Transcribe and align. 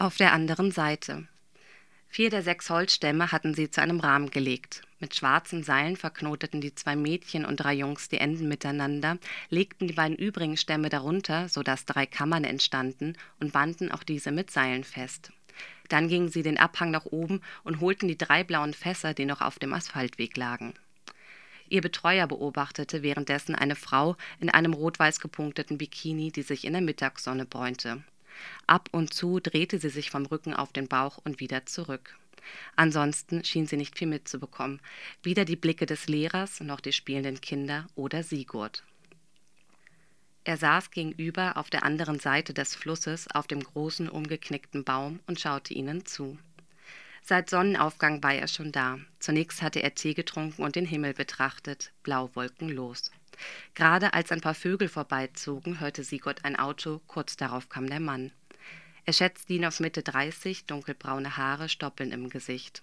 Auf 0.00 0.16
der 0.16 0.32
anderen 0.32 0.72
Seite. 0.72 1.28
Vier 2.08 2.30
der 2.30 2.42
sechs 2.42 2.70
Holzstämme 2.70 3.32
hatten 3.32 3.52
sie 3.52 3.70
zu 3.70 3.82
einem 3.82 4.00
Rahmen 4.00 4.30
gelegt. 4.30 4.80
Mit 4.98 5.14
schwarzen 5.14 5.62
Seilen 5.62 5.98
verknoteten 5.98 6.62
die 6.62 6.74
zwei 6.74 6.96
Mädchen 6.96 7.44
und 7.44 7.58
drei 7.58 7.74
Jungs 7.74 8.08
die 8.08 8.16
Enden 8.16 8.48
miteinander, 8.48 9.18
legten 9.50 9.88
die 9.88 9.92
beiden 9.92 10.16
übrigen 10.16 10.56
Stämme 10.56 10.88
darunter, 10.88 11.50
so 11.50 11.62
dass 11.62 11.84
drei 11.84 12.06
Kammern 12.06 12.44
entstanden, 12.44 13.12
und 13.40 13.52
banden 13.52 13.92
auch 13.92 14.02
diese 14.02 14.32
mit 14.32 14.50
Seilen 14.50 14.84
fest. 14.84 15.32
Dann 15.90 16.08
gingen 16.08 16.30
sie 16.30 16.42
den 16.42 16.56
Abhang 16.56 16.90
nach 16.90 17.04
oben 17.04 17.42
und 17.62 17.82
holten 17.82 18.08
die 18.08 18.16
drei 18.16 18.42
blauen 18.42 18.72
Fässer, 18.72 19.12
die 19.12 19.26
noch 19.26 19.42
auf 19.42 19.58
dem 19.58 19.74
Asphaltweg 19.74 20.34
lagen. 20.34 20.72
Ihr 21.68 21.82
Betreuer 21.82 22.26
beobachtete 22.26 23.02
währenddessen 23.02 23.54
eine 23.54 23.76
Frau 23.76 24.16
in 24.40 24.48
einem 24.48 24.72
rot-weiß 24.72 25.20
gepunkteten 25.20 25.76
Bikini, 25.76 26.32
die 26.32 26.40
sich 26.40 26.64
in 26.64 26.72
der 26.72 26.80
Mittagssonne 26.80 27.44
bräunte. 27.44 28.02
Ab 28.66 28.88
und 28.92 29.12
zu 29.14 29.40
drehte 29.40 29.78
sie 29.78 29.90
sich 29.90 30.10
vom 30.10 30.26
Rücken 30.26 30.54
auf 30.54 30.72
den 30.72 30.88
Bauch 30.88 31.18
und 31.18 31.40
wieder 31.40 31.66
zurück. 31.66 32.16
Ansonsten 32.76 33.44
schien 33.44 33.66
sie 33.66 33.76
nicht 33.76 33.98
viel 33.98 34.08
mitzubekommen, 34.08 34.80
weder 35.22 35.44
die 35.44 35.56
Blicke 35.56 35.86
des 35.86 36.08
Lehrers 36.08 36.60
noch 36.60 36.80
die 36.80 36.92
spielenden 36.92 37.40
Kinder 37.40 37.86
oder 37.94 38.22
Sigurd. 38.22 38.82
Er 40.44 40.56
saß 40.56 40.90
gegenüber 40.90 41.58
auf 41.58 41.68
der 41.68 41.84
anderen 41.84 42.18
Seite 42.18 42.54
des 42.54 42.74
Flusses 42.74 43.28
auf 43.28 43.46
dem 43.46 43.62
großen 43.62 44.08
umgeknickten 44.08 44.84
Baum 44.84 45.20
und 45.26 45.38
schaute 45.38 45.74
ihnen 45.74 46.06
zu. 46.06 46.38
Seit 47.22 47.50
Sonnenaufgang 47.50 48.22
war 48.22 48.34
er 48.34 48.48
schon 48.48 48.72
da. 48.72 48.98
Zunächst 49.18 49.60
hatte 49.60 49.82
er 49.82 49.94
Tee 49.94 50.14
getrunken 50.14 50.62
und 50.62 50.76
den 50.76 50.86
Himmel 50.86 51.12
betrachtet, 51.12 51.92
blauwolkenlos. 52.02 53.10
Gerade 53.74 54.14
als 54.14 54.32
ein 54.32 54.40
paar 54.40 54.54
Vögel 54.54 54.88
vorbeizogen, 54.88 55.80
hörte 55.80 56.04
Sigurd 56.04 56.44
ein 56.44 56.56
Auto, 56.56 57.00
kurz 57.06 57.36
darauf 57.36 57.68
kam 57.68 57.88
der 57.88 58.00
Mann. 58.00 58.32
Er 59.04 59.12
schätzte 59.12 59.54
ihn 59.54 59.64
auf 59.64 59.80
Mitte 59.80 60.02
30, 60.02 60.66
dunkelbraune 60.66 61.36
Haare, 61.36 61.68
Stoppeln 61.68 62.12
im 62.12 62.28
Gesicht. 62.28 62.82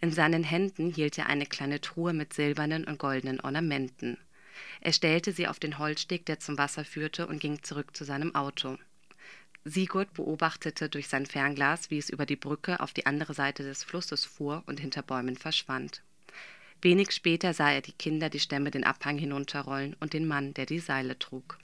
In 0.00 0.12
seinen 0.12 0.44
Händen 0.44 0.92
hielt 0.92 1.16
er 1.18 1.26
eine 1.26 1.46
kleine 1.46 1.80
Truhe 1.80 2.12
mit 2.12 2.34
silbernen 2.34 2.84
und 2.84 2.98
goldenen 2.98 3.40
Ornamenten. 3.40 4.18
Er 4.80 4.92
stellte 4.92 5.32
sie 5.32 5.48
auf 5.48 5.58
den 5.58 5.78
Holzsteg, 5.78 6.26
der 6.26 6.40
zum 6.40 6.58
Wasser 6.58 6.84
führte, 6.84 7.26
und 7.26 7.40
ging 7.40 7.62
zurück 7.62 7.96
zu 7.96 8.04
seinem 8.04 8.34
Auto. 8.34 8.78
Sigurd 9.64 10.12
beobachtete 10.14 10.88
durch 10.88 11.08
sein 11.08 11.24
Fernglas, 11.24 11.90
wie 11.90 11.98
es 11.98 12.10
über 12.10 12.26
die 12.26 12.36
Brücke 12.36 12.80
auf 12.80 12.92
die 12.92 13.06
andere 13.06 13.32
Seite 13.32 13.62
des 13.62 13.84
Flusses 13.84 14.24
fuhr 14.24 14.64
und 14.66 14.80
hinter 14.80 15.02
Bäumen 15.02 15.36
verschwand. 15.36 16.02
Wenig 16.82 17.12
später 17.12 17.54
sah 17.54 17.70
er 17.70 17.80
die 17.80 17.92
Kinder 17.92 18.28
die 18.28 18.40
Stämme 18.40 18.72
den 18.72 18.82
Abhang 18.82 19.16
hinunterrollen 19.16 19.94
und 20.00 20.12
den 20.12 20.26
Mann, 20.26 20.52
der 20.52 20.66
die 20.66 20.80
Seile 20.80 21.16
trug. 21.16 21.58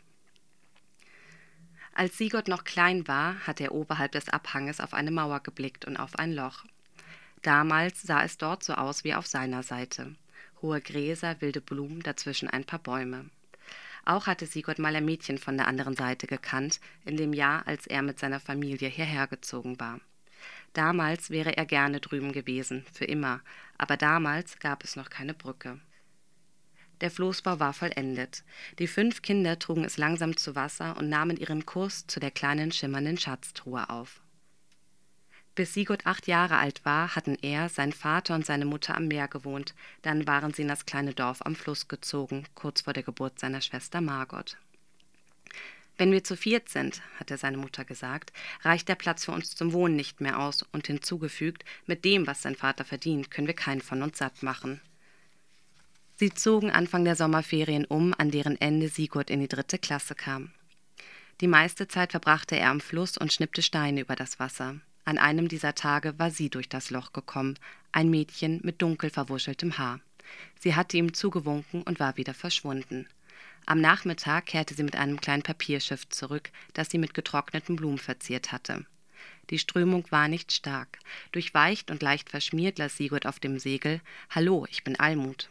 Als 1.93 2.17
Sigurd 2.17 2.47
noch 2.47 2.63
klein 2.63 3.09
war, 3.09 3.35
hatte 3.45 3.65
er 3.65 3.73
oberhalb 3.73 4.13
des 4.13 4.29
Abhanges 4.29 4.81
auf 4.81 4.95
eine 4.95 5.11
Mauer 5.11 5.41
geblickt 5.41 5.85
und 5.85 5.97
auf 5.97 6.17
ein 6.17 6.33
Loch. 6.33 6.65
Damals 7.43 8.03
sah 8.03 8.23
es 8.23 8.39
dort 8.39 8.63
so 8.63 8.75
aus 8.75 9.03
wie 9.03 9.15
auf 9.15 9.27
seiner 9.27 9.65
Seite. 9.65 10.15
Hohe 10.63 10.81
Gräser, 10.81 11.41
wilde 11.41 11.61
Blumen, 11.61 12.01
dazwischen 12.01 12.49
ein 12.49 12.65
paar 12.65 12.79
Bäume. 12.79 13.29
Auch 14.05 14.29
hatte 14.29 14.47
Sigurd 14.47 14.79
mal 14.79 14.95
ein 14.95 15.05
Mädchen 15.05 15.39
von 15.39 15.57
der 15.57 15.67
anderen 15.67 15.97
Seite 15.97 16.29
gekannt, 16.29 16.79
in 17.05 17.17
dem 17.17 17.33
Jahr, 17.33 17.67
als 17.67 17.89
er 17.89 18.03
mit 18.03 18.21
seiner 18.21 18.39
Familie 18.39 18.89
hierher 18.89 19.27
gezogen 19.27 19.81
war. 19.81 20.01
Damals 20.73 21.31
wäre 21.31 21.57
er 21.57 21.67
gerne 21.67 22.01
drüben 22.01 22.33
gewesen, 22.33 22.85
für 22.93 23.05
immer, 23.05 23.41
aber 23.79 23.97
damals 23.97 24.59
gab 24.59 24.85
es 24.85 24.97
noch 24.97 25.11
keine 25.11 25.35
Brücke. 25.35 25.81
Der 27.01 27.11
Floßbau 27.11 27.61
war 27.61 27.73
vollendet. 27.73 28.43
Die 28.79 28.89
fünf 28.89 29.23
Kinder 29.23 29.59
trugen 29.59 29.85
es 29.85 29.99
langsam 29.99 30.37
zu 30.37 30.57
Wasser 30.57 30.97
und 30.97 31.09
nahmen 31.09 31.37
ihren 31.37 31.65
Kurs 31.65 32.07
zu 32.07 32.19
der 32.19 32.33
kleinen 32.33 32.73
schimmernden 32.73 33.19
Schatztruhe 33.19 33.89
auf. 33.89 34.21
Bis 35.55 35.75
Sigurd 35.75 36.07
acht 36.07 36.29
Jahre 36.29 36.57
alt 36.57 36.85
war, 36.85 37.17
hatten 37.17 37.37
er, 37.43 37.69
sein 37.69 37.93
Vater 37.93 38.35
und 38.35 38.47
seine 38.47 38.65
Mutter 38.65 38.97
am 38.97 39.09
Meer 39.09 39.27
gewohnt. 39.27 39.75
Dann 40.03 40.27
waren 40.27 40.55
sie 40.55 40.63
in 40.63 40.69
das 40.69 40.87
kleine 40.87 41.15
Dorf 41.15 41.43
am 41.43 41.57
Fluss 41.57 41.89
gezogen, 41.89 42.45
kurz 42.55 42.83
vor 42.83 42.93
der 42.93 43.03
Geburt 43.03 43.41
seiner 43.41 43.61
Schwester 43.61 44.01
Margot. 44.01 44.57
Wenn 45.99 46.13
wir 46.13 46.23
zu 46.23 46.37
viert 46.37 46.69
sind, 46.69 47.03
hatte 47.19 47.37
seine 47.37 47.57
Mutter 47.57 47.85
gesagt, 47.85 48.33
reicht 48.63 48.89
der 48.89 48.95
Platz 48.95 49.25
für 49.25 49.33
uns 49.33 49.57
zum 49.57 49.73
Wohnen 49.73 49.97
nicht 49.97 50.21
mehr 50.21 50.39
aus 50.39 50.65
und 50.73 50.87
hinzugefügt, 50.87 51.65
mit 51.87 52.05
dem, 52.05 52.29
was 52.29 52.41
sein 52.41 52.55
Vater 52.55 52.85
verdient, 52.85 53.33
können 53.33 53.49
wir 53.49 53.55
keinen 53.55 53.81
von 53.81 54.03
uns 54.03 54.19
satt 54.19 54.45
machen. 54.45 54.81
Sie 56.15 56.31
zogen 56.31 56.71
Anfang 56.71 57.05
der 57.05 57.17
Sommerferien 57.17 57.85
um, 57.85 58.15
an 58.17 58.31
deren 58.31 58.61
Ende 58.61 58.89
Sigurd 58.89 59.29
in 59.29 59.41
die 59.41 59.49
dritte 59.49 59.79
Klasse 59.79 60.15
kam. 60.15 60.53
Die 61.41 61.49
meiste 61.49 61.89
Zeit 61.89 62.13
verbrachte 62.13 62.57
er 62.57 62.71
am 62.71 62.81
Fluss 62.81 63.19
und 63.19 63.33
schnippte 63.33 63.63
Steine 63.63 64.01
über 64.01 64.17
das 64.17 64.39
Wasser. 64.39 64.77
An 65.05 65.19
einem 65.19 65.49
dieser 65.49 65.75
Tage 65.75 66.17
war 66.19 66.31
sie 66.31 66.49
durch 66.49 66.69
das 66.69 66.91
Loch 66.91 67.13
gekommen, 67.13 67.59
ein 67.91 68.11
Mädchen 68.11 68.61
mit 68.63 68.83
dunkel 68.83 69.11
verwuscheltem 69.11 69.79
Haar. 69.79 70.01
Sie 70.61 70.77
hatte 70.77 70.97
ihm 70.97 71.13
zugewunken 71.13 71.83
und 71.83 71.99
war 71.99 72.17
wieder 72.17 72.35
verschwunden. 72.35 73.09
Am 73.69 73.83
Nachmittag 73.83 74.47
kehrte 74.47 74.73
sie 74.73 74.83
mit 74.83 74.97
einem 74.97 75.21
kleinen 75.21 75.43
Papierschiff 75.43 76.09
zurück, 76.09 76.49
das 76.73 76.89
sie 76.89 76.97
mit 76.97 77.13
getrockneten 77.13 77.77
Blumen 77.77 77.99
verziert 77.99 78.51
hatte. 78.51 78.87
Die 79.51 79.59
Strömung 79.59 80.07
war 80.09 80.27
nicht 80.27 80.53
stark. 80.53 80.99
Durchweicht 81.33 81.91
und 81.91 82.01
leicht 82.01 82.31
verschmiert 82.31 82.79
las 82.79 82.97
Sigurd 82.97 83.27
auf 83.27 83.41
dem 83.41 83.59
Segel 83.59 84.01
Hallo, 84.31 84.67
ich 84.71 84.85
bin 84.85 84.99
Almut. 84.99 85.51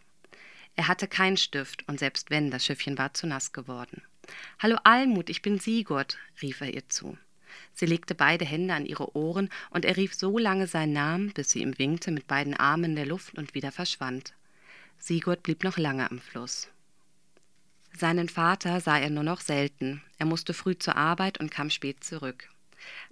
Er 0.75 0.87
hatte 0.87 1.07
keinen 1.07 1.37
Stift, 1.37 1.87
und 1.87 1.99
selbst 1.99 2.31
wenn, 2.31 2.49
das 2.49 2.65
Schiffchen 2.65 2.97
war 2.97 3.13
zu 3.13 3.27
nass 3.27 3.53
geworden. 3.53 4.01
Hallo 4.57 4.77
Almut, 4.83 5.29
ich 5.29 5.43
bin 5.43 5.59
Sigurd, 5.59 6.17
rief 6.41 6.61
er 6.61 6.73
ihr 6.73 6.89
zu. 6.89 7.19
Sie 7.75 7.85
legte 7.85 8.15
beide 8.15 8.45
Hände 8.45 8.73
an 8.73 8.87
ihre 8.87 9.15
Ohren, 9.15 9.49
und 9.69 9.85
er 9.85 9.95
rief 9.95 10.15
so 10.15 10.39
lange 10.39 10.65
seinen 10.65 10.93
Namen, 10.93 11.33
bis 11.33 11.51
sie 11.51 11.61
ihm 11.61 11.77
winkte 11.77 12.09
mit 12.09 12.25
beiden 12.25 12.55
Armen 12.55 12.85
in 12.85 12.95
der 12.95 13.05
Luft 13.05 13.37
und 13.37 13.53
wieder 13.53 13.71
verschwand. 13.71 14.33
Sigurd 14.97 15.43
blieb 15.43 15.63
noch 15.63 15.77
lange 15.77 16.09
am 16.09 16.19
Fluss. 16.19 16.67
Seinen 17.99 18.29
Vater 18.29 18.79
sah 18.79 18.99
er 18.99 19.09
nur 19.09 19.23
noch 19.23 19.41
selten. 19.41 20.03
Er 20.19 20.27
musste 20.27 20.53
früh 20.53 20.77
zur 20.77 20.95
Arbeit 20.95 21.39
und 21.39 21.49
kam 21.49 21.71
spät 21.71 22.03
zurück. 22.03 22.47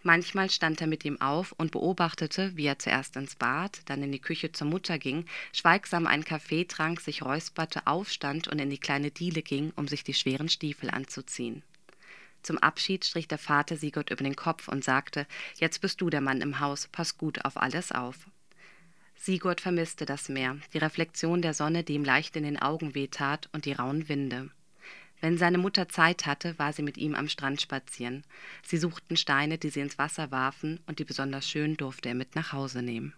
Manchmal 0.04 0.52
stand 0.52 0.80
er 0.80 0.86
mit 0.86 1.04
ihm 1.06 1.20
auf 1.20 1.54
und 1.54 1.72
beobachtete, 1.72 2.56
wie 2.56 2.68
er 2.68 2.78
zuerst 2.78 3.16
ins 3.16 3.34
Bad, 3.34 3.80
dann 3.86 4.04
in 4.04 4.12
die 4.12 4.20
Küche 4.20 4.52
zur 4.52 4.68
Mutter 4.68 5.00
ging, 5.00 5.26
schweigsam 5.54 6.06
einen 6.06 6.24
Kaffee 6.24 6.66
trank, 6.66 7.02
sich 7.02 7.24
räusperte, 7.24 7.88
aufstand 7.88 8.48
und 8.48 8.60
in 8.60 8.70
die 8.70 8.78
kleine 8.78 9.10
Diele 9.10 9.42
ging, 9.42 9.74
um 9.76 9.88
sich 9.88 10.04
die 10.04 10.14
schweren 10.14 10.50
Stiefel 10.50 10.92
anzuziehen. 10.92 11.64
Zum 12.44 12.60
Abschied 12.60 13.06
strich 13.06 13.28
der 13.28 13.40
Vater 13.40 13.78
Sigurd 13.78 14.12
über 14.12 14.24
den 14.24 14.36
Kopf 14.36 14.68
und 14.68 14.84
sagte: 14.84 15.26
Jetzt 15.56 15.82
bist 15.82 16.00
du 16.00 16.12
der 16.12 16.22
Mann 16.22 16.42
im 16.42 16.60
Haus, 16.60 16.90
pass 16.92 17.18
gut 17.18 17.44
auf 17.44 17.58
alles 17.58 17.92
auf. 17.92 18.28
Sigurd 19.16 19.62
vermisste 19.62 20.06
das 20.06 20.30
Meer, 20.30 20.58
die 20.74 20.78
Reflexion 20.78 21.42
der 21.42 21.56
Sonne, 21.56 21.84
die 21.84 21.96
ihm 21.96 22.06
leicht 22.06 22.36
in 22.36 22.44
den 22.44 22.62
Augen 22.62 22.94
wehtat, 22.94 23.50
und 23.52 23.66
die 23.66 23.74
rauen 23.74 24.08
Winde. 24.10 24.52
Wenn 25.26 25.40
seine 25.40 25.58
Mutter 25.58 25.90
Zeit 25.90 26.28
hatte, 26.28 26.60
war 26.60 26.72
sie 26.72 26.84
mit 26.84 26.98
ihm 26.98 27.16
am 27.16 27.28
Strand 27.28 27.60
spazieren. 27.60 28.24
Sie 28.62 28.78
suchten 28.78 29.18
Steine, 29.18 29.58
die 29.58 29.72
sie 29.72 29.80
ins 29.80 29.98
Wasser 29.98 30.30
warfen, 30.30 30.80
und 30.86 31.00
die 31.00 31.04
besonders 31.04 31.50
schön 31.50 31.78
durfte 31.78 32.10
er 32.10 32.14
mit 32.14 32.36
nach 32.36 32.54
Hause 32.54 32.84
nehmen. 32.84 33.16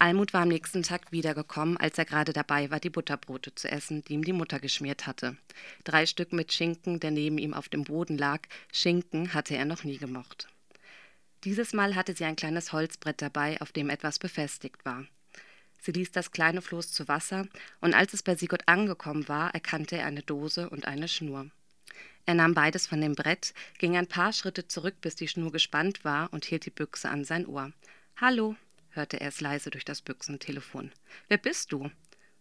Almut 0.00 0.34
war 0.34 0.42
am 0.42 0.48
nächsten 0.48 0.82
Tag 0.82 1.12
wiedergekommen, 1.12 1.76
als 1.76 1.96
er 1.96 2.06
gerade 2.06 2.32
dabei 2.32 2.72
war, 2.72 2.80
die 2.80 2.90
Butterbrote 2.90 3.54
zu 3.54 3.70
essen, 3.70 4.02
die 4.02 4.14
ihm 4.14 4.24
die 4.24 4.32
Mutter 4.32 4.58
geschmiert 4.58 5.06
hatte. 5.06 5.36
Drei 5.84 6.06
Stück 6.06 6.32
mit 6.32 6.52
Schinken, 6.52 6.98
der 6.98 7.12
neben 7.12 7.38
ihm 7.38 7.54
auf 7.54 7.68
dem 7.68 7.84
Boden 7.84 8.18
lag. 8.18 8.40
Schinken 8.72 9.32
hatte 9.32 9.54
er 9.54 9.64
noch 9.64 9.84
nie 9.84 9.98
gemocht. 9.98 10.48
Dieses 11.44 11.72
Mal 11.72 11.94
hatte 11.94 12.16
sie 12.16 12.24
ein 12.24 12.34
kleines 12.34 12.72
Holzbrett 12.72 13.22
dabei, 13.22 13.60
auf 13.60 13.70
dem 13.70 13.90
etwas 13.90 14.18
befestigt 14.18 14.84
war. 14.84 15.04
Sie 15.80 15.92
ließ 15.92 16.12
das 16.12 16.32
kleine 16.32 16.62
Floß 16.62 16.92
zu 16.92 17.08
Wasser, 17.08 17.46
und 17.80 17.94
als 17.94 18.14
es 18.14 18.22
bei 18.22 18.34
Sigurd 18.34 18.66
angekommen 18.66 19.28
war, 19.28 19.54
erkannte 19.54 19.96
er 19.96 20.06
eine 20.06 20.22
Dose 20.22 20.68
und 20.70 20.86
eine 20.86 21.08
Schnur. 21.08 21.50
Er 22.26 22.34
nahm 22.34 22.52
beides 22.52 22.86
von 22.86 23.00
dem 23.00 23.14
Brett, 23.14 23.54
ging 23.78 23.96
ein 23.96 24.06
paar 24.06 24.32
Schritte 24.32 24.68
zurück, 24.68 24.96
bis 25.00 25.14
die 25.14 25.28
Schnur 25.28 25.50
gespannt 25.50 26.04
war, 26.04 26.32
und 26.32 26.44
hielt 26.44 26.66
die 26.66 26.70
Büchse 26.70 27.08
an 27.08 27.24
sein 27.24 27.46
Ohr. 27.46 27.72
Hallo, 28.16 28.56
hörte 28.90 29.20
er 29.20 29.28
es 29.28 29.40
leise 29.40 29.70
durch 29.70 29.84
das 29.84 30.02
Büchsentelefon. 30.02 30.92
Wer 31.28 31.38
bist 31.38 31.72
du? 31.72 31.90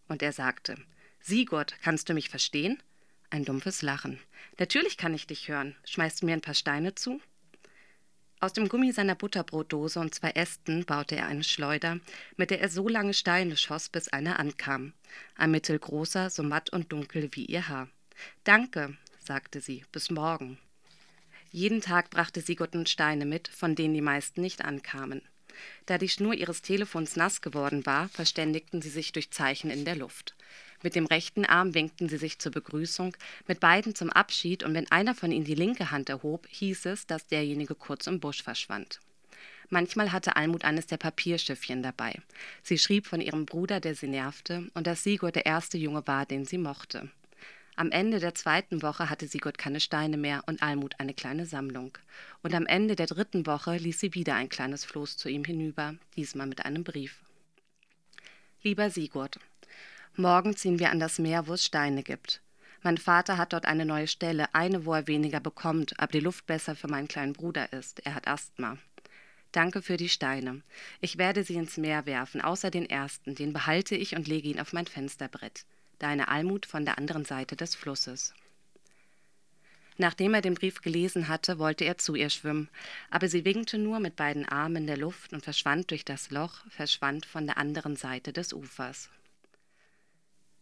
Und 0.07 0.21
er 0.21 0.33
sagte, 0.33 0.75
Sigurd, 1.21 1.75
kannst 1.81 2.09
du 2.09 2.13
mich 2.13 2.29
verstehen? 2.29 2.81
Ein 3.29 3.45
dumpfes 3.45 3.81
Lachen. 3.81 4.19
Natürlich 4.57 4.97
kann 4.97 5.13
ich 5.13 5.27
dich 5.27 5.49
hören. 5.49 5.75
Schmeißt 5.85 6.21
du 6.21 6.25
mir 6.25 6.33
ein 6.33 6.41
paar 6.41 6.53
Steine 6.53 6.95
zu? 6.95 7.21
Aus 8.39 8.53
dem 8.53 8.69
Gummi 8.69 8.91
seiner 8.91 9.15
Butterbrotdose 9.15 9.99
und 9.99 10.13
zwei 10.13 10.29
Ästen 10.29 10.85
baute 10.85 11.15
er 11.15 11.25
eine 11.25 11.43
Schleuder, 11.43 11.99
mit 12.35 12.51
der 12.51 12.61
er 12.61 12.69
so 12.69 12.87
lange 12.87 13.15
Steine 13.15 13.57
schoss, 13.57 13.89
bis 13.89 14.09
einer 14.09 14.39
ankam. 14.39 14.93
Ein 15.35 15.51
mittelgroßer, 15.51 16.29
so 16.29 16.43
matt 16.43 16.69
und 16.71 16.91
dunkel 16.91 17.29
wie 17.31 17.45
ihr 17.45 17.67
Haar. 17.67 17.89
Danke, 18.43 18.95
sagte 19.19 19.59
sie, 19.59 19.85
bis 19.91 20.11
morgen. 20.11 20.59
Jeden 21.51 21.81
Tag 21.81 22.11
brachte 22.11 22.41
Sigurd 22.41 22.87
Steine 22.87 23.25
mit, 23.25 23.47
von 23.47 23.73
denen 23.73 23.95
die 23.95 24.01
meisten 24.01 24.41
nicht 24.41 24.63
ankamen. 24.63 25.23
Da 25.87 25.97
die 25.97 26.09
Schnur 26.09 26.35
ihres 26.35 26.61
Telefons 26.61 27.15
nass 27.15 27.41
geworden 27.41 27.87
war, 27.87 28.09
verständigten 28.09 28.83
sie 28.83 28.89
sich 28.89 29.11
durch 29.13 29.31
Zeichen 29.31 29.71
in 29.71 29.83
der 29.83 29.95
Luft. 29.95 30.35
Mit 30.83 30.95
dem 30.95 31.05
rechten 31.07 31.45
Arm 31.45 31.73
winkten 31.73 32.07
sie 32.07 32.17
sich 32.17 32.39
zur 32.39 32.51
Begrüßung, 32.51 33.15
mit 33.47 33.59
beiden 33.59 33.95
zum 33.95 34.11
Abschied, 34.11 34.63
und 34.63 34.73
wenn 34.73 34.91
einer 34.91 35.15
von 35.15 35.31
ihnen 35.31 35.45
die 35.45 35.55
linke 35.55 35.91
Hand 35.91 36.09
erhob, 36.09 36.47
hieß 36.49 36.85
es, 36.85 37.07
dass 37.07 37.27
derjenige 37.27 37.75
kurz 37.75 38.07
im 38.07 38.19
Busch 38.19 38.43
verschwand. 38.43 38.99
Manchmal 39.69 40.11
hatte 40.11 40.35
Almut 40.35 40.63
eines 40.63 40.87
der 40.87 40.97
Papierschiffchen 40.97 41.83
dabei. 41.83 42.21
Sie 42.63 42.77
schrieb 42.77 43.05
von 43.05 43.19
ihrem 43.19 43.45
Bruder, 43.45 43.79
der 43.79 43.95
sie 43.95 44.07
nervte, 44.07 44.69
und 44.73 44.87
dass 44.87 45.03
Sigurd 45.03 45.35
der 45.35 45.45
erste 45.45 45.77
Junge 45.77 46.05
war, 46.07 46.25
den 46.25 46.45
sie 46.45 46.57
mochte. 46.57 47.09
Am 47.75 47.91
Ende 47.91 48.19
der 48.19 48.33
zweiten 48.33 48.81
Woche 48.81 49.09
hatte 49.09 49.27
Sigurd 49.27 49.57
keine 49.57 49.79
Steine 49.79 50.17
mehr 50.17 50.41
und 50.47 50.63
Almut 50.63 50.99
eine 50.99 51.13
kleine 51.13 51.45
Sammlung. 51.45 51.97
Und 52.41 52.55
am 52.55 52.65
Ende 52.65 52.95
der 52.95 53.05
dritten 53.05 53.45
Woche 53.45 53.77
ließ 53.77 53.99
sie 53.99 54.13
wieder 54.15 54.35
ein 54.35 54.49
kleines 54.49 54.85
Floß 54.85 55.17
zu 55.17 55.29
ihm 55.29 55.43
hinüber, 55.43 55.95
diesmal 56.15 56.47
mit 56.47 56.65
einem 56.65 56.83
Brief. 56.83 57.19
Lieber 58.63 58.89
Sigurd, 58.89 59.39
morgen 60.17 60.55
ziehen 60.55 60.79
wir 60.79 60.91
an 60.91 60.99
das 60.99 61.19
Meer, 61.19 61.47
wo 61.47 61.53
es 61.53 61.65
Steine 61.65 62.03
gibt. 62.03 62.41
Mein 62.83 62.97
Vater 62.97 63.37
hat 63.37 63.53
dort 63.53 63.65
eine 63.65 63.85
neue 63.85 64.07
Stelle, 64.07 64.53
eine, 64.53 64.85
wo 64.85 64.93
er 64.93 65.07
weniger 65.07 65.39
bekommt, 65.39 65.99
aber 65.99 66.11
die 66.11 66.19
Luft 66.19 66.45
besser 66.45 66.75
für 66.75 66.87
meinen 66.87 67.07
kleinen 67.07 67.33
Bruder 67.33 67.73
ist. 67.73 68.05
Er 68.05 68.15
hat 68.15 68.27
Asthma. 68.27 68.77
Danke 69.51 69.81
für 69.81 69.97
die 69.97 70.09
Steine. 70.09 70.61
Ich 71.01 71.17
werde 71.17 71.43
sie 71.43 71.55
ins 71.55 71.77
Meer 71.77 72.05
werfen, 72.05 72.41
außer 72.41 72.69
den 72.69 72.89
ersten, 72.89 73.35
den 73.35 73.53
behalte 73.53 73.95
ich 73.95 74.15
und 74.15 74.27
lege 74.27 74.49
ihn 74.49 74.59
auf 74.59 74.73
mein 74.73 74.87
Fensterbrett 74.87 75.65
deine 75.99 76.27
Almut 76.27 76.65
von 76.65 76.85
der 76.85 76.97
anderen 76.97 77.25
Seite 77.25 77.55
des 77.55 77.75
Flusses. 77.75 78.33
Nachdem 79.97 80.35
er 80.35 80.41
den 80.41 80.53
Brief 80.53 80.81
gelesen 80.81 81.27
hatte, 81.27 81.57
wollte 81.57 81.83
er 81.83 81.97
zu 81.97 82.13
ihr 82.13 82.29
schwimmen, 82.29 82.69
aber 83.09 83.27
sie 83.27 83.45
winkte 83.45 83.79
nur 83.79 83.99
mit 83.99 84.15
beiden 84.15 84.47
Armen 84.47 84.77
in 84.77 84.87
der 84.87 84.97
Luft 84.97 85.33
und 85.33 85.43
verschwand 85.43 85.89
durch 85.89 86.05
das 86.05 86.29
Loch, 86.29 86.63
verschwand 86.69 87.25
von 87.25 87.47
der 87.47 87.57
anderen 87.57 87.95
Seite 87.95 88.31
des 88.31 88.53
Ufers. 88.53 89.09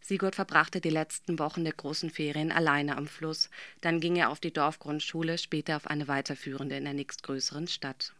Sigurd 0.08 0.36
verbrachte 0.36 0.80
die 0.80 0.90
letzten 0.90 1.40
Wochen 1.40 1.64
der 1.64 1.72
großen 1.72 2.10
Ferien 2.10 2.52
alleine 2.52 2.96
am 2.96 3.08
Fluss, 3.08 3.50
dann 3.80 3.98
ging 3.98 4.14
er 4.14 4.30
auf 4.30 4.38
die 4.38 4.52
Dorfgrundschule, 4.52 5.36
später 5.36 5.74
auf 5.74 5.88
eine 5.88 6.06
weiterführende 6.06 6.76
in 6.76 6.84
der 6.84 6.94
nächstgrößeren 6.94 7.66
Stadt. 7.66 8.12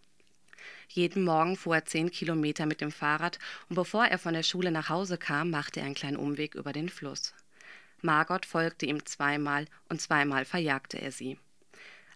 Jeden 0.88 1.22
Morgen 1.22 1.54
fuhr 1.54 1.76
er 1.76 1.84
zehn 1.84 2.10
Kilometer 2.10 2.66
mit 2.66 2.80
dem 2.80 2.90
Fahrrad 2.90 3.38
und 3.68 3.76
bevor 3.76 4.04
er 4.04 4.18
von 4.18 4.34
der 4.34 4.42
Schule 4.42 4.72
nach 4.72 4.88
Hause 4.88 5.16
kam, 5.16 5.50
machte 5.50 5.78
er 5.78 5.86
einen 5.86 5.94
kleinen 5.94 6.16
Umweg 6.16 6.56
über 6.56 6.72
den 6.72 6.88
Fluss. 6.88 7.34
Margot 8.02 8.46
folgte 8.46 8.86
ihm 8.86 9.06
zweimal 9.06 9.66
und 9.88 10.00
zweimal 10.00 10.44
verjagte 10.44 11.00
er 11.00 11.12
sie. 11.12 11.38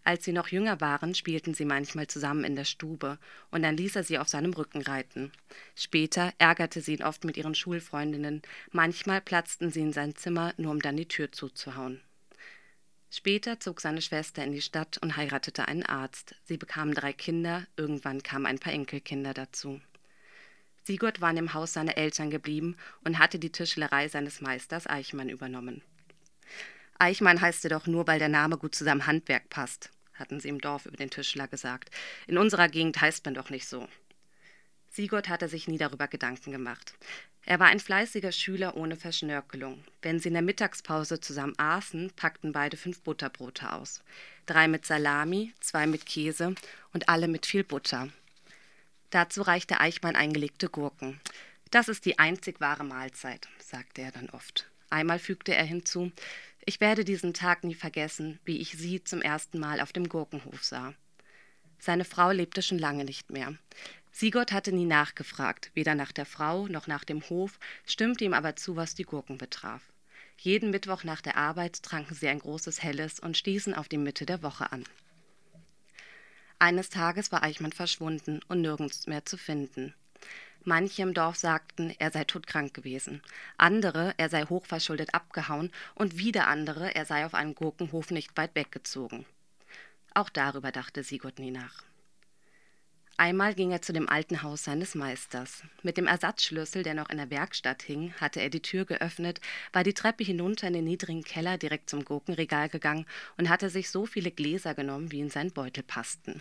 Als 0.02 0.24
sie 0.24 0.32
noch 0.32 0.48
jünger 0.48 0.80
waren, 0.80 1.14
spielten 1.14 1.52
sie 1.52 1.64
manchmal 1.64 2.06
zusammen 2.06 2.44
in 2.44 2.56
der 2.56 2.64
Stube, 2.64 3.18
und 3.50 3.62
dann 3.62 3.76
ließ 3.76 3.96
er 3.96 4.02
sie 4.02 4.18
auf 4.18 4.28
seinem 4.28 4.52
Rücken 4.54 4.82
reiten. 4.82 5.30
Später 5.76 6.32
ärgerte 6.38 6.80
sie 6.80 6.94
ihn 6.94 7.02
oft 7.02 7.24
mit 7.24 7.36
ihren 7.36 7.54
Schulfreundinnen, 7.54 8.42
manchmal 8.72 9.20
platzten 9.20 9.70
sie 9.70 9.80
in 9.80 9.92
sein 9.92 10.16
Zimmer, 10.16 10.54
nur 10.56 10.72
um 10.72 10.80
dann 10.80 10.96
die 10.96 11.08
Tür 11.08 11.32
zuzuhauen. 11.32 12.00
Später 13.10 13.58
zog 13.58 13.80
seine 13.80 14.02
Schwester 14.02 14.44
in 14.44 14.52
die 14.52 14.62
Stadt 14.62 14.98
und 14.98 15.16
heiratete 15.16 15.66
einen 15.66 15.84
Arzt. 15.84 16.36
Sie 16.44 16.56
bekamen 16.56 16.94
drei 16.94 17.12
Kinder, 17.12 17.66
irgendwann 17.76 18.22
kamen 18.22 18.46
ein 18.46 18.60
paar 18.60 18.72
Enkelkinder 18.72 19.34
dazu. 19.34 19.80
Sigurd 20.84 21.20
war 21.20 21.30
in 21.30 21.36
dem 21.36 21.52
Haus 21.52 21.72
seiner 21.72 21.98
Eltern 21.98 22.30
geblieben 22.30 22.76
und 23.04 23.18
hatte 23.18 23.38
die 23.38 23.50
Tischlerei 23.50 24.08
seines 24.08 24.40
Meisters 24.40 24.86
Eichmann 24.86 25.28
übernommen. 25.28 25.82
Eichmann 27.00 27.40
heißt 27.40 27.64
er 27.64 27.70
doch 27.70 27.86
nur, 27.86 28.06
weil 28.06 28.18
der 28.18 28.28
Name 28.28 28.58
gut 28.58 28.74
zu 28.74 28.84
seinem 28.84 29.06
Handwerk 29.06 29.48
passt, 29.48 29.90
hatten 30.14 30.38
sie 30.38 30.48
im 30.48 30.60
Dorf 30.60 30.86
über 30.86 30.96
den 30.96 31.10
Tischler 31.10 31.48
gesagt. 31.48 31.90
In 32.26 32.36
unserer 32.36 32.68
Gegend 32.68 33.00
heißt 33.00 33.24
man 33.24 33.34
doch 33.34 33.50
nicht 33.50 33.66
so. 33.66 33.88
Sigurd 34.90 35.28
hatte 35.28 35.48
sich 35.48 35.68
nie 35.68 35.78
darüber 35.78 36.08
Gedanken 36.08 36.50
gemacht. 36.50 36.94
Er 37.46 37.58
war 37.58 37.68
ein 37.68 37.80
fleißiger 37.80 38.32
Schüler 38.32 38.76
ohne 38.76 38.96
Verschnörkelung. 38.96 39.82
Wenn 40.02 40.20
sie 40.20 40.28
in 40.28 40.34
der 40.34 40.42
Mittagspause 40.42 41.20
zusammen 41.20 41.54
aßen, 41.56 42.10
packten 42.16 42.52
beide 42.52 42.76
fünf 42.76 43.00
Butterbrote 43.00 43.72
aus. 43.72 44.02
Drei 44.46 44.68
mit 44.68 44.84
Salami, 44.84 45.54
zwei 45.60 45.86
mit 45.86 46.04
Käse 46.04 46.54
und 46.92 47.08
alle 47.08 47.28
mit 47.28 47.46
viel 47.46 47.64
Butter. 47.64 48.08
Dazu 49.08 49.42
reichte 49.42 49.80
Eichmann 49.80 50.16
eingelegte 50.16 50.68
Gurken. 50.68 51.18
Das 51.70 51.88
ist 51.88 52.04
die 52.04 52.18
einzig 52.18 52.60
wahre 52.60 52.84
Mahlzeit, 52.84 53.48
sagte 53.58 54.02
er 54.02 54.12
dann 54.12 54.28
oft. 54.30 54.68
Einmal 54.90 55.20
fügte 55.20 55.54
er 55.54 55.64
hinzu, 55.64 56.10
ich 56.64 56.80
werde 56.80 57.04
diesen 57.04 57.34
Tag 57.34 57.64
nie 57.64 57.74
vergessen, 57.74 58.38
wie 58.44 58.58
ich 58.58 58.72
sie 58.72 59.02
zum 59.02 59.22
ersten 59.22 59.58
Mal 59.58 59.80
auf 59.80 59.92
dem 59.92 60.08
Gurkenhof 60.08 60.62
sah. 60.64 60.94
Seine 61.78 62.04
Frau 62.04 62.30
lebte 62.30 62.62
schon 62.62 62.78
lange 62.78 63.04
nicht 63.04 63.30
mehr. 63.30 63.54
Sigurd 64.12 64.52
hatte 64.52 64.72
nie 64.72 64.84
nachgefragt, 64.84 65.70
weder 65.74 65.94
nach 65.94 66.12
der 66.12 66.26
Frau 66.26 66.66
noch 66.66 66.86
nach 66.86 67.04
dem 67.04 67.22
Hof, 67.30 67.58
stimmte 67.86 68.24
ihm 68.24 68.34
aber 68.34 68.56
zu, 68.56 68.76
was 68.76 68.94
die 68.94 69.04
Gurken 69.04 69.38
betraf. 69.38 69.80
Jeden 70.36 70.70
Mittwoch 70.70 71.04
nach 71.04 71.20
der 71.20 71.36
Arbeit 71.36 71.82
tranken 71.82 72.14
sie 72.14 72.28
ein 72.28 72.38
großes 72.38 72.82
Helles 72.82 73.20
und 73.20 73.36
stießen 73.36 73.74
auf 73.74 73.88
die 73.88 73.98
Mitte 73.98 74.26
der 74.26 74.42
Woche 74.42 74.72
an. 74.72 74.84
Eines 76.58 76.90
Tages 76.90 77.32
war 77.32 77.42
Eichmann 77.42 77.72
verschwunden 77.72 78.40
und 78.48 78.60
nirgends 78.60 79.06
mehr 79.06 79.24
zu 79.24 79.38
finden. 79.38 79.94
Manche 80.64 81.02
im 81.02 81.14
Dorf 81.14 81.36
sagten, 81.36 81.94
er 81.98 82.10
sei 82.10 82.24
todkrank 82.24 82.74
gewesen, 82.74 83.22
andere, 83.56 84.14
er 84.18 84.28
sei 84.28 84.44
hochverschuldet 84.44 85.14
abgehauen 85.14 85.72
und 85.94 86.18
wieder 86.18 86.48
andere, 86.48 86.94
er 86.94 87.06
sei 87.06 87.24
auf 87.24 87.34
einem 87.34 87.54
Gurkenhof 87.54 88.10
nicht 88.10 88.36
weit 88.36 88.54
weggezogen. 88.54 89.24
Auch 90.12 90.28
darüber 90.28 90.70
dachte 90.70 91.02
Sigurd 91.02 91.38
nie 91.38 91.50
nach. 91.50 91.84
Einmal 93.16 93.54
ging 93.54 93.70
er 93.70 93.82
zu 93.82 93.92
dem 93.92 94.08
alten 94.08 94.42
Haus 94.42 94.64
seines 94.64 94.94
Meisters. 94.94 95.62
Mit 95.82 95.98
dem 95.98 96.06
Ersatzschlüssel, 96.06 96.82
der 96.82 96.94
noch 96.94 97.10
in 97.10 97.18
der 97.18 97.30
Werkstatt 97.30 97.82
hing, 97.82 98.14
hatte 98.14 98.40
er 98.40 98.48
die 98.48 98.62
Tür 98.62 98.86
geöffnet, 98.86 99.42
war 99.74 99.84
die 99.84 99.92
Treppe 99.92 100.24
hinunter 100.24 100.68
in 100.68 100.72
den 100.72 100.84
niedrigen 100.84 101.22
Keller 101.22 101.58
direkt 101.58 101.90
zum 101.90 102.04
Gurkenregal 102.04 102.70
gegangen 102.70 103.04
und 103.36 103.50
hatte 103.50 103.68
sich 103.68 103.90
so 103.90 104.06
viele 104.06 104.30
Gläser 104.30 104.74
genommen, 104.74 105.12
wie 105.12 105.20
in 105.20 105.28
seinen 105.28 105.52
Beutel 105.52 105.82
passten. 105.82 106.40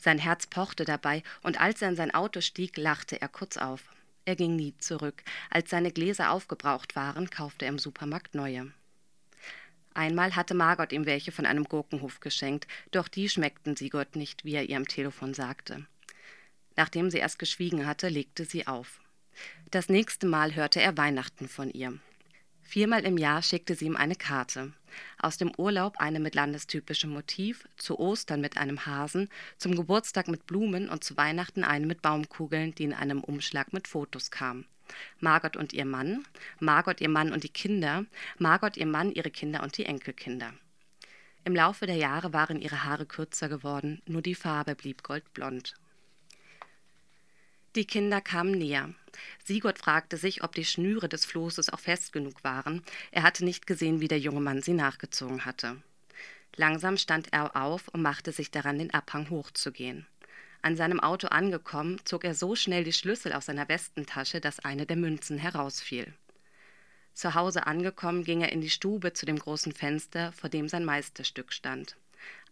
Sein 0.00 0.18
Herz 0.18 0.46
pochte 0.46 0.84
dabei, 0.84 1.22
und 1.42 1.60
als 1.60 1.82
er 1.82 1.90
in 1.90 1.96
sein 1.96 2.14
Auto 2.14 2.40
stieg, 2.40 2.76
lachte 2.78 3.20
er 3.20 3.28
kurz 3.28 3.58
auf. 3.58 3.82
Er 4.24 4.34
ging 4.34 4.56
nie 4.56 4.74
zurück. 4.78 5.22
Als 5.50 5.70
seine 5.70 5.92
Gläser 5.92 6.30
aufgebraucht 6.30 6.96
waren, 6.96 7.28
kaufte 7.28 7.66
er 7.66 7.70
im 7.70 7.78
Supermarkt 7.78 8.34
neue. 8.34 8.72
Einmal 9.92 10.36
hatte 10.36 10.54
Margot 10.54 10.92
ihm 10.92 11.04
welche 11.04 11.32
von 11.32 11.44
einem 11.46 11.64
Gurkenhof 11.64 12.20
geschenkt, 12.20 12.66
doch 12.92 13.08
die 13.08 13.28
schmeckten 13.28 13.76
Sigurd 13.76 14.16
nicht, 14.16 14.44
wie 14.44 14.54
er 14.54 14.68
ihr 14.68 14.76
am 14.76 14.88
Telefon 14.88 15.34
sagte. 15.34 15.86
Nachdem 16.76 17.10
sie 17.10 17.18
erst 17.18 17.38
geschwiegen 17.38 17.86
hatte, 17.86 18.08
legte 18.08 18.44
sie 18.44 18.66
auf. 18.66 19.00
Das 19.70 19.88
nächste 19.88 20.26
Mal 20.26 20.54
hörte 20.54 20.80
er 20.80 20.96
Weihnachten 20.96 21.48
von 21.48 21.70
ihr. 21.70 21.98
Viermal 22.70 23.04
im 23.04 23.18
Jahr 23.18 23.42
schickte 23.42 23.74
sie 23.74 23.86
ihm 23.86 23.96
eine 23.96 24.14
Karte. 24.14 24.72
Aus 25.18 25.36
dem 25.36 25.50
Urlaub 25.56 25.96
eine 25.98 26.20
mit 26.20 26.36
landestypischem 26.36 27.10
Motiv, 27.10 27.66
zu 27.76 27.98
Ostern 27.98 28.40
mit 28.40 28.58
einem 28.58 28.86
Hasen, 28.86 29.28
zum 29.58 29.74
Geburtstag 29.74 30.28
mit 30.28 30.46
Blumen 30.46 30.88
und 30.88 31.02
zu 31.02 31.16
Weihnachten 31.16 31.64
eine 31.64 31.88
mit 31.88 32.00
Baumkugeln, 32.00 32.72
die 32.76 32.84
in 32.84 32.94
einem 32.94 33.24
Umschlag 33.24 33.72
mit 33.72 33.88
Fotos 33.88 34.30
kam. 34.30 34.66
Margot 35.18 35.56
und 35.56 35.72
ihr 35.72 35.84
Mann, 35.84 36.22
Margot 36.60 37.00
ihr 37.00 37.08
Mann 37.08 37.32
und 37.32 37.42
die 37.42 37.48
Kinder, 37.48 38.04
Margot 38.38 38.76
ihr 38.76 38.86
Mann, 38.86 39.10
ihre 39.10 39.32
Kinder 39.32 39.64
und 39.64 39.76
die 39.76 39.86
Enkelkinder. 39.86 40.52
Im 41.42 41.56
Laufe 41.56 41.86
der 41.86 41.96
Jahre 41.96 42.32
waren 42.32 42.60
ihre 42.60 42.84
Haare 42.84 43.04
kürzer 43.04 43.48
geworden, 43.48 44.00
nur 44.06 44.22
die 44.22 44.36
Farbe 44.36 44.76
blieb 44.76 45.02
goldblond. 45.02 45.74
Die 47.76 47.84
Kinder 47.84 48.20
kamen 48.20 48.50
näher. 48.50 48.92
Sigurd 49.44 49.78
fragte 49.78 50.16
sich, 50.16 50.42
ob 50.42 50.56
die 50.56 50.64
Schnüre 50.64 51.08
des 51.08 51.24
Floßes 51.24 51.72
auch 51.72 51.78
fest 51.78 52.12
genug 52.12 52.42
waren. 52.42 52.82
Er 53.12 53.22
hatte 53.22 53.44
nicht 53.44 53.68
gesehen, 53.68 54.00
wie 54.00 54.08
der 54.08 54.18
junge 54.18 54.40
Mann 54.40 54.60
sie 54.60 54.72
nachgezogen 54.72 55.44
hatte. 55.44 55.76
Langsam 56.56 56.96
stand 56.96 57.32
er 57.32 57.54
auf 57.54 57.86
und 57.88 58.02
machte 58.02 58.32
sich 58.32 58.50
daran, 58.50 58.78
den 58.78 58.92
Abhang 58.92 59.30
hochzugehen. 59.30 60.08
An 60.62 60.76
seinem 60.76 60.98
Auto 60.98 61.28
angekommen, 61.28 62.00
zog 62.04 62.24
er 62.24 62.34
so 62.34 62.56
schnell 62.56 62.82
die 62.82 62.92
Schlüssel 62.92 63.32
aus 63.32 63.46
seiner 63.46 63.68
Westentasche, 63.68 64.40
dass 64.40 64.58
eine 64.58 64.84
der 64.84 64.96
Münzen 64.96 65.38
herausfiel. 65.38 66.12
Zu 67.14 67.34
Hause 67.34 67.68
angekommen, 67.68 68.24
ging 68.24 68.40
er 68.40 68.50
in 68.50 68.60
die 68.60 68.70
Stube 68.70 69.12
zu 69.12 69.26
dem 69.26 69.38
großen 69.38 69.72
Fenster, 69.72 70.32
vor 70.32 70.50
dem 70.50 70.68
sein 70.68 70.84
Meisterstück 70.84 71.52
stand 71.52 71.96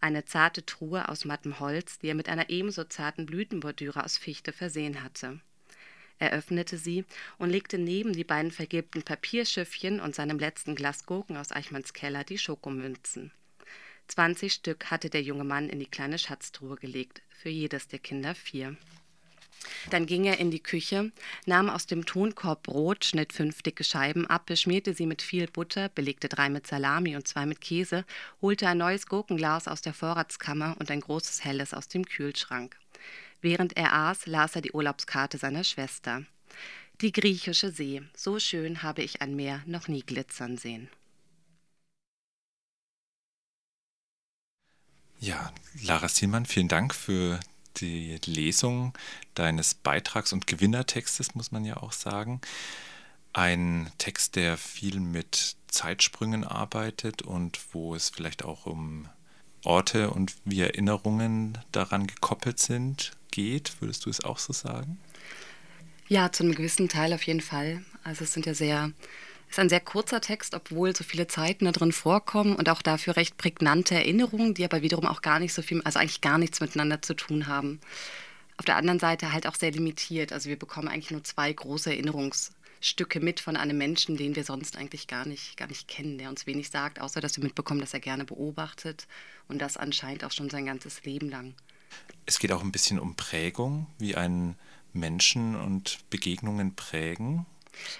eine 0.00 0.24
zarte 0.24 0.64
Truhe 0.64 1.08
aus 1.08 1.24
mattem 1.24 1.60
Holz, 1.60 1.98
die 1.98 2.08
er 2.08 2.14
mit 2.14 2.28
einer 2.28 2.50
ebenso 2.50 2.84
zarten 2.84 3.26
Blütenbordüre 3.26 4.04
aus 4.04 4.18
Fichte 4.18 4.52
versehen 4.52 5.02
hatte. 5.02 5.40
Er 6.18 6.32
öffnete 6.32 6.78
sie 6.78 7.04
und 7.38 7.50
legte 7.50 7.78
neben 7.78 8.12
die 8.12 8.24
beiden 8.24 8.50
vergilbten 8.50 9.02
Papierschiffchen 9.02 10.00
und 10.00 10.14
seinem 10.14 10.38
letzten 10.38 10.74
Glas 10.74 11.06
Gurken 11.06 11.36
aus 11.36 11.52
Eichmanns 11.52 11.92
Keller 11.92 12.24
die 12.24 12.38
Schokomünzen. 12.38 13.30
Zwanzig 14.08 14.54
Stück 14.54 14.90
hatte 14.90 15.10
der 15.10 15.22
junge 15.22 15.44
Mann 15.44 15.68
in 15.68 15.78
die 15.78 15.86
kleine 15.86 16.18
Schatztruhe 16.18 16.76
gelegt, 16.76 17.22
für 17.28 17.50
jedes 17.50 17.88
der 17.88 17.98
Kinder 17.98 18.34
vier. 18.34 18.76
Dann 19.90 20.06
ging 20.06 20.24
er 20.24 20.38
in 20.38 20.50
die 20.50 20.62
Küche, 20.62 21.12
nahm 21.46 21.70
aus 21.70 21.86
dem 21.86 22.06
Tonkorb 22.06 22.64
Brot, 22.64 23.04
schnitt 23.04 23.32
fünf 23.32 23.62
dicke 23.62 23.84
Scheiben 23.84 24.26
ab, 24.26 24.46
beschmierte 24.46 24.94
sie 24.94 25.06
mit 25.06 25.22
viel 25.22 25.46
Butter, 25.46 25.88
belegte 25.88 26.28
drei 26.28 26.48
mit 26.48 26.66
Salami 26.66 27.16
und 27.16 27.26
zwei 27.26 27.46
mit 27.46 27.60
Käse, 27.60 28.04
holte 28.42 28.68
ein 28.68 28.78
neues 28.78 29.06
Gurkenglas 29.06 29.68
aus 29.68 29.80
der 29.80 29.94
Vorratskammer 29.94 30.76
und 30.78 30.90
ein 30.90 31.00
großes 31.00 31.44
helles 31.44 31.74
aus 31.74 31.88
dem 31.88 32.04
Kühlschrank. 32.04 32.76
Während 33.40 33.76
er 33.76 33.92
aß, 33.92 34.26
las 34.26 34.56
er 34.56 34.62
die 34.62 34.72
Urlaubskarte 34.72 35.38
seiner 35.38 35.64
Schwester. 35.64 36.24
Die 37.00 37.12
griechische 37.12 37.70
See, 37.70 38.02
so 38.16 38.40
schön 38.40 38.82
habe 38.82 39.02
ich 39.02 39.22
ein 39.22 39.36
Meer 39.36 39.62
noch 39.66 39.86
nie 39.86 40.02
glitzern 40.02 40.56
sehen. 40.56 40.88
Ja, 45.20 45.52
Lara 45.82 46.08
Sielmann, 46.08 46.46
vielen 46.46 46.68
Dank 46.68 46.94
für 46.94 47.40
die 47.80 48.18
Lesung 48.26 48.92
deines 49.34 49.74
Beitrags 49.74 50.32
und 50.32 50.46
Gewinnertextes, 50.46 51.34
muss 51.34 51.52
man 51.52 51.64
ja 51.64 51.78
auch 51.78 51.92
sagen. 51.92 52.40
Ein 53.32 53.90
Text, 53.98 54.36
der 54.36 54.56
viel 54.56 55.00
mit 55.00 55.56
Zeitsprüngen 55.68 56.44
arbeitet 56.44 57.22
und 57.22 57.58
wo 57.72 57.94
es 57.94 58.08
vielleicht 58.08 58.44
auch 58.44 58.66
um 58.66 59.08
Orte 59.64 60.10
und 60.10 60.34
wie 60.44 60.60
Erinnerungen 60.60 61.58
daran 61.72 62.06
gekoppelt 62.06 62.58
sind, 62.58 63.12
geht. 63.30 63.80
Würdest 63.80 64.06
du 64.06 64.10
es 64.10 64.24
auch 64.24 64.38
so 64.38 64.52
sagen? 64.52 64.98
Ja, 66.08 66.32
zu 66.32 66.42
einem 66.42 66.54
gewissen 66.54 66.88
Teil 66.88 67.12
auf 67.12 67.22
jeden 67.24 67.42
Fall. 67.42 67.84
Also 68.02 68.24
es 68.24 68.32
sind 68.32 68.46
ja 68.46 68.54
sehr, 68.54 68.92
ist 69.50 69.58
ein 69.58 69.68
sehr 69.68 69.80
kurzer 69.80 70.20
Text, 70.20 70.54
obwohl 70.54 70.94
so 70.94 71.04
viele 71.04 71.26
Zeiten 71.26 71.64
da 71.64 71.72
drin 71.72 71.92
vorkommen 71.92 72.56
und 72.56 72.68
auch 72.68 72.82
dafür 72.82 73.16
recht 73.16 73.36
prägnante 73.38 73.94
Erinnerungen, 73.94 74.54
die 74.54 74.64
aber 74.64 74.82
wiederum 74.82 75.06
auch 75.06 75.22
gar 75.22 75.38
nicht 75.38 75.54
so 75.54 75.62
viel, 75.62 75.82
also 75.82 75.98
eigentlich 75.98 76.20
gar 76.20 76.38
nichts 76.38 76.60
miteinander 76.60 77.02
zu 77.02 77.14
tun 77.14 77.46
haben. 77.46 77.80
Auf 78.56 78.64
der 78.64 78.76
anderen 78.76 78.98
Seite 78.98 79.32
halt 79.32 79.46
auch 79.46 79.54
sehr 79.54 79.70
limitiert. 79.70 80.32
Also 80.32 80.48
wir 80.48 80.58
bekommen 80.58 80.88
eigentlich 80.88 81.12
nur 81.12 81.24
zwei 81.24 81.52
große 81.52 81.90
Erinnerungsstücke 81.90 83.20
mit 83.20 83.40
von 83.40 83.56
einem 83.56 83.78
Menschen, 83.78 84.16
den 84.16 84.36
wir 84.36 84.44
sonst 84.44 84.76
eigentlich 84.76 85.06
gar 85.06 85.26
nicht, 85.26 85.56
gar 85.56 85.68
nicht 85.68 85.88
kennen, 85.88 86.18
der 86.18 86.28
uns 86.28 86.46
wenig 86.46 86.70
sagt, 86.70 87.00
außer 87.00 87.20
dass 87.20 87.36
wir 87.36 87.44
mitbekommen, 87.44 87.80
dass 87.80 87.94
er 87.94 88.00
gerne 88.00 88.24
beobachtet 88.24 89.06
und 89.46 89.62
das 89.62 89.76
anscheinend 89.76 90.24
auch 90.24 90.32
schon 90.32 90.50
sein 90.50 90.66
ganzes 90.66 91.04
Leben 91.04 91.30
lang. 91.30 91.54
Es 92.26 92.38
geht 92.38 92.52
auch 92.52 92.62
ein 92.62 92.72
bisschen 92.72 92.98
um 92.98 93.14
Prägung, 93.14 93.86
wie 93.98 94.14
ein 94.14 94.56
Menschen 94.92 95.56
und 95.56 95.98
Begegnungen 96.10 96.74
prägen? 96.74 97.46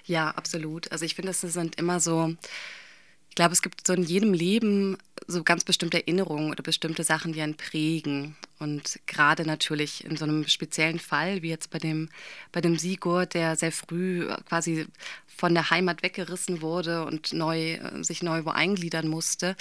Ja, 0.05 0.31
absolut. 0.31 0.91
Also 0.93 1.05
ich 1.05 1.15
finde, 1.15 1.31
es 1.31 1.41
sind 1.41 1.77
immer 1.77 2.01
so, 2.01 2.35
ich 3.29 3.35
glaube, 3.35 3.53
es 3.53 3.63
gibt 3.63 3.87
so 3.87 3.93
in 3.93 4.03
jedem 4.03 4.33
Leben 4.33 4.97
so 5.27 5.45
ganz 5.45 5.63
bestimmte 5.63 5.99
Erinnerungen 5.99 6.51
oder 6.51 6.63
bestimmte 6.63 7.05
Sachen, 7.05 7.33
die 7.33 7.43
einen 7.43 7.57
prägen. 7.57 8.37
Und 8.59 8.99
gerade 9.07 9.45
natürlich 9.45 10.05
in 10.05 10.17
so 10.17 10.25
einem 10.25 10.47
speziellen 10.49 10.99
Fall, 10.99 11.43
wie 11.43 11.51
jetzt 11.51 11.71
bei 11.71 11.79
dem, 11.79 12.09
bei 12.51 12.61
dem 12.61 12.79
Sigurd, 12.79 13.35
der 13.35 13.55
sehr 13.57 13.73
früh 13.73 14.27
quasi 14.49 14.87
von 15.27 15.55
der 15.55 15.71
Heimat 15.71 16.03
weggerissen 16.03 16.63
wurde 16.63 17.05
und 17.05 17.33
neu, 17.33 17.79
sich 18.03 18.23
neu 18.23 18.45
wo 18.45 18.51
eingliedern 18.51 19.07
musste 19.07 19.55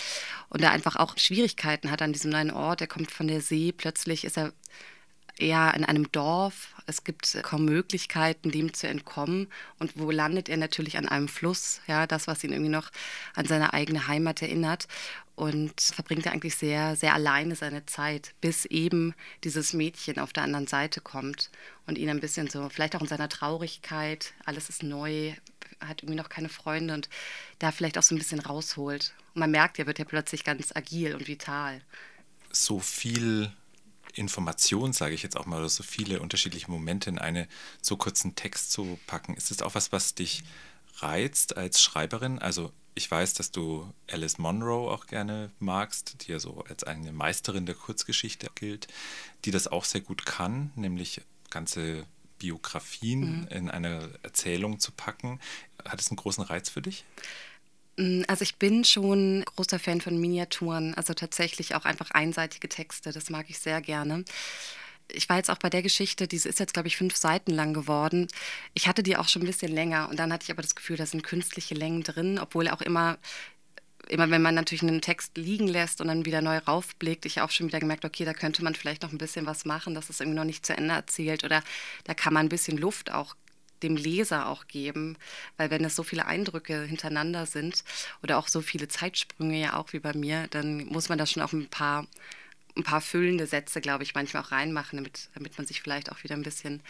und 0.50 0.64
er 0.64 0.72
einfach 0.72 0.96
auch 0.96 1.18
Schwierigkeiten 1.18 1.92
hat 1.92 2.02
an 2.02 2.14
diesem 2.14 2.32
neuen 2.32 2.50
Ort. 2.50 2.82
Er 2.82 2.88
kommt 2.88 3.12
von 3.12 3.28
der 3.28 3.42
See, 3.42 3.72
plötzlich 3.72 4.24
ist 4.26 4.38
er 4.38 4.54
eher 5.38 5.74
in 5.76 5.86
einem 5.86 6.12
Dorf. 6.12 6.70
Es 6.88 7.04
gibt 7.04 7.38
kaum 7.44 7.66
Möglichkeiten, 7.66 8.50
dem 8.50 8.74
zu 8.74 8.88
entkommen. 8.88 9.48
Und 9.78 10.00
wo 10.00 10.10
landet 10.10 10.50
er 10.50 10.58
natürlich 10.58 10.98
an 10.98 11.08
einem 11.08 11.28
Fluss? 11.28 11.82
Ja, 11.86 12.08
das, 12.08 12.28
was 12.28 12.44
ihn 12.44 12.54
irgendwie 12.54 12.72
noch 12.72 12.92
an 13.36 13.46
seine 13.46 13.74
eigene 13.74 14.08
Heimat 14.08 14.42
erinnert. 14.42 14.88
Und 15.36 15.80
verbringt 15.80 16.26
er 16.26 16.32
eigentlich 16.32 16.56
sehr, 16.56 16.96
sehr 16.96 17.14
alleine 17.14 17.56
seine 17.56 17.86
Zeit, 17.86 18.34
bis 18.42 18.66
eben 18.66 19.14
dieses 19.44 19.74
Mädchen 19.74 20.18
auf 20.18 20.34
der 20.34 20.44
anderen 20.44 20.66
Seite 20.66 21.00
kommt 21.00 21.52
und 21.86 22.00
ihn 22.00 22.10
ein 22.10 22.20
bisschen 22.20 22.50
so, 22.50 22.70
vielleicht 22.70 22.96
auch 22.96 23.02
in 23.02 23.08
seiner 23.08 23.30
Traurigkeit, 23.30 24.34
alles 24.46 24.70
ist 24.70 24.82
neu, 24.82 25.34
hat 25.80 26.02
irgendwie 26.02 26.18
noch 26.18 26.30
keine 26.30 26.50
Freunde 26.50 26.96
und 26.96 27.08
da 27.60 27.72
vielleicht 27.72 28.00
auch 28.00 28.04
so 28.04 28.16
ein 28.16 28.18
bisschen 28.18 28.40
rausholt. 28.40 29.14
Und 29.36 29.42
man 29.42 29.52
merkt, 29.52 29.78
er 29.78 29.86
wird 29.86 30.00
ja 30.00 30.06
plötzlich 30.06 30.44
ganz 30.44 30.76
agil 30.76 31.14
und 31.14 31.28
vital. 31.28 31.82
So 32.52 32.80
viel 32.80 33.52
Information, 34.18 34.94
sage 34.94 35.14
ich 35.14 35.24
jetzt 35.24 35.38
auch 35.38 35.46
mal, 35.46 35.60
oder 35.60 35.70
so 35.70 35.84
viele 35.84 36.20
unterschiedliche 36.20 36.70
Momente 36.72 37.10
in 37.10 37.20
einen 37.20 37.48
so 37.82 37.98
kurzen 37.98 38.36
Text 38.36 38.72
zu 38.72 39.00
packen. 39.08 39.36
Ist 39.36 39.52
das 39.52 39.62
auch 39.62 39.76
was, 39.76 39.92
was 39.92 40.16
dich 40.16 40.44
reizt 41.00 41.58
als 41.58 41.82
Schreiberin? 41.82 42.40
Also 42.40 42.72
ich 42.96 43.10
weiß, 43.10 43.36
dass 43.36 43.52
du 43.52 43.94
Alice 44.10 44.40
Monroe 44.40 44.92
auch 44.92 45.06
gerne 45.06 45.52
magst, 45.60 46.24
die 46.28 46.32
ja 46.32 46.40
so 46.40 46.64
als 46.68 46.84
eine 46.84 47.12
Meisterin 47.12 47.66
der 47.68 47.76
Kurzgeschichte 47.76 48.50
gilt, 48.56 48.88
die 49.46 49.52
das 49.52 49.68
auch 49.68 49.86
sehr 49.86 50.02
gut 50.02 50.26
kann, 50.26 50.72
nämlich 50.76 51.22
ganze 51.52 52.06
Biografien 52.40 53.42
mhm. 53.42 53.48
in 53.48 53.70
eine 53.70 54.10
Erzählung 54.24 54.80
zu 54.80 54.92
packen. 54.92 55.40
Hat 55.86 56.02
es 56.02 56.10
einen 56.10 56.18
großen 56.18 56.44
Reiz 56.44 56.70
für 56.70 56.82
dich? 56.82 57.06
Mm, 57.98 58.24
also 58.28 58.44
ich 58.44 58.56
bin 58.58 58.84
schon 58.84 59.44
großer 59.46 59.80
Fan 59.80 60.02
von 60.02 60.20
Miniaturen, 60.20 60.94
also 60.96 61.14
tatsächlich 61.14 61.76
auch 61.76 61.86
einfach 61.86 62.12
einseitige 62.12 62.70
Texte, 62.70 63.12
das 63.12 63.30
mag 63.30 63.50
ich 63.50 63.60
sehr 63.60 63.82
gerne. 63.82 64.24
Ich 65.12 65.30
war 65.30 65.38
jetzt 65.38 65.50
auch 65.50 65.58
bei 65.58 65.70
der 65.70 65.82
Geschichte, 65.84 66.28
diese 66.28 66.50
ist 66.50 66.60
jetzt, 66.60 66.74
glaube 66.74 66.90
ich, 66.90 66.98
fünf 66.98 67.16
Seiten 67.16 67.52
lang 67.52 67.74
geworden. 67.74 68.28
Ich 68.74 68.88
hatte 68.88 69.04
die 69.04 69.16
auch 69.18 69.30
schon 69.30 69.44
ein 69.44 69.46
bisschen 69.48 69.72
länger 69.72 70.10
und 70.10 70.20
dann 70.20 70.34
hatte 70.34 70.44
ich 70.44 70.52
aber 70.52 70.62
das 70.62 70.76
Gefühl, 70.76 70.98
da 70.98 71.06
sind 71.06 71.24
künstliche 71.24 71.76
Längen 71.76 72.04
drin, 72.04 72.40
obwohl 72.40 72.68
auch 72.70 72.82
immer 72.82 73.18
immer 74.10 74.30
wenn 74.30 74.42
man 74.42 74.56
natürlich 74.56 74.84
einen 74.84 75.02
Text 75.02 75.38
liegen 75.38 75.68
lässt 75.68 76.02
und 76.02 76.08
dann 76.08 76.26
wieder 76.26 76.42
neu 76.42 76.58
raufblickt, 76.60 77.26
ich 77.26 77.42
auch 77.42 77.52
schon 77.52 77.68
wieder 77.68 77.80
gemerkt, 77.80 78.06
okay, 78.06 78.26
da 78.26 78.34
könnte 78.34 78.64
man 78.64 78.76
vielleicht 78.76 79.04
noch 79.04 79.12
ein 79.12 79.18
bisschen 79.18 79.46
was 79.46 79.66
machen, 79.66 79.96
dass 79.96 80.10
es 80.10 80.20
irgendwie 80.20 80.38
noch 80.38 80.46
nicht 80.46 80.66
zu 80.66 80.76
Ende 80.76 80.94
erzählt 80.94 81.44
oder 81.44 81.64
da 82.06 82.14
kann 82.14 82.34
man 82.34 82.46
ein 82.46 82.50
bisschen 82.50 82.78
Luft 82.78 83.12
auch 83.12 83.36
dem 83.84 83.96
Leser 83.96 84.48
auch 84.48 84.68
geben, 84.68 85.18
weil 85.58 85.70
wenn 85.70 85.84
es 85.86 85.96
so 85.96 86.04
viele 86.04 86.26
Eindrücke 86.26 86.84
hintereinander 86.84 87.46
sind 87.46 87.84
oder 88.24 88.38
auch 88.38 88.48
so 88.48 88.62
viele 88.62 88.88
Zeitsprünge 88.88 89.60
ja 89.60 89.76
auch 89.76 89.94
wie 89.94 90.00
bei 90.00 90.14
mir, 90.14 90.48
dann 90.50 90.86
muss 90.86 91.10
man 91.10 91.18
da 91.18 91.26
schon 91.26 91.44
auch 91.44 91.54
ein 91.54 91.68
paar 91.68 92.08
ein 92.78 92.84
paar 92.84 93.02
füllende 93.02 93.48
Sätze, 93.48 93.82
glaube 93.82 94.04
ich, 94.04 94.14
manchmal 94.14 94.44
auch 94.44 94.52
reinmachen, 94.52 94.98
damit, 94.98 95.30
damit 95.34 95.58
man 95.58 95.66
sich 95.66 95.82
vielleicht 95.82 96.12
auch 96.12 96.24
wieder 96.24 96.36
ein 96.36 96.44
bisschen, 96.44 96.82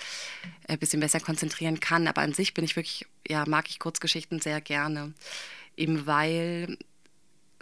ein 0.68 0.76
äh, 0.76 0.78
bisschen 0.78 1.00
besser 1.00 1.20
konzentrieren 1.20 1.80
kann. 1.80 2.08
Aber 2.08 2.22
an 2.22 2.34
sich 2.34 2.54
bin 2.54 2.66
ich 2.66 2.76
wirklich, 2.76 3.06
ja, 3.28 3.46
mag 3.48 3.70
ich 3.70 3.80
Kurzgeschichten 3.80 4.42
sehr 4.42 4.62
gerne. 4.62 5.14
Eben 5.78 6.06
weil 6.06 6.78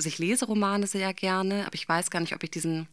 ich 0.04 0.18
lese 0.18 0.46
Romane 0.46 0.88
sehr 0.88 1.14
gerne, 1.14 1.66
aber 1.66 1.76
ich 1.76 1.88
weiß 1.88 2.10
gar 2.10 2.20
nicht, 2.20 2.34
ob 2.34 2.44
ich 2.44 2.52
diesen, 2.52 2.88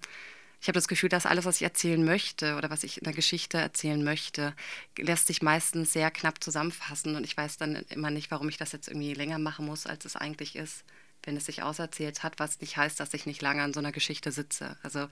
ich 0.63 0.69
habe 0.69 0.77
das 0.77 0.87
Gefühl, 0.87 1.09
dass 1.09 1.27
alles, 1.27 1.45
was 1.45 1.57
ich 1.57 1.65
erzählen 1.65 2.05
möchte 2.05 2.55
oder 2.55 2.71
was 2.71 2.85
ich 2.85 2.99
in 2.99 3.03
der 3.05 3.13
Geschichte 3.13 3.59
erzählen 3.59 4.03
möchte, 4.03 4.55
lässt 4.97 5.27
sich 5.27 5.43
meistens 5.43 5.93
sehr 5.93 6.13
knapp 6.13 6.43
zusammenfassen 6.43 7.17
und 7.17 7.25
ich 7.25 7.37
weiß 7.37 7.57
dann 7.57 7.75
immer 7.91 8.11
nicht, 8.11 8.31
warum 8.31 8.49
ich 8.49 8.59
das 8.59 8.71
jetzt 8.71 8.87
irgendwie 8.87 9.13
länger 9.13 9.41
machen 9.41 9.67
muss, 9.67 9.87
als 9.87 10.05
es 10.05 10.15
eigentlich 10.15 10.55
ist, 10.55 10.85
wenn 11.25 11.37
es 11.37 11.47
sich 11.47 11.65
auserzählt 11.65 12.23
hat, 12.23 12.39
was 12.39 12.61
nicht 12.61 12.77
heißt, 12.77 13.01
dass 13.01 13.13
ich 13.13 13.27
nicht 13.27 13.43
lange 13.43 13.61
an 13.61 13.75
so 13.75 13.81
einer 13.81 13.91
Geschichte 13.91 14.31
sitze. 14.31 14.77
Also 14.85 15.09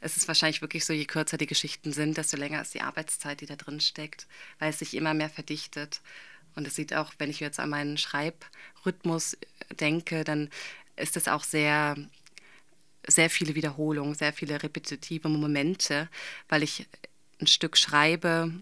es 0.00 0.16
ist 0.16 0.28
wahrscheinlich 0.28 0.62
wirklich 0.62 0.84
so, 0.84 0.92
je 0.92 1.06
kürzer 1.06 1.38
die 1.38 1.46
Geschichten 1.46 1.92
sind, 1.92 2.16
desto 2.16 2.36
länger 2.36 2.62
ist 2.62 2.74
die 2.74 2.82
Arbeitszeit, 2.82 3.40
die 3.40 3.46
da 3.46 3.56
drin 3.56 3.80
steckt, 3.80 4.28
weil 4.60 4.70
es 4.70 4.78
sich 4.78 4.94
immer 4.94 5.12
mehr 5.12 5.28
verdichtet. 5.28 6.02
Und 6.54 6.68
es 6.68 6.76
sieht 6.76 6.94
auch, 6.94 7.12
wenn 7.18 7.30
ich 7.30 7.40
jetzt 7.40 7.58
an 7.58 7.70
meinen 7.70 7.98
Schreibrhythmus 7.98 9.36
denke, 9.80 10.22
dann 10.22 10.50
ist 10.94 11.16
es 11.16 11.26
auch 11.26 11.42
sehr 11.42 11.96
sehr 13.06 13.30
viele 13.30 13.54
Wiederholungen, 13.54 14.14
sehr 14.14 14.32
viele 14.32 14.62
repetitive 14.62 15.28
Momente, 15.28 16.08
weil 16.48 16.62
ich 16.62 16.86
ein 17.40 17.46
Stück 17.46 17.76
schreibe 17.76 18.52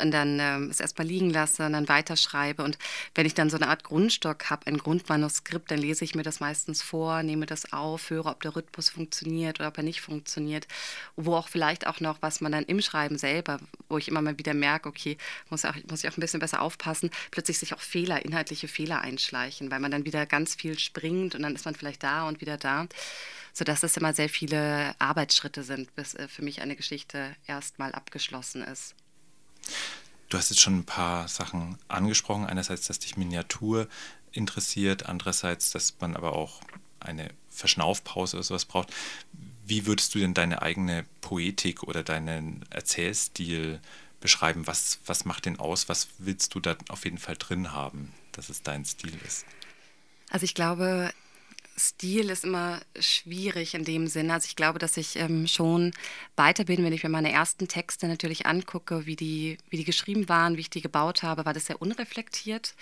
und 0.00 0.10
dann 0.10 0.38
ähm, 0.40 0.70
es 0.70 0.80
erstmal 0.80 1.06
liegen 1.06 1.30
lasse 1.30 1.66
und 1.66 1.72
dann 1.72 1.88
weiterschreibe. 1.88 2.62
Und 2.62 2.78
wenn 3.14 3.26
ich 3.26 3.34
dann 3.34 3.50
so 3.50 3.56
eine 3.56 3.68
Art 3.68 3.84
Grundstock 3.84 4.50
habe, 4.50 4.66
ein 4.66 4.78
Grundmanuskript, 4.78 5.70
dann 5.70 5.78
lese 5.78 6.04
ich 6.04 6.14
mir 6.14 6.22
das 6.22 6.40
meistens 6.40 6.82
vor, 6.82 7.22
nehme 7.22 7.46
das 7.46 7.72
auf, 7.72 8.10
höre, 8.10 8.26
ob 8.26 8.42
der 8.42 8.54
Rhythmus 8.54 8.88
funktioniert 8.90 9.60
oder 9.60 9.68
ob 9.68 9.76
er 9.76 9.82
nicht 9.82 10.00
funktioniert. 10.00 10.66
Wo 11.16 11.34
auch 11.34 11.48
vielleicht 11.48 11.86
auch 11.86 12.00
noch, 12.00 12.22
was 12.22 12.40
man 12.40 12.52
dann 12.52 12.64
im 12.64 12.80
Schreiben 12.80 13.18
selber, 13.18 13.58
wo 13.88 13.98
ich 13.98 14.08
immer 14.08 14.22
mal 14.22 14.38
wieder 14.38 14.54
merke, 14.54 14.88
okay, 14.88 15.16
muss, 15.50 15.64
auch, 15.64 15.74
muss 15.90 16.04
ich 16.04 16.10
auch 16.10 16.16
ein 16.16 16.20
bisschen 16.20 16.40
besser 16.40 16.62
aufpassen, 16.62 17.10
plötzlich 17.30 17.58
sich 17.58 17.74
auch 17.74 17.80
Fehler, 17.80 18.24
inhaltliche 18.24 18.68
Fehler 18.68 19.00
einschleichen, 19.00 19.70
weil 19.70 19.80
man 19.80 19.90
dann 19.90 20.04
wieder 20.04 20.26
ganz 20.26 20.54
viel 20.54 20.78
springt 20.78 21.34
und 21.34 21.42
dann 21.42 21.54
ist 21.54 21.64
man 21.64 21.74
vielleicht 21.74 22.02
da 22.02 22.28
und 22.28 22.40
wieder 22.40 22.56
da 22.56 22.86
sodass 23.58 23.82
es 23.82 23.96
immer 23.96 24.12
sehr 24.12 24.28
viele 24.28 24.94
Arbeitsschritte 25.00 25.64
sind, 25.64 25.92
bis 25.96 26.14
äh, 26.14 26.28
für 26.28 26.42
mich 26.42 26.62
eine 26.62 26.76
Geschichte 26.76 27.34
erstmal 27.46 27.92
abgeschlossen 27.92 28.62
ist. 28.62 28.94
Du 30.28 30.36
hast 30.36 30.50
jetzt 30.50 30.60
schon 30.60 30.78
ein 30.78 30.84
paar 30.84 31.28
Sachen 31.28 31.78
angesprochen. 31.88 32.46
Einerseits, 32.46 32.86
dass 32.86 32.98
dich 32.98 33.16
Miniatur 33.16 33.88
interessiert, 34.32 35.06
andererseits, 35.06 35.70
dass 35.70 35.94
man 36.00 36.16
aber 36.16 36.34
auch 36.34 36.60
eine 37.00 37.30
Verschnaufpause 37.50 38.36
oder 38.36 38.44
sowas 38.44 38.64
braucht. 38.64 38.92
Wie 39.64 39.86
würdest 39.86 40.14
du 40.14 40.18
denn 40.18 40.34
deine 40.34 40.62
eigene 40.62 41.04
Poetik 41.20 41.82
oder 41.82 42.02
deinen 42.02 42.64
Erzählstil 42.70 43.80
beschreiben? 44.20 44.66
Was, 44.66 44.98
was 45.06 45.24
macht 45.24 45.46
den 45.46 45.58
aus? 45.58 45.88
Was 45.88 46.08
willst 46.18 46.54
du 46.54 46.60
da 46.60 46.76
auf 46.88 47.04
jeden 47.04 47.18
Fall 47.18 47.36
drin 47.38 47.72
haben, 47.72 48.12
dass 48.32 48.48
es 48.48 48.62
dein 48.62 48.84
Stil 48.84 49.18
ist? 49.26 49.44
Also 50.30 50.44
ich 50.44 50.54
glaube, 50.54 51.12
Stil 51.78 52.30
ist 52.30 52.44
immer 52.44 52.80
schwierig 52.98 53.74
in 53.74 53.84
dem 53.84 54.08
Sinne. 54.08 54.34
Also 54.34 54.46
ich 54.46 54.56
glaube, 54.56 54.78
dass 54.78 54.96
ich 54.96 55.16
ähm, 55.16 55.46
schon 55.46 55.92
weiter 56.36 56.64
bin, 56.64 56.84
wenn 56.84 56.92
ich 56.92 57.04
mir 57.04 57.08
meine 57.08 57.32
ersten 57.32 57.68
Texte 57.68 58.08
natürlich 58.08 58.46
angucke, 58.46 59.06
wie 59.06 59.16
die, 59.16 59.58
wie 59.70 59.76
die 59.76 59.84
geschrieben 59.84 60.28
waren, 60.28 60.56
wie 60.56 60.62
ich 60.62 60.70
die 60.70 60.80
gebaut 60.82 61.22
habe, 61.22 61.44
war 61.46 61.54
das 61.54 61.66
sehr 61.66 61.80
unreflektiert. 61.80 62.74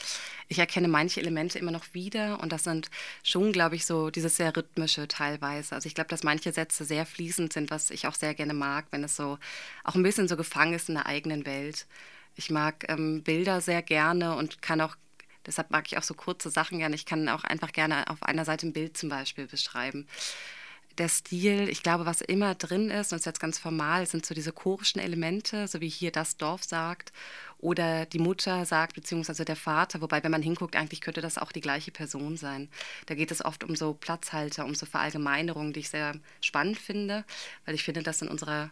Ich 0.49 0.59
erkenne 0.59 0.89
manche 0.89 1.21
Elemente 1.21 1.59
immer 1.59 1.73
noch 1.73 1.93
wieder 1.95 2.41
und 2.41 2.53
das 2.53 2.65
sind 2.65 2.91
schon, 3.23 3.53
glaube 3.53 3.77
ich, 3.77 3.87
so 3.87 4.11
dieses 4.11 4.37
sehr 4.37 4.57
rhythmische 4.57 5.09
teilweise. 5.09 5.75
Also 5.75 5.87
ich 5.87 5.95
glaube, 5.95 6.09
dass 6.09 6.23
manche 6.25 6.53
Sätze 6.53 6.85
sehr 6.85 7.07
fließend 7.07 7.53
sind, 7.53 7.71
was 7.71 7.91
ich 7.91 8.07
auch 8.07 8.15
sehr 8.15 8.35
gerne 8.35 8.55
mag, 8.55 8.87
wenn 8.91 9.05
es 9.05 9.17
so 9.17 9.39
auch 9.85 9.95
ein 9.95 10.03
bisschen 10.03 10.29
so 10.29 10.37
gefangen 10.37 10.75
ist 10.75 10.89
in 10.89 10.95
der 10.97 11.07
eigenen 11.07 11.47
Welt 11.47 11.87
Ich 12.35 12.51
mag 12.51 12.85
ähm, 12.89 13.23
Bilder 13.23 13.61
sehr 13.61 13.83
gerne 13.83 14.37
und 14.37 14.63
kann 14.63 14.81
auch, 14.81 14.97
deshalb 15.47 15.71
mag 15.71 15.87
ich 15.87 15.99
auch 15.99 16.03
so 16.03 16.15
kurze 16.15 16.51
Sachen 16.51 16.79
gerne. 16.79 16.95
Ich 16.95 17.07
kann 17.07 17.29
auch 17.29 17.45
einfach 17.45 17.73
gerne 17.73 18.09
auf 18.11 18.23
einer 18.23 18.45
Seite 18.45 18.67
ein 18.67 18.73
Bild 18.73 18.97
zum 18.97 19.09
Beispiel 19.09 19.47
beschreiben 19.47 20.07
der 20.99 21.09
Stil, 21.09 21.69
ich 21.69 21.83
glaube, 21.83 22.07
was 22.07 22.21
immer 22.21 22.55
drin 22.55 22.91
ist, 22.91 23.13
und 23.13 23.17
das 23.17 23.23
ist 23.23 23.27
jetzt 23.27 23.41
ganz 23.41 23.59
formal, 23.59 24.07
sind 24.07 24.25
so 24.25 24.35
diese 24.35 24.53
chorischen 24.53 25.01
Elemente, 25.01 25.69
so 25.69 25.81
wie 25.81 25.89
hier 25.89 26.11
das 26.11 26.37
Dorf 26.37 26.65
sagt 26.65 27.13
oder 27.59 28.07
die 28.07 28.19
Mutter 28.19 28.65
sagt, 28.65 28.95
beziehungsweise 28.95 29.45
der 29.45 29.57
Vater, 29.57 30.01
wobei, 30.01 30.23
wenn 30.23 30.31
man 30.31 30.43
hinguckt, 30.43 30.77
eigentlich 30.77 31.01
könnte 31.01 31.21
das 31.21 31.39
auch 31.39 31.53
die 31.53 31.61
gleiche 31.61 31.91
Person 31.91 32.37
sein. 32.37 32.69
Da 33.07 33.15
geht 33.15 33.31
es 33.31 33.45
oft 33.45 33.65
um 33.65 33.77
so 33.77 33.95
Platzhalter, 33.95 34.65
um 34.65 34.75
so 34.75 34.87
Verallgemeinerungen, 34.87 35.73
die 35.73 35.81
ich 35.81 35.91
sehr 35.91 36.15
spannend 36.41 36.79
finde, 36.79 37.25
weil 37.65 37.75
ich 37.75 37.85
finde, 37.85 38.03
dass 38.03 38.23
in 38.23 38.29
unserer 38.29 38.71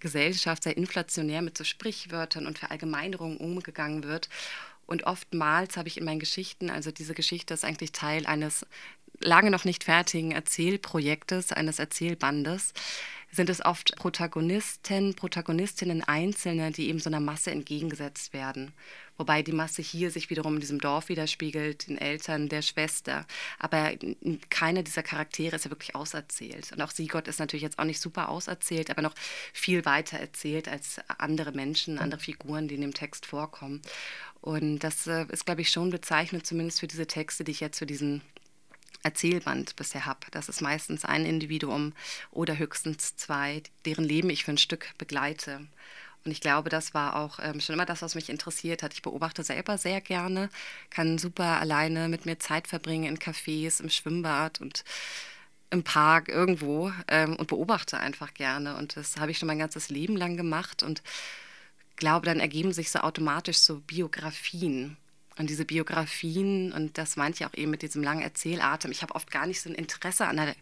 Gesellschaft 0.00 0.62
sehr 0.62 0.76
inflationär 0.76 1.42
mit 1.42 1.56
so 1.56 1.64
Sprichwörtern 1.64 2.46
und 2.46 2.58
Verallgemeinerungen 2.58 3.38
umgegangen 3.38 4.04
wird. 4.04 4.28
Und 4.86 5.04
oftmals 5.04 5.76
habe 5.76 5.88
ich 5.88 5.98
in 5.98 6.04
meinen 6.04 6.20
Geschichten, 6.20 6.70
also 6.70 6.90
diese 6.90 7.14
Geschichte 7.14 7.54
ist 7.54 7.64
eigentlich 7.64 7.92
Teil 7.92 8.26
eines 8.26 8.64
lange 9.20 9.50
noch 9.50 9.64
nicht 9.64 9.84
fertigen 9.84 10.32
Erzählprojektes, 10.32 11.52
eines 11.52 11.78
Erzählbandes, 11.78 12.72
sind 13.30 13.50
es 13.50 13.64
oft 13.64 13.96
Protagonisten, 13.96 15.14
Protagonistinnen 15.14 16.02
Einzelne, 16.02 16.70
die 16.70 16.88
eben 16.88 16.98
so 16.98 17.10
einer 17.10 17.20
Masse 17.20 17.50
entgegengesetzt 17.50 18.32
werden. 18.32 18.72
Wobei 19.18 19.42
die 19.42 19.52
Masse 19.52 19.82
hier 19.82 20.10
sich 20.10 20.28
wiederum 20.30 20.54
in 20.54 20.60
diesem 20.60 20.78
Dorf 20.78 21.08
widerspiegelt, 21.08 21.88
den 21.88 21.98
Eltern 21.98 22.48
der 22.48 22.62
Schwester. 22.62 23.26
Aber 23.58 23.92
keiner 24.50 24.82
dieser 24.82 25.02
Charaktere 25.02 25.56
ist 25.56 25.64
ja 25.64 25.70
wirklich 25.70 25.94
auserzählt. 25.94 26.72
Und 26.72 26.82
auch 26.82 26.90
Sigurd 26.90 27.26
ist 27.28 27.38
natürlich 27.38 27.62
jetzt 27.62 27.78
auch 27.78 27.84
nicht 27.84 28.00
super 28.00 28.28
auserzählt, 28.28 28.90
aber 28.90 29.02
noch 29.02 29.14
viel 29.52 29.84
weiter 29.84 30.18
erzählt 30.18 30.68
als 30.68 31.00
andere 31.18 31.52
Menschen, 31.52 31.98
andere 31.98 32.20
Figuren, 32.20 32.68
die 32.68 32.74
in 32.74 32.82
dem 32.82 32.94
Text 32.94 33.26
vorkommen. 33.26 33.80
Und 34.42 34.80
das 34.80 35.06
äh, 35.06 35.26
ist, 35.30 35.46
glaube 35.46 35.62
ich, 35.62 35.70
schon 35.70 35.90
bezeichnend, 35.90 36.46
zumindest 36.46 36.80
für 36.80 36.86
diese 36.86 37.06
Texte, 37.06 37.42
die 37.42 37.52
ich 37.52 37.60
jetzt 37.60 37.78
für 37.78 37.86
diesen 37.86 38.22
Erzählband 39.02 39.76
bisher 39.76 40.06
habe. 40.06 40.20
Das 40.30 40.48
ist 40.48 40.60
meistens 40.60 41.04
ein 41.04 41.24
Individuum 41.24 41.92
oder 42.30 42.58
höchstens 42.58 43.16
zwei, 43.16 43.62
deren 43.84 44.04
Leben 44.04 44.30
ich 44.30 44.44
für 44.44 44.52
ein 44.52 44.58
Stück 44.58 44.92
begleite. 44.98 45.66
Und 46.24 46.32
ich 46.32 46.40
glaube, 46.40 46.70
das 46.70 46.92
war 46.92 47.14
auch 47.14 47.38
ähm, 47.40 47.60
schon 47.60 47.74
immer 47.74 47.86
das, 47.86 48.02
was 48.02 48.16
mich 48.16 48.28
interessiert 48.28 48.82
hat. 48.82 48.92
Ich 48.94 49.02
beobachte 49.02 49.44
selber 49.44 49.78
sehr 49.78 50.00
gerne, 50.00 50.50
kann 50.90 51.18
super 51.18 51.60
alleine 51.60 52.08
mit 52.08 52.26
mir 52.26 52.40
Zeit 52.40 52.66
verbringen 52.66 53.04
in 53.04 53.18
Cafés, 53.18 53.80
im 53.80 53.90
Schwimmbad 53.90 54.60
und 54.60 54.84
im 55.70 55.84
Park 55.84 56.28
irgendwo 56.28 56.92
ähm, 57.06 57.36
und 57.36 57.46
beobachte 57.46 57.98
einfach 57.98 58.34
gerne. 58.34 58.76
Und 58.76 58.96
das 58.96 59.18
habe 59.18 59.30
ich 59.30 59.38
schon 59.38 59.46
mein 59.46 59.60
ganzes 59.60 59.88
Leben 59.88 60.16
lang 60.16 60.36
gemacht 60.36 60.82
und 60.82 61.02
glaube, 61.96 62.26
dann 62.26 62.40
ergeben 62.40 62.72
sich 62.72 62.90
so 62.90 63.00
automatisch 63.00 63.58
so 63.58 63.80
Biografien. 63.80 64.96
Und 65.38 65.50
diese 65.50 65.66
Biografien, 65.66 66.72
und 66.72 66.96
das 66.96 67.16
meinte 67.16 67.42
ich 67.42 67.46
auch 67.46 67.54
eben 67.54 67.70
mit 67.70 67.82
diesem 67.82 68.02
langen 68.02 68.22
Erzählatem, 68.22 68.90
ich 68.90 69.02
habe 69.02 69.14
oft 69.14 69.30
gar 69.30 69.46
nicht 69.46 69.60
so 69.60 69.68
ein 69.68 69.74
Interesse 69.74 70.26
an 70.26 70.38
einer 70.38 70.54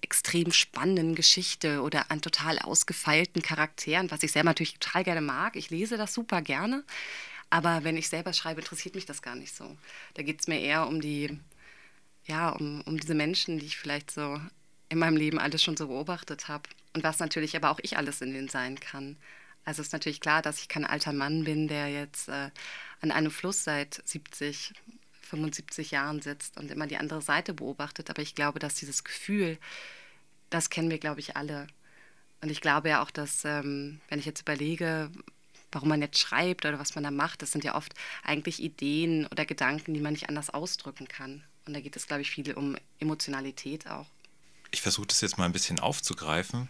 extrem 0.00 0.52
spannenden 0.52 1.14
Geschichte 1.14 1.82
oder 1.82 2.10
an 2.10 2.20
total 2.20 2.58
ausgefeilten 2.58 3.42
Charakteren, 3.42 4.10
was 4.10 4.22
ich 4.22 4.32
selber 4.32 4.50
natürlich 4.50 4.78
total 4.78 5.04
gerne 5.04 5.20
mag. 5.20 5.56
Ich 5.56 5.70
lese 5.70 5.96
das 5.96 6.14
super 6.14 6.42
gerne, 6.42 6.84
aber 7.50 7.84
wenn 7.84 7.96
ich 7.96 8.08
selber 8.08 8.32
schreibe, 8.32 8.60
interessiert 8.60 8.94
mich 8.94 9.06
das 9.06 9.22
gar 9.22 9.34
nicht 9.34 9.54
so. 9.54 9.76
Da 10.14 10.22
geht 10.22 10.40
es 10.40 10.46
mir 10.46 10.60
eher 10.60 10.86
um 10.86 11.00
die, 11.00 11.38
ja, 12.26 12.50
um, 12.50 12.82
um 12.82 12.98
diese 12.98 13.14
Menschen, 13.14 13.58
die 13.58 13.66
ich 13.66 13.76
vielleicht 13.76 14.10
so 14.10 14.40
in 14.88 14.98
meinem 14.98 15.16
Leben 15.16 15.38
alles 15.38 15.62
schon 15.62 15.76
so 15.76 15.88
beobachtet 15.88 16.48
habe. 16.48 16.68
Und 16.94 17.04
was 17.04 17.18
natürlich 17.18 17.56
aber 17.56 17.70
auch 17.70 17.80
ich 17.82 17.96
alles 17.96 18.20
in 18.20 18.32
denen 18.32 18.48
sein 18.48 18.78
kann. 18.80 19.16
Also 19.64 19.82
ist 19.82 19.92
natürlich 19.92 20.20
klar, 20.20 20.42
dass 20.42 20.60
ich 20.60 20.68
kein 20.68 20.84
alter 20.84 21.12
Mann 21.12 21.44
bin, 21.44 21.68
der 21.68 21.88
jetzt 21.88 22.28
äh, 22.28 22.50
an 23.00 23.10
einem 23.10 23.30
Fluss 23.30 23.64
seit 23.64 24.02
70, 24.04 24.72
75 25.22 25.90
Jahren 25.90 26.20
sitzt 26.20 26.58
und 26.58 26.70
immer 26.70 26.86
die 26.86 26.98
andere 26.98 27.22
Seite 27.22 27.54
beobachtet. 27.54 28.10
Aber 28.10 28.22
ich 28.22 28.34
glaube, 28.34 28.58
dass 28.58 28.74
dieses 28.74 29.04
Gefühl, 29.04 29.58
das 30.50 30.70
kennen 30.70 30.90
wir, 30.90 30.98
glaube 30.98 31.20
ich, 31.20 31.36
alle. 31.36 31.66
Und 32.40 32.50
ich 32.50 32.60
glaube 32.60 32.90
ja 32.90 33.02
auch, 33.02 33.10
dass, 33.10 33.44
ähm, 33.44 34.00
wenn 34.08 34.18
ich 34.18 34.26
jetzt 34.26 34.42
überlege, 34.42 35.10
warum 35.72 35.88
man 35.88 36.02
jetzt 36.02 36.18
schreibt 36.18 36.64
oder 36.64 36.78
was 36.78 36.94
man 36.94 37.04
da 37.04 37.10
macht, 37.10 37.42
das 37.42 37.52
sind 37.52 37.64
ja 37.64 37.74
oft 37.74 37.94
eigentlich 38.22 38.62
Ideen 38.62 39.26
oder 39.26 39.44
Gedanken, 39.44 39.94
die 39.94 40.00
man 40.00 40.12
nicht 40.12 40.28
anders 40.28 40.50
ausdrücken 40.50 41.08
kann. 41.08 41.42
Und 41.66 41.74
da 41.74 41.80
geht 41.80 41.96
es, 41.96 42.06
glaube 42.06 42.22
ich, 42.22 42.30
viel 42.30 42.52
um 42.52 42.76
Emotionalität 43.00 43.86
auch. 43.86 44.06
Ich 44.70 44.82
versuche 44.82 45.06
das 45.06 45.20
jetzt 45.20 45.38
mal 45.38 45.46
ein 45.46 45.52
bisschen 45.52 45.80
aufzugreifen. 45.80 46.68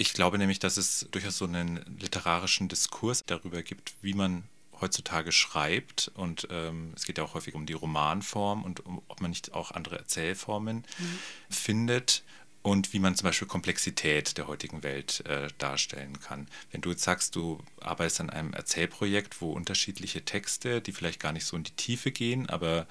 Ich 0.00 0.14
glaube 0.14 0.38
nämlich, 0.38 0.58
dass 0.58 0.78
es 0.78 1.06
durchaus 1.10 1.36
so 1.36 1.44
einen 1.44 1.84
literarischen 2.00 2.68
Diskurs 2.68 3.22
darüber 3.26 3.62
gibt, 3.62 3.92
wie 4.00 4.14
man 4.14 4.44
heutzutage 4.80 5.30
schreibt. 5.30 6.10
Und 6.14 6.48
ähm, 6.50 6.94
es 6.96 7.04
geht 7.04 7.18
ja 7.18 7.24
auch 7.24 7.34
häufig 7.34 7.54
um 7.54 7.66
die 7.66 7.74
Romanform 7.74 8.64
und 8.64 8.80
um, 8.86 9.02
ob 9.08 9.20
man 9.20 9.30
nicht 9.30 9.52
auch 9.52 9.72
andere 9.72 9.98
Erzählformen 9.98 10.86
mhm. 10.98 11.18
findet 11.50 12.22
und 12.62 12.94
wie 12.94 12.98
man 12.98 13.14
zum 13.14 13.26
Beispiel 13.26 13.46
Komplexität 13.46 14.38
der 14.38 14.46
heutigen 14.46 14.82
Welt 14.82 15.22
äh, 15.26 15.48
darstellen 15.58 16.18
kann. 16.18 16.48
Wenn 16.72 16.80
du 16.80 16.92
jetzt 16.92 17.02
sagst, 17.02 17.36
du 17.36 17.62
arbeitest 17.82 18.22
an 18.22 18.30
einem 18.30 18.54
Erzählprojekt, 18.54 19.42
wo 19.42 19.52
unterschiedliche 19.52 20.24
Texte, 20.24 20.80
die 20.80 20.92
vielleicht 20.92 21.20
gar 21.20 21.32
nicht 21.32 21.44
so 21.44 21.58
in 21.58 21.64
die 21.64 21.72
Tiefe 21.72 22.10
gehen, 22.10 22.48
aber 22.48 22.86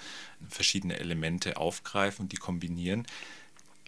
verschiedene 0.47 0.99
Elemente 0.99 1.57
aufgreifen 1.57 2.25
und 2.25 2.33
die 2.33 2.37
kombinieren, 2.37 3.07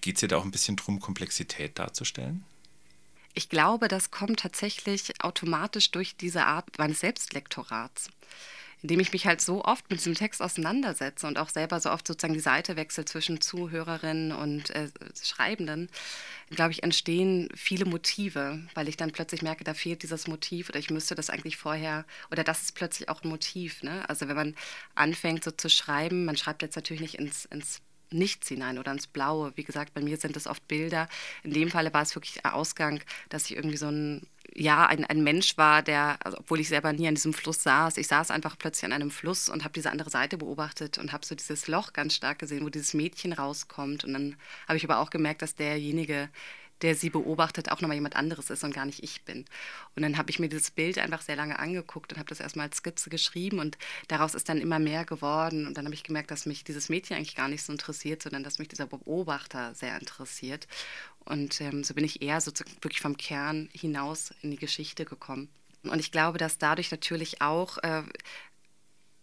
geht 0.01 0.15
es 0.15 0.21
dir 0.21 0.27
da 0.27 0.37
auch 0.37 0.43
ein 0.43 0.49
bisschen 0.49 0.75
darum, 0.75 0.99
Komplexität 0.99 1.77
darzustellen? 1.77 2.45
Ich 3.33 3.49
glaube, 3.49 3.87
das 3.87 4.11
kommt 4.11 4.41
tatsächlich 4.41 5.23
automatisch 5.23 5.91
durch 5.91 6.15
diese 6.17 6.45
Art 6.45 6.77
meines 6.77 6.99
Selbstlektorats, 6.99 8.09
indem 8.81 8.99
ich 8.99 9.13
mich 9.13 9.25
halt 9.25 9.39
so 9.39 9.63
oft 9.63 9.89
mit 9.89 9.99
diesem 9.99 10.15
Text 10.15 10.41
auseinandersetze 10.41 11.27
und 11.27 11.37
auch 11.37 11.49
selber 11.49 11.79
so 11.79 11.91
oft 11.91 12.05
sozusagen 12.05 12.33
die 12.33 12.41
Seite 12.41 12.75
wechsle 12.75 13.05
zwischen 13.05 13.39
Zuhörerinnen 13.39 14.33
und 14.33 14.71
äh, 14.71 14.89
Schreibenden, 15.23 15.89
glaube 16.49 16.71
ich, 16.71 16.83
entstehen 16.83 17.47
viele 17.55 17.85
Motive, 17.85 18.61
weil 18.73 18.89
ich 18.89 18.97
dann 18.97 19.11
plötzlich 19.11 19.41
merke, 19.41 19.63
da 19.63 19.73
fehlt 19.73 20.03
dieses 20.03 20.27
Motiv 20.27 20.69
oder 20.69 20.79
ich 20.79 20.89
müsste 20.89 21.15
das 21.15 21.29
eigentlich 21.29 21.55
vorher, 21.55 22.05
oder 22.31 22.43
das 22.43 22.63
ist 22.63 22.75
plötzlich 22.75 23.07
auch 23.07 23.23
ein 23.23 23.29
Motiv. 23.29 23.81
Ne? 23.83 24.07
Also 24.09 24.27
wenn 24.27 24.35
man 24.35 24.55
anfängt 24.93 25.45
so 25.45 25.51
zu 25.51 25.69
schreiben, 25.69 26.25
man 26.25 26.35
schreibt 26.35 26.63
jetzt 26.63 26.75
natürlich 26.75 27.01
nicht 27.01 27.15
ins, 27.15 27.45
ins 27.45 27.81
Nichts 28.11 28.47
hinein 28.49 28.77
oder 28.77 28.91
ins 28.91 29.07
Blaue. 29.07 29.53
Wie 29.55 29.63
gesagt, 29.63 29.93
bei 29.93 30.01
mir 30.01 30.17
sind 30.17 30.35
es 30.37 30.47
oft 30.47 30.67
Bilder. 30.67 31.07
In 31.43 31.53
dem 31.53 31.69
Falle 31.69 31.93
war 31.93 32.01
es 32.01 32.15
wirklich 32.15 32.45
ein 32.45 32.51
Ausgang, 32.51 33.01
dass 33.29 33.45
ich 33.45 33.55
irgendwie 33.55 33.77
so 33.77 33.87
ein, 33.87 34.27
ja, 34.53 34.85
ein, 34.85 35.05
ein 35.05 35.23
Mensch 35.23 35.57
war, 35.57 35.81
der, 35.81 36.17
also 36.23 36.37
obwohl 36.39 36.59
ich 36.59 36.67
selber 36.67 36.91
nie 36.93 37.07
an 37.07 37.15
diesem 37.15 37.33
Fluss 37.33 37.63
saß, 37.63 37.97
ich 37.97 38.07
saß 38.07 38.31
einfach 38.31 38.57
plötzlich 38.57 38.85
an 38.85 38.93
einem 38.93 39.11
Fluss 39.11 39.49
und 39.49 39.63
habe 39.63 39.73
diese 39.73 39.91
andere 39.91 40.09
Seite 40.09 40.37
beobachtet 40.37 40.97
und 40.97 41.13
habe 41.13 41.25
so 41.25 41.35
dieses 41.35 41.67
Loch 41.67 41.93
ganz 41.93 42.15
stark 42.15 42.39
gesehen, 42.39 42.65
wo 42.65 42.69
dieses 42.69 42.93
Mädchen 42.93 43.33
rauskommt. 43.33 44.03
Und 44.03 44.13
dann 44.13 44.35
habe 44.67 44.77
ich 44.77 44.83
aber 44.83 44.99
auch 44.99 45.09
gemerkt, 45.09 45.41
dass 45.41 45.55
derjenige, 45.55 46.29
der 46.81 46.95
sie 46.95 47.09
beobachtet, 47.09 47.71
auch 47.71 47.81
nochmal 47.81 47.95
jemand 47.95 48.15
anderes 48.15 48.49
ist 48.49 48.63
und 48.63 48.73
gar 48.73 48.85
nicht 48.85 49.03
ich 49.03 49.23
bin. 49.23 49.45
Und 49.95 50.03
dann 50.03 50.17
habe 50.17 50.29
ich 50.29 50.39
mir 50.39 50.49
dieses 50.49 50.71
Bild 50.71 50.97
einfach 50.97 51.21
sehr 51.21 51.35
lange 51.35 51.59
angeguckt 51.59 52.11
und 52.11 52.19
habe 52.19 52.29
das 52.29 52.39
erstmal 52.39 52.67
als 52.67 52.77
Skizze 52.77 53.09
geschrieben 53.09 53.59
und 53.59 53.77
daraus 54.07 54.35
ist 54.35 54.49
dann 54.49 54.59
immer 54.59 54.79
mehr 54.79 55.05
geworden. 55.05 55.67
Und 55.67 55.77
dann 55.77 55.85
habe 55.85 55.95
ich 55.95 56.03
gemerkt, 56.03 56.31
dass 56.31 56.45
mich 56.45 56.63
dieses 56.63 56.89
Mädchen 56.89 57.17
eigentlich 57.17 57.35
gar 57.35 57.47
nicht 57.47 57.63
so 57.63 57.71
interessiert, 57.71 58.23
sondern 58.23 58.43
dass 58.43 58.59
mich 58.59 58.67
dieser 58.67 58.87
Beobachter 58.87 59.73
sehr 59.75 59.97
interessiert. 59.99 60.67
Und 61.25 61.61
ähm, 61.61 61.83
so 61.83 61.93
bin 61.93 62.03
ich 62.03 62.21
eher 62.21 62.41
so 62.41 62.51
wirklich 62.81 63.01
vom 63.01 63.17
Kern 63.17 63.69
hinaus 63.73 64.33
in 64.41 64.51
die 64.51 64.57
Geschichte 64.57 65.05
gekommen. 65.05 65.49
Und 65.83 65.99
ich 65.99 66.11
glaube, 66.11 66.37
dass 66.37 66.57
dadurch 66.57 66.91
natürlich 66.91 67.41
auch 67.41 67.77
äh, 67.79 68.03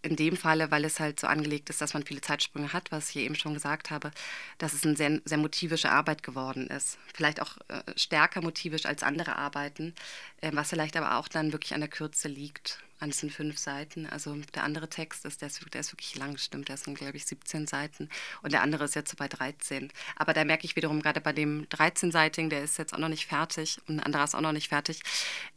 in 0.09 0.17
dem 0.17 0.37
Falle, 0.37 0.71
weil 0.71 0.85
es 0.85 1.01
halt 1.01 1.21
so 1.21 1.27
angelegt 1.27 1.71
ist, 1.71 1.81
dass 1.81 1.95
man 1.95 2.05
viele 2.05 2.21
Zeitsprünge 2.21 2.73
hat, 2.73 2.91
was 2.91 3.09
ich 3.09 3.13
hier 3.15 3.23
eben 3.23 3.35
schon 3.35 3.55
gesagt 3.55 3.91
habe, 3.91 4.11
dass 4.59 4.73
es 4.73 4.85
eine 4.85 4.97
sehr, 4.97 5.21
sehr 5.25 5.39
motivische 5.39 5.91
Arbeit 5.91 6.23
geworden 6.23 6.69
ist. 6.69 6.99
Vielleicht 7.15 7.41
auch 7.43 7.57
äh, 7.69 7.83
stärker 7.97 8.43
motivisch 8.43 8.87
als 8.87 9.03
andere 9.03 9.37
Arbeiten, 9.37 9.95
äh, 10.41 10.51
was 10.55 10.71
vielleicht 10.71 10.97
aber 10.97 11.17
auch 11.17 11.29
dann 11.29 11.53
wirklich 11.53 11.75
an 11.75 11.81
der 11.81 11.91
Kürze 11.91 12.29
liegt 12.29 12.83
an 13.01 13.11
diesen 13.11 13.31
fünf 13.31 13.59
Seiten. 13.59 14.07
Also 14.07 14.35
der 14.55 14.65
andere 14.65 14.89
Text 14.89 15.25
ist, 15.25 15.41
der 15.41 15.49
ist, 15.49 15.63
der 15.73 15.81
ist 15.81 15.93
wirklich 15.93 16.17
lang, 16.17 16.37
stimmt, 16.39 16.69
der 16.69 16.75
ist, 16.75 16.85
glaube 16.85 17.17
ich, 17.17 17.27
17 17.27 17.67
Seiten 17.67 18.09
und 18.43 18.53
der 18.53 18.63
andere 18.63 18.85
ist 18.85 18.95
jetzt 18.95 19.11
so 19.11 19.17
bei 19.17 19.29
13. 19.29 19.93
Aber 20.17 20.33
da 20.33 20.45
merke 20.45 20.65
ich 20.65 20.77
wiederum 20.77 21.01
gerade 21.01 21.21
bei 21.21 21.33
dem 21.33 21.67
13-seitigen, 21.69 22.51
der 22.51 22.65
ist 22.65 22.79
jetzt 22.79 22.95
auch 22.95 22.99
noch 22.99 23.09
nicht 23.09 23.27
fertig 23.27 23.79
und 23.87 23.99
ein 23.99 24.03
anderer 24.03 24.25
ist 24.25 24.35
auch 24.35 24.41
noch 24.41 24.53
nicht 24.53 24.69
fertig, 24.69 25.03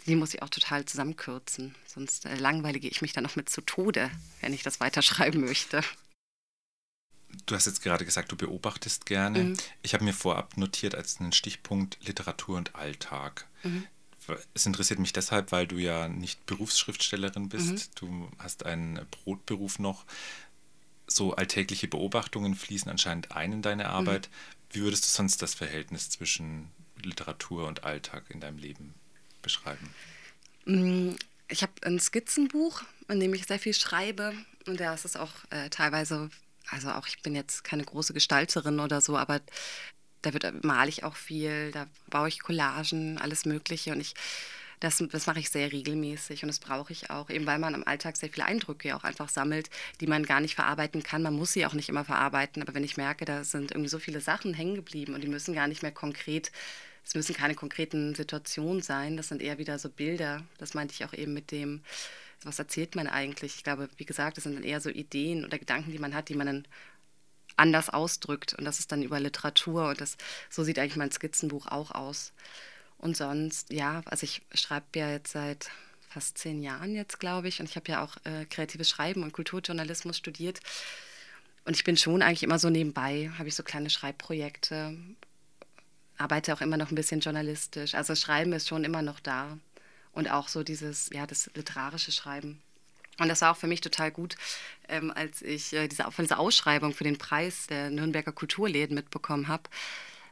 die 0.06 0.16
muss 0.16 0.34
ich 0.34 0.42
auch 0.42 0.50
total 0.50 0.86
zusammenkürzen. 0.86 1.76
Sonst 1.86 2.26
äh, 2.26 2.36
langweilige 2.36 2.88
ich 2.88 3.02
mich 3.02 3.14
dann 3.14 3.24
noch 3.24 3.36
mit 3.36 3.50
zu 3.50 3.62
Tode, 3.62 4.12
wenn 4.42 4.54
ich 4.54 4.64
das 4.64 4.80
weiterschreiben 4.80 5.42
möchte. 5.42 5.82
Du 7.46 7.56
hast 7.56 7.66
jetzt 7.66 7.82
gerade 7.82 8.04
gesagt, 8.04 8.32
du 8.32 8.36
beobachtest 8.36 9.06
gerne. 9.06 9.44
Mhm. 9.44 9.58
Ich 9.82 9.94
habe 9.94 10.04
mir 10.04 10.14
vorab 10.14 10.58
notiert 10.58 10.96
als 10.96 11.20
einen 11.20 11.32
Stichpunkt 11.32 11.98
Literatur 12.02 12.58
und 12.58 12.76
Alltag. 12.76 13.48
Mhm 13.64 13.88
es 14.54 14.66
interessiert 14.66 15.00
mich 15.00 15.14
deshalb, 15.14 15.52
weil 15.52 15.68
du 15.68 15.78
ja 15.78 16.08
nicht 16.08 16.46
Berufsschriftstellerin 16.46 17.50
bist. 17.50 17.72
Mhm. 17.72 17.96
Du 17.96 18.32
hast 18.38 18.66
einen 18.66 19.06
Brotberuf 19.10 19.80
noch. 19.80 20.06
So 21.08 21.36
alltägliche 21.36 21.88
Beobachtungen 21.88 22.56
fließen 22.56 22.90
anscheinend 22.90 23.32
ein 23.32 23.54
in 23.54 23.62
deine 23.62 23.86
mhm. 23.86 23.90
Arbeit. 23.90 24.30
Mhm. 24.30 24.76
Wie 24.76 24.82
würdest 24.82 25.04
du 25.06 25.10
sonst 25.10 25.42
das 25.42 25.54
Verhältnis 25.54 26.10
zwischen 26.10 26.70
Literatur 27.04 27.68
und 27.68 27.84
Alltag 27.84 28.26
in 28.30 28.40
deinem 28.40 28.58
Leben 28.58 28.94
beschreiben? 29.42 29.94
Mm, 30.66 31.16
Ich 31.50 31.64
habe 31.64 31.74
ein 31.84 32.00
Skizzenbuch, 32.00 32.84
in 33.10 33.20
dem 33.20 33.34
ich 33.34 33.46
sehr 33.46 33.60
viel 33.60 33.74
schreibe. 33.74 34.34
Und 34.68 34.80
da 34.80 34.94
ist 34.94 35.06
es 35.06 35.16
auch 35.16 35.32
äh, 35.50 35.70
teilweise, 35.70 36.30
also 36.70 36.92
auch 36.92 37.08
ich 37.08 37.22
bin 37.22 37.36
jetzt 37.36 37.64
keine 37.64 37.84
große 37.84 38.14
Gestalterin 38.14 38.80
oder 38.80 39.02
so, 39.02 39.18
aber 39.18 39.42
da 40.22 40.34
wird, 40.34 40.64
male 40.64 40.90
ich 40.90 41.04
auch 41.04 41.16
viel, 41.16 41.72
da 41.72 41.88
baue 42.10 42.28
ich 42.30 42.42
Collagen, 42.42 43.18
alles 43.18 43.46
Mögliche. 43.46 43.92
Und 43.92 44.02
ich 44.02 44.14
das, 44.82 44.98
das 45.12 45.28
mache 45.28 45.40
ich 45.40 45.50
sehr 45.52 45.72
regelmäßig 45.72 46.42
und 46.42 46.48
das 46.48 46.60
brauche 46.60 46.92
ich 46.92 47.12
auch, 47.12 47.30
eben 47.30 47.46
weil 47.46 47.60
man 47.60 47.76
im 47.76 47.88
Alltag 47.88 48.18
sehr 48.18 48.30
viele 48.30 48.48
Eindrücke 48.48 48.96
auch 48.96 49.04
einfach 49.04 49.30
sammelt, 49.30 49.70
die 50.02 50.08
man 50.08 50.26
gar 50.26 50.42
nicht 50.42 50.56
verarbeiten 50.56 51.04
kann. 51.04 51.22
Man 51.22 51.36
muss 51.36 51.54
sie 51.54 51.68
auch 51.68 51.74
nicht 51.74 51.88
immer 51.88 52.04
verarbeiten, 52.04 52.64
aber 52.64 52.74
wenn 52.74 52.84
ich 52.84 52.98
merke, 52.98 53.24
da 53.24 53.44
sind 53.44 53.72
irgendwie 53.72 53.90
so 53.90 54.00
viele 54.00 54.22
Sachen 54.22 54.56
hängen 54.56 54.74
geblieben 54.74 55.14
und 55.14 55.24
die 55.24 55.28
müssen 55.28 55.54
gar 55.54 55.68
nicht 55.68 55.84
mehr 55.84 55.92
konkret, 55.92 56.52
es 57.06 57.14
müssen 57.14 57.36
keine 57.36 57.54
konkreten 57.54 58.16
Situationen 58.16 58.82
sein, 58.82 59.18
das 59.18 59.28
sind 59.28 59.44
eher 59.44 59.60
wieder 59.60 59.78
so 59.78 59.88
Bilder. 59.88 60.44
Das 60.58 60.74
meinte 60.74 60.96
ich 60.96 61.06
auch 61.06 61.14
eben 61.14 61.34
mit 61.34 61.52
dem, 61.52 61.82
was 62.44 62.58
erzählt 62.58 62.96
man 62.96 63.08
eigentlich? 63.08 63.56
Ich 63.58 63.64
glaube, 63.64 63.88
wie 63.98 64.06
gesagt, 64.06 64.38
das 64.38 64.46
sind 64.46 64.56
dann 64.56 64.64
eher 64.64 64.82
so 64.82 64.90
Ideen 64.90 65.46
oder 65.46 65.60
Gedanken, 65.60 65.92
die 65.92 66.00
man 66.00 66.16
hat, 66.16 66.30
die 66.30 66.36
man 66.36 66.48
dann 66.48 66.68
anders 67.58 67.90
ausdrückt. 67.90 68.54
Und 68.54 68.66
das 68.66 68.80
ist 68.80 68.92
dann 68.92 69.04
über 69.04 69.20
Literatur. 69.20 69.90
Und 69.90 70.02
das, 70.02 70.18
so 70.50 70.64
sieht 70.64 70.80
eigentlich 70.80 70.98
mein 70.98 71.12
Skizzenbuch 71.12 71.68
auch 71.68 71.92
aus. 71.92 72.34
Und 72.98 73.18
sonst, 73.18 73.72
ja, 73.72 74.02
also 74.06 74.24
ich 74.24 74.42
schreibe 74.54 74.86
ja 74.96 75.10
jetzt 75.10 75.32
seit 75.32 75.70
fast 76.10 76.38
zehn 76.38 76.62
Jahren 76.62 76.94
jetzt, 76.94 77.20
glaube 77.20 77.48
ich. 77.48 77.60
Und 77.60 77.70
ich 77.70 77.76
habe 77.76 77.92
ja 77.92 78.04
auch 78.04 78.18
äh, 78.26 78.46
kreatives 78.46 78.90
Schreiben 78.90 79.24
und 79.24 79.34
Kulturjournalismus 79.34 80.18
studiert. 80.18 80.60
Und 81.66 81.76
ich 81.76 81.84
bin 81.84 81.98
schon 81.98 82.22
eigentlich 82.22 82.44
immer 82.44 82.60
so 82.60 82.70
nebenbei, 82.70 83.32
habe 83.38 83.48
ich 83.48 83.56
so 83.56 83.64
kleine 83.64 83.90
Schreibprojekte, 83.90 84.98
arbeite 86.18 86.54
auch 86.54 86.62
immer 86.62 86.78
noch 86.78 86.92
ein 86.92 86.96
bisschen 86.96 87.20
journalistisch. 87.20 87.96
Also 87.96 88.16
Schreiben 88.16 88.54
ist 88.54 88.68
schon 88.68 88.84
immer 88.84 89.02
noch 89.02 89.20
da. 89.20 89.58
Und 90.12 90.30
auch 90.30 90.48
so 90.48 90.64
dieses, 90.64 91.10
ja, 91.14 91.26
das 91.26 91.50
literarische 91.56 92.12
Schreiben. 92.12 92.62
Und 93.20 93.28
das 93.28 93.42
war 93.42 93.52
auch 93.52 93.58
für 93.58 93.68
mich 93.68 93.82
total 93.82 94.12
gut, 94.12 94.36
ähm, 94.88 95.12
als 95.14 95.42
ich 95.42 95.74
äh, 95.74 95.88
diese, 95.88 96.10
von 96.12 96.26
dieser 96.26 96.40
Ausschreibung 96.40 96.94
für 96.94 97.04
den 97.04 97.18
Preis 97.18 97.68
der 97.68 97.90
Nürnberger 97.90 98.32
Kulturläden 98.32 98.96
mitbekommen 98.96 99.48
habe 99.48 99.70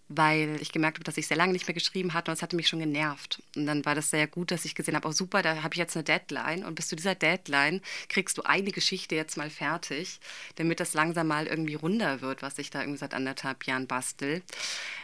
weil 0.09 0.57
ich 0.59 0.71
gemerkt 0.71 0.97
habe, 0.97 1.03
dass 1.03 1.17
ich 1.17 1.27
sehr 1.27 1.37
lange 1.37 1.53
nicht 1.53 1.67
mehr 1.67 1.75
geschrieben 1.75 2.15
hatte 2.15 2.31
und 2.31 2.35
es 2.35 2.41
hatte 2.41 2.55
mich 2.55 2.67
schon 2.67 2.79
genervt. 2.79 3.43
Und 3.55 3.67
dann 3.67 3.85
war 3.85 3.93
das 3.93 4.09
sehr 4.09 4.25
gut, 4.25 4.49
dass 4.49 4.65
ich 4.65 4.73
gesehen 4.73 4.95
habe, 4.95 5.07
oh 5.07 5.11
super, 5.11 5.43
da 5.43 5.61
habe 5.61 5.75
ich 5.75 5.77
jetzt 5.77 5.95
eine 5.95 6.03
Deadline 6.03 6.65
und 6.65 6.73
bis 6.73 6.87
zu 6.87 6.95
dieser 6.95 7.13
Deadline 7.13 7.81
kriegst 8.09 8.37
du 8.37 8.41
eine 8.41 8.71
Geschichte 8.71 9.15
jetzt 9.15 9.37
mal 9.37 9.51
fertig, 9.51 10.19
damit 10.55 10.79
das 10.79 10.95
langsam 10.95 11.27
mal 11.27 11.45
irgendwie 11.45 11.75
runder 11.75 12.21
wird, 12.21 12.41
was 12.41 12.57
ich 12.57 12.71
da 12.71 12.81
irgendwie 12.81 12.97
seit 12.97 13.13
anderthalb 13.13 13.65
Jahren 13.65 13.85
bastel. 13.85 14.41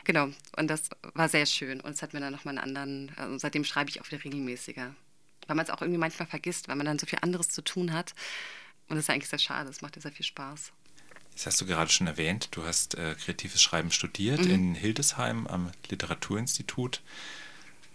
Genau, 0.06 0.30
und 0.58 0.68
das 0.68 0.90
war 1.14 1.30
sehr 1.30 1.46
schön 1.46 1.82
und 1.82 1.92
es 1.92 2.02
hat 2.02 2.14
mir 2.14 2.20
dann 2.20 2.34
nochmal 2.34 2.58
einen 2.58 2.76
anderen, 2.76 3.12
also 3.16 3.38
seitdem 3.38 3.64
schreibe 3.64 3.92
ich 3.92 4.02
auch 4.02 4.08
wieder 4.08 4.24
regelmäßiger, 4.24 4.96
weil 5.48 5.56
man 5.56 5.66
es 5.66 5.72
auch 5.72 5.82
irgendwie 5.82 6.00
manchmal 6.00 6.28
vergisst, 6.28 6.68
weil 6.68 6.76
man 6.76 6.86
dann 6.86 7.00
so 7.00 7.06
viel 7.06 7.20
anderes 7.22 7.50
zu 7.50 7.62
tun 7.62 7.94
hat 7.94 8.14
und 8.88 8.96
das 8.96 9.06
ist 9.06 9.10
eigentlich 9.10 9.30
sehr 9.30 9.40
schade, 9.40 9.70
es 9.70 9.82
macht 9.82 9.96
ja 9.96 10.02
sehr 10.02 10.12
viel 10.12 10.26
Spaß. 10.26 10.72
Das 11.34 11.48
hast 11.48 11.60
du 11.60 11.66
gerade 11.66 11.92
schon 11.92 12.08
erwähnt. 12.08 12.50
Du 12.52 12.64
hast 12.64 12.96
äh, 12.96 13.16
kreatives 13.16 13.62
Schreiben 13.62 13.92
studiert 13.92 14.46
mhm. 14.46 14.52
in 14.52 14.76
Hildesheim 14.76 15.48
am 15.48 15.72
Literaturinstitut. 15.90 17.02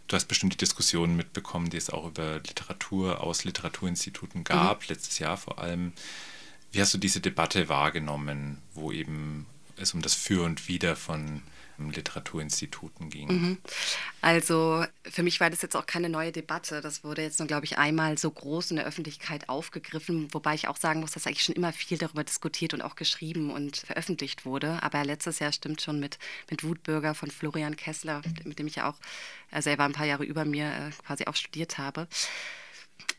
Du 0.09 0.17
hast 0.17 0.27
bestimmt 0.27 0.53
die 0.53 0.59
Diskussionen 0.59 1.17
mitbekommen, 1.17 1.71
die 1.71 1.77
es 1.77 1.89
auch 1.89 2.07
über 2.07 2.41
Literatur 2.41 3.23
aus 3.23 3.45
Literaturinstituten 3.45 4.45
gab, 4.45 4.83
mhm. 4.83 4.87
letztes 4.89 5.19
Jahr 5.21 5.37
vor 5.37 5.59
allem. 5.59 5.93
Wie 6.73 6.81
hast 6.81 6.93
du 6.93 6.99
diese 6.99 7.21
Debatte 7.21 7.69
wahrgenommen, 7.69 8.61
wo 8.75 8.93
eben 8.93 9.47
es 9.77 9.95
um 9.95 10.03
das 10.03 10.15
Für 10.15 10.45
und 10.45 10.69
Wider 10.69 10.97
von 10.97 11.43
Literaturinstituten 11.89 13.09
ging. 13.09 13.29
Mhm. 13.29 13.59
Also 14.21 14.85
für 15.09 15.23
mich 15.23 15.41
war 15.41 15.49
das 15.49 15.63
jetzt 15.63 15.77
auch 15.77 15.87
keine 15.87 16.11
neue 16.11 16.33
Debatte. 16.33 16.83
Das 16.83 17.05
wurde 17.05 17.23
jetzt 17.23 17.39
nur, 17.39 17.49
glaube 17.49 17.65
ich, 17.65 17.79
einmal 17.79 18.19
so 18.19 18.31
groß 18.31 18.73
in 18.73 18.77
der 18.77 18.85
Öffentlichkeit 18.85 19.49
aufgegriffen, 19.49 20.29
wobei 20.35 20.55
ich 20.55 20.69
auch 20.69 20.77
sagen 20.77 21.01
muss, 21.01 21.13
dass 21.13 21.27
eigentlich 21.27 21.45
schon 21.45 21.55
immer 21.55 21.73
viel 21.73 21.97
darüber 21.97 22.25
diskutiert 22.25 22.75
und 22.75 22.83
auch 22.83 22.97
geschrieben 22.97 23.51
und 23.51 23.79
veröffentlicht 23.79 24.45
wurde. 24.45 24.83
Aber 24.83 25.03
letztes 25.05 25.39
Jahr 25.39 25.53
stimmt 25.53 25.81
schon 25.81 25.99
mit, 26.01 26.19
mit 26.51 26.65
Wutbürger 26.65 27.15
von 27.15 27.31
Florian 27.31 27.77
Kessler, 27.77 28.21
mit 28.45 28.59
dem 28.59 28.67
ich 28.67 28.77
ja 28.77 28.91
auch, 28.91 28.97
also 29.51 29.71
er 29.71 29.79
war 29.79 29.87
ein 29.87 29.93
paar 29.93 30.07
Jahre 30.07 30.25
über 30.25 30.45
mir, 30.45 30.67
äh, 30.67 30.91
quasi 31.07 31.25
auch 31.25 31.37
studiert 31.37 31.79
habe. 31.79 32.09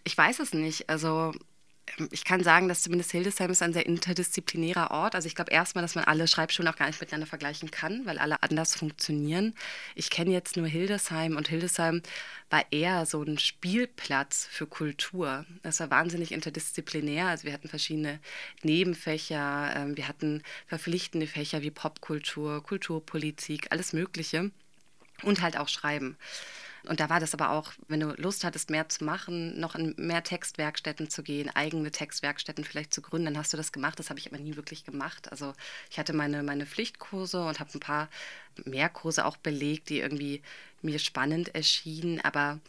Ich 0.03 0.17
weiß 0.17 0.39
es 0.39 0.53
nicht. 0.53 0.89
Also 0.89 1.33
ich 2.11 2.23
kann 2.23 2.43
sagen, 2.43 2.67
dass 2.67 2.81
zumindest 2.81 3.11
Hildesheim 3.11 3.51
ist 3.51 3.61
ein 3.61 3.73
sehr 3.73 3.85
interdisziplinärer 3.85 4.91
Ort. 4.91 5.15
Also 5.15 5.27
ich 5.27 5.35
glaube 5.35 5.51
erstmal, 5.51 5.81
dass 5.81 5.95
man 5.95 6.05
alle 6.05 6.27
Schreibschulen 6.27 6.71
auch 6.71 6.77
gar 6.77 6.87
nicht 6.87 7.01
miteinander 7.01 7.27
vergleichen 7.27 7.69
kann, 7.69 8.05
weil 8.05 8.17
alle 8.17 8.41
anders 8.43 8.75
funktionieren. 8.75 9.53
Ich 9.95 10.09
kenne 10.09 10.31
jetzt 10.31 10.57
nur 10.57 10.67
Hildesheim 10.67 11.35
und 11.35 11.49
Hildesheim 11.49 12.01
war 12.49 12.63
eher 12.71 13.05
so 13.05 13.21
ein 13.23 13.37
Spielplatz 13.37 14.47
für 14.49 14.67
Kultur. 14.67 15.45
Es 15.63 15.79
war 15.79 15.89
wahnsinnig 15.89 16.31
interdisziplinär. 16.31 17.27
Also 17.27 17.45
wir 17.45 17.53
hatten 17.53 17.69
verschiedene 17.69 18.19
Nebenfächer, 18.63 19.73
ähm, 19.75 19.97
wir 19.97 20.07
hatten 20.07 20.43
verpflichtende 20.67 21.27
Fächer 21.27 21.61
wie 21.61 21.71
Popkultur, 21.71 22.63
Kulturpolitik, 22.63 23.67
alles 23.71 23.93
Mögliche 23.93 24.51
und 25.23 25.41
halt 25.41 25.57
auch 25.57 25.67
Schreiben. 25.67 26.17
Und 26.87 26.99
da 26.99 27.09
war 27.09 27.19
das 27.19 27.33
aber 27.33 27.51
auch, 27.51 27.71
wenn 27.87 27.99
du 27.99 28.13
Lust 28.17 28.43
hattest, 28.43 28.69
mehr 28.69 28.89
zu 28.89 29.03
machen, 29.03 29.59
noch 29.59 29.75
in 29.75 29.93
mehr 29.97 30.23
Textwerkstätten 30.23 31.09
zu 31.09 31.23
gehen, 31.23 31.49
eigene 31.49 31.91
Textwerkstätten 31.91 32.63
vielleicht 32.63 32.93
zu 32.93 33.01
gründen, 33.01 33.25
dann 33.25 33.37
hast 33.37 33.53
du 33.53 33.57
das 33.57 33.71
gemacht. 33.71 33.99
Das 33.99 34.09
habe 34.09 34.19
ich 34.19 34.27
aber 34.27 34.41
nie 34.41 34.55
wirklich 34.55 34.83
gemacht. 34.83 35.31
Also 35.31 35.53
ich 35.89 35.99
hatte 35.99 36.13
meine, 36.13 36.43
meine 36.43 36.65
Pflichtkurse 36.65 37.45
und 37.45 37.59
habe 37.59 37.71
ein 37.73 37.79
paar 37.79 38.09
mehr 38.65 38.89
Kurse 38.89 39.25
auch 39.25 39.37
belegt, 39.37 39.89
die 39.89 39.99
irgendwie 39.99 40.41
mir 40.81 40.99
spannend 40.99 41.53
erschienen. 41.53 42.19
Aber 42.21 42.59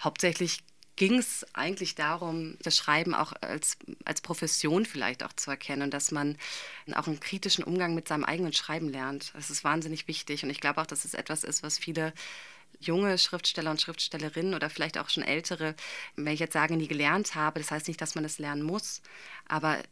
hauptsächlich 0.00 0.62
ging 1.00 1.18
es 1.18 1.46
eigentlich 1.54 1.94
darum, 1.94 2.58
das 2.62 2.76
Schreiben 2.76 3.14
auch 3.14 3.32
als, 3.40 3.78
als 4.04 4.20
Profession 4.20 4.84
vielleicht 4.84 5.22
auch 5.22 5.32
zu 5.32 5.50
erkennen 5.50 5.80
und 5.80 5.94
dass 5.94 6.10
man 6.10 6.36
auch 6.92 7.06
einen 7.06 7.20
kritischen 7.20 7.64
Umgang 7.64 7.94
mit 7.94 8.06
seinem 8.06 8.24
eigenen 8.24 8.52
Schreiben 8.52 8.90
lernt. 8.90 9.32
Das 9.34 9.48
ist 9.48 9.64
wahnsinnig 9.64 10.08
wichtig 10.08 10.44
und 10.44 10.50
ich 10.50 10.60
glaube 10.60 10.78
auch, 10.78 10.86
dass 10.86 11.06
es 11.06 11.14
etwas 11.14 11.42
ist, 11.42 11.62
was 11.62 11.78
viele 11.78 12.12
junge 12.78 13.18
Schriftsteller 13.18 13.70
und 13.70 13.80
Schriftstellerinnen 13.80 14.54
oder 14.54 14.70
vielleicht 14.70 14.98
auch 14.98 15.08
schon 15.10 15.22
ältere, 15.22 15.74
wenn 16.16 16.32
ich 16.32 16.40
jetzt 16.40 16.54
sage, 16.54 16.76
nie 16.76 16.88
gelernt 16.88 17.34
habe, 17.34 17.60
das 17.60 17.70
heißt 17.70 17.88
nicht, 17.88 18.00
dass 18.00 18.14
man 18.14 18.24
es 18.24 18.38
lernen 18.38 18.62
muss. 18.62 19.02
Aber 19.48 19.78
äh, 19.78 19.84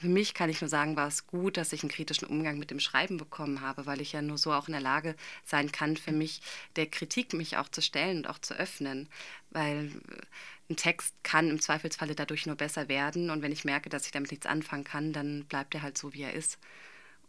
für 0.00 0.08
mich 0.08 0.34
kann 0.34 0.50
ich 0.50 0.60
nur 0.60 0.68
sagen, 0.68 0.96
war 0.96 1.08
es 1.08 1.26
gut, 1.26 1.56
dass 1.56 1.72
ich 1.72 1.82
einen 1.82 1.90
kritischen 1.90 2.28
Umgang 2.28 2.58
mit 2.58 2.70
dem 2.70 2.80
Schreiben 2.80 3.16
bekommen 3.16 3.60
habe, 3.60 3.86
weil 3.86 4.00
ich 4.00 4.12
ja 4.12 4.22
nur 4.22 4.38
so 4.38 4.52
auch 4.52 4.68
in 4.68 4.72
der 4.72 4.80
Lage 4.80 5.16
sein 5.44 5.72
kann, 5.72 5.96
für 5.96 6.12
mich 6.12 6.42
der 6.76 6.86
Kritik 6.86 7.32
mich 7.32 7.56
auch 7.56 7.68
zu 7.68 7.80
stellen 7.82 8.18
und 8.18 8.28
auch 8.28 8.38
zu 8.38 8.54
öffnen. 8.54 9.08
Weil 9.50 9.86
äh, 9.86 10.70
ein 10.70 10.76
Text 10.76 11.14
kann 11.22 11.50
im 11.50 11.60
Zweifelsfalle 11.60 12.14
dadurch 12.14 12.46
nur 12.46 12.56
besser 12.56 12.88
werden. 12.88 13.30
Und 13.30 13.42
wenn 13.42 13.52
ich 13.52 13.64
merke, 13.64 13.88
dass 13.90 14.06
ich 14.06 14.12
damit 14.12 14.30
nichts 14.30 14.46
anfangen 14.46 14.84
kann, 14.84 15.12
dann 15.12 15.44
bleibt 15.46 15.74
er 15.74 15.82
halt 15.82 15.98
so, 15.98 16.14
wie 16.14 16.22
er 16.22 16.32
ist. 16.34 16.58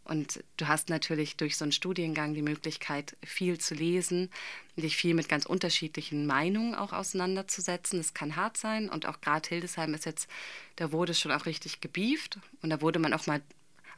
Und 0.06 0.42
du 0.56 0.68
hast 0.68 0.88
natürlich 0.88 1.36
durch 1.36 1.56
so 1.56 1.64
einen 1.64 1.72
Studiengang 1.72 2.34
die 2.34 2.42
Möglichkeit, 2.42 3.16
viel 3.24 3.58
zu 3.58 3.74
lesen, 3.74 4.30
dich 4.76 4.96
viel 4.96 5.14
mit 5.14 5.28
ganz 5.28 5.46
unterschiedlichen 5.46 6.26
Meinungen 6.26 6.74
auch 6.74 6.92
auseinanderzusetzen. 6.92 7.98
Das 7.98 8.14
kann 8.14 8.36
hart 8.36 8.56
sein. 8.56 8.88
Und 8.88 9.06
auch 9.06 9.20
gerade 9.20 9.48
Hildesheim 9.48 9.94
ist 9.94 10.06
jetzt, 10.06 10.28
da 10.76 10.92
wurde 10.92 11.12
schon 11.12 11.32
auch 11.32 11.46
richtig 11.46 11.80
gebieft. 11.80 12.38
Und 12.62 12.70
da 12.70 12.80
wurde 12.80 12.98
man 12.98 13.12
auch 13.12 13.26
mal 13.26 13.42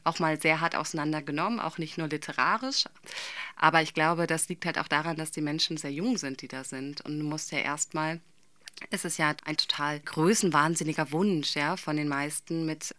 auch 0.03 0.19
mal 0.19 0.39
sehr 0.39 0.61
hart 0.61 0.75
auseinandergenommen, 0.75 1.59
auch 1.59 1.77
nicht 1.77 1.97
nur 1.97 2.07
literarisch. 2.07 2.85
Aber 3.55 3.81
ich 3.81 3.93
glaube, 3.93 4.27
das 4.27 4.47
liegt 4.47 4.65
halt 4.65 4.79
auch 4.79 4.87
daran, 4.87 5.17
dass 5.17 5.31
die 5.31 5.41
Menschen 5.41 5.77
sehr 5.77 5.91
jung 5.91 6.17
sind, 6.17 6.41
die 6.41 6.47
da 6.47 6.63
sind. 6.63 7.01
Und 7.01 7.19
du 7.19 7.25
musst 7.25 7.51
ja 7.51 7.59
erstmal, 7.59 8.21
es 8.89 9.05
ist 9.05 9.17
ja 9.17 9.35
ein 9.45 9.57
total 9.57 9.99
größenwahnsinniger 9.99 11.11
Wunsch, 11.11 11.55
ja, 11.55 11.75
von 11.77 11.97
den 11.97 12.07
meisten 12.07 12.65
mit 12.65 12.95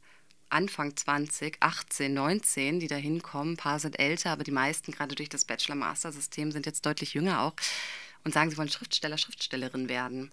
Anfang 0.50 0.96
20, 0.96 1.56
18, 1.60 2.12
19, 2.12 2.80
die 2.80 2.88
da 2.88 2.96
hinkommen. 2.96 3.54
Ein 3.54 3.56
paar 3.56 3.78
sind 3.78 3.98
älter, 3.98 4.30
aber 4.30 4.44
die 4.44 4.50
meisten, 4.50 4.92
gerade 4.92 5.14
durch 5.14 5.28
das 5.28 5.44
Bachelor-Master-System, 5.44 6.52
sind 6.52 6.66
jetzt 6.66 6.84
deutlich 6.84 7.14
jünger 7.14 7.42
auch 7.42 7.54
und 8.24 8.34
sagen, 8.34 8.50
sie 8.50 8.56
wollen 8.56 8.68
Schriftsteller, 8.68 9.18
Schriftstellerin 9.18 9.88
werden 9.88 10.30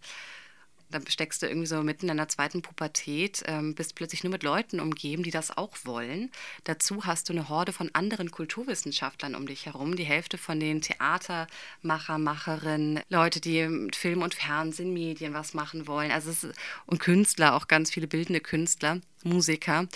dann 0.89 1.05
steckst 1.07 1.41
du 1.41 1.47
irgendwie 1.47 1.67
so 1.67 1.83
mitten 1.83 2.09
in 2.09 2.17
der 2.17 2.29
zweiten 2.29 2.61
Pubertät, 2.61 3.43
ähm, 3.45 3.75
bist 3.75 3.95
plötzlich 3.95 4.23
nur 4.23 4.31
mit 4.31 4.43
Leuten 4.43 4.79
umgeben, 4.79 5.23
die 5.23 5.31
das 5.31 5.55
auch 5.55 5.75
wollen. 5.83 6.31
Dazu 6.63 7.05
hast 7.05 7.27
du 7.27 7.33
eine 7.33 7.49
Horde 7.49 7.73
von 7.73 7.89
anderen 7.93 8.31
Kulturwissenschaftlern 8.31 9.35
um 9.35 9.47
dich 9.47 9.65
herum. 9.65 9.95
Die 9.95 10.05
Hälfte 10.05 10.37
von 10.37 10.59
den 10.59 10.81
Theatermacher, 10.81 12.17
Macherinnen, 12.17 13.01
Leute, 13.09 13.41
die 13.41 13.67
mit 13.67 13.95
Film 13.95 14.21
und 14.21 14.33
Fernsehen, 14.33 14.93
Medien 14.93 15.33
was 15.33 15.53
machen 15.53 15.87
wollen. 15.87 16.11
Also 16.11 16.29
es, 16.29 16.47
und 16.85 16.99
Künstler, 16.99 17.55
auch 17.55 17.67
ganz 17.67 17.91
viele 17.91 18.07
bildende 18.07 18.39
Künstler, 18.39 19.01
Musiker. 19.23 19.87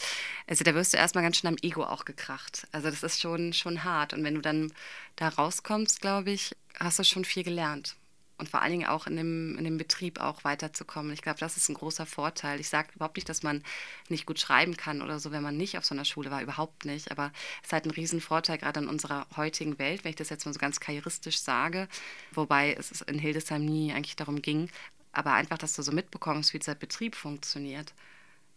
Also 0.48 0.64
da 0.64 0.76
wirst 0.76 0.94
du 0.94 0.98
erstmal 0.98 1.24
ganz 1.24 1.38
schön 1.38 1.48
am 1.48 1.58
Ego 1.62 1.84
auch 1.84 2.04
gekracht. 2.04 2.68
Also 2.72 2.90
das 2.90 3.04
ist 3.04 3.22
schon, 3.22 3.54
schon 3.54 3.84
hart. 3.84 4.14
Und 4.14 4.24
wenn 4.24 4.36
du 4.36 4.42
dann 4.42 4.74
da 5.16 5.30
rauskommst, 5.30 6.02
glaube 6.02 6.32
ich, 6.32 6.56
hast 6.80 7.00
du 7.00 7.04
schon 7.04 7.24
viel 7.24 7.44
gelernt 7.44 7.96
und 8.42 8.50
vor 8.50 8.64
allen 8.64 8.72
Dingen 8.72 8.88
auch 8.88 9.06
in 9.06 9.16
dem, 9.16 9.56
in 9.58 9.64
dem 9.64 9.78
Betrieb 9.78 10.20
auch 10.20 10.44
weiterzukommen. 10.44 11.14
Ich 11.14 11.22
glaube, 11.22 11.40
das 11.40 11.58
ist 11.58 11.70
ein 11.70 11.76
großer 11.76 12.08
Vorteil. 12.08 12.60
Ich 12.60 12.70
sage 12.70 12.90
überhaupt 12.96 13.16
nicht, 13.16 13.30
dass 13.30 13.44
man 13.44 13.64
nicht 14.10 14.26
gut 14.26 14.40
schreiben 14.40 14.76
kann 14.76 15.04
oder 15.04 15.20
so, 15.20 15.32
wenn 15.32 15.44
man 15.44 15.58
nicht 15.58 15.78
auf 15.78 15.86
so 15.86 15.94
einer 15.94 16.06
Schule 16.06 16.32
war, 16.32 16.42
überhaupt 16.42 16.86
nicht. 16.86 17.12
Aber 17.12 17.32
es 17.62 17.68
ist 17.68 17.74
halt 17.74 17.86
ein 17.86 17.92
Riesenvorteil, 17.92 18.58
gerade 18.58 18.80
in 18.80 18.88
unserer 18.88 19.28
heutigen 19.38 19.78
Welt, 19.78 20.04
wenn 20.04 20.10
ich 20.10 20.16
das 20.16 20.30
jetzt 20.30 20.46
mal 20.46 20.54
so 20.54 20.60
ganz 20.60 20.80
karrieristisch 20.80 21.38
sage, 21.38 21.88
wobei 22.32 22.74
es 22.74 23.02
in 23.02 23.20
Hildesheim 23.20 23.64
nie 23.64 23.94
eigentlich 23.94 24.16
darum 24.16 24.42
ging, 24.42 24.70
aber 25.12 25.34
einfach, 25.34 25.60
dass 25.60 25.76
du 25.76 25.84
so 25.84 25.92
mitbekommst, 25.92 26.54
wie 26.54 26.60
dieser 26.60 26.74
Betrieb 26.76 27.16
funktioniert. 27.16 27.94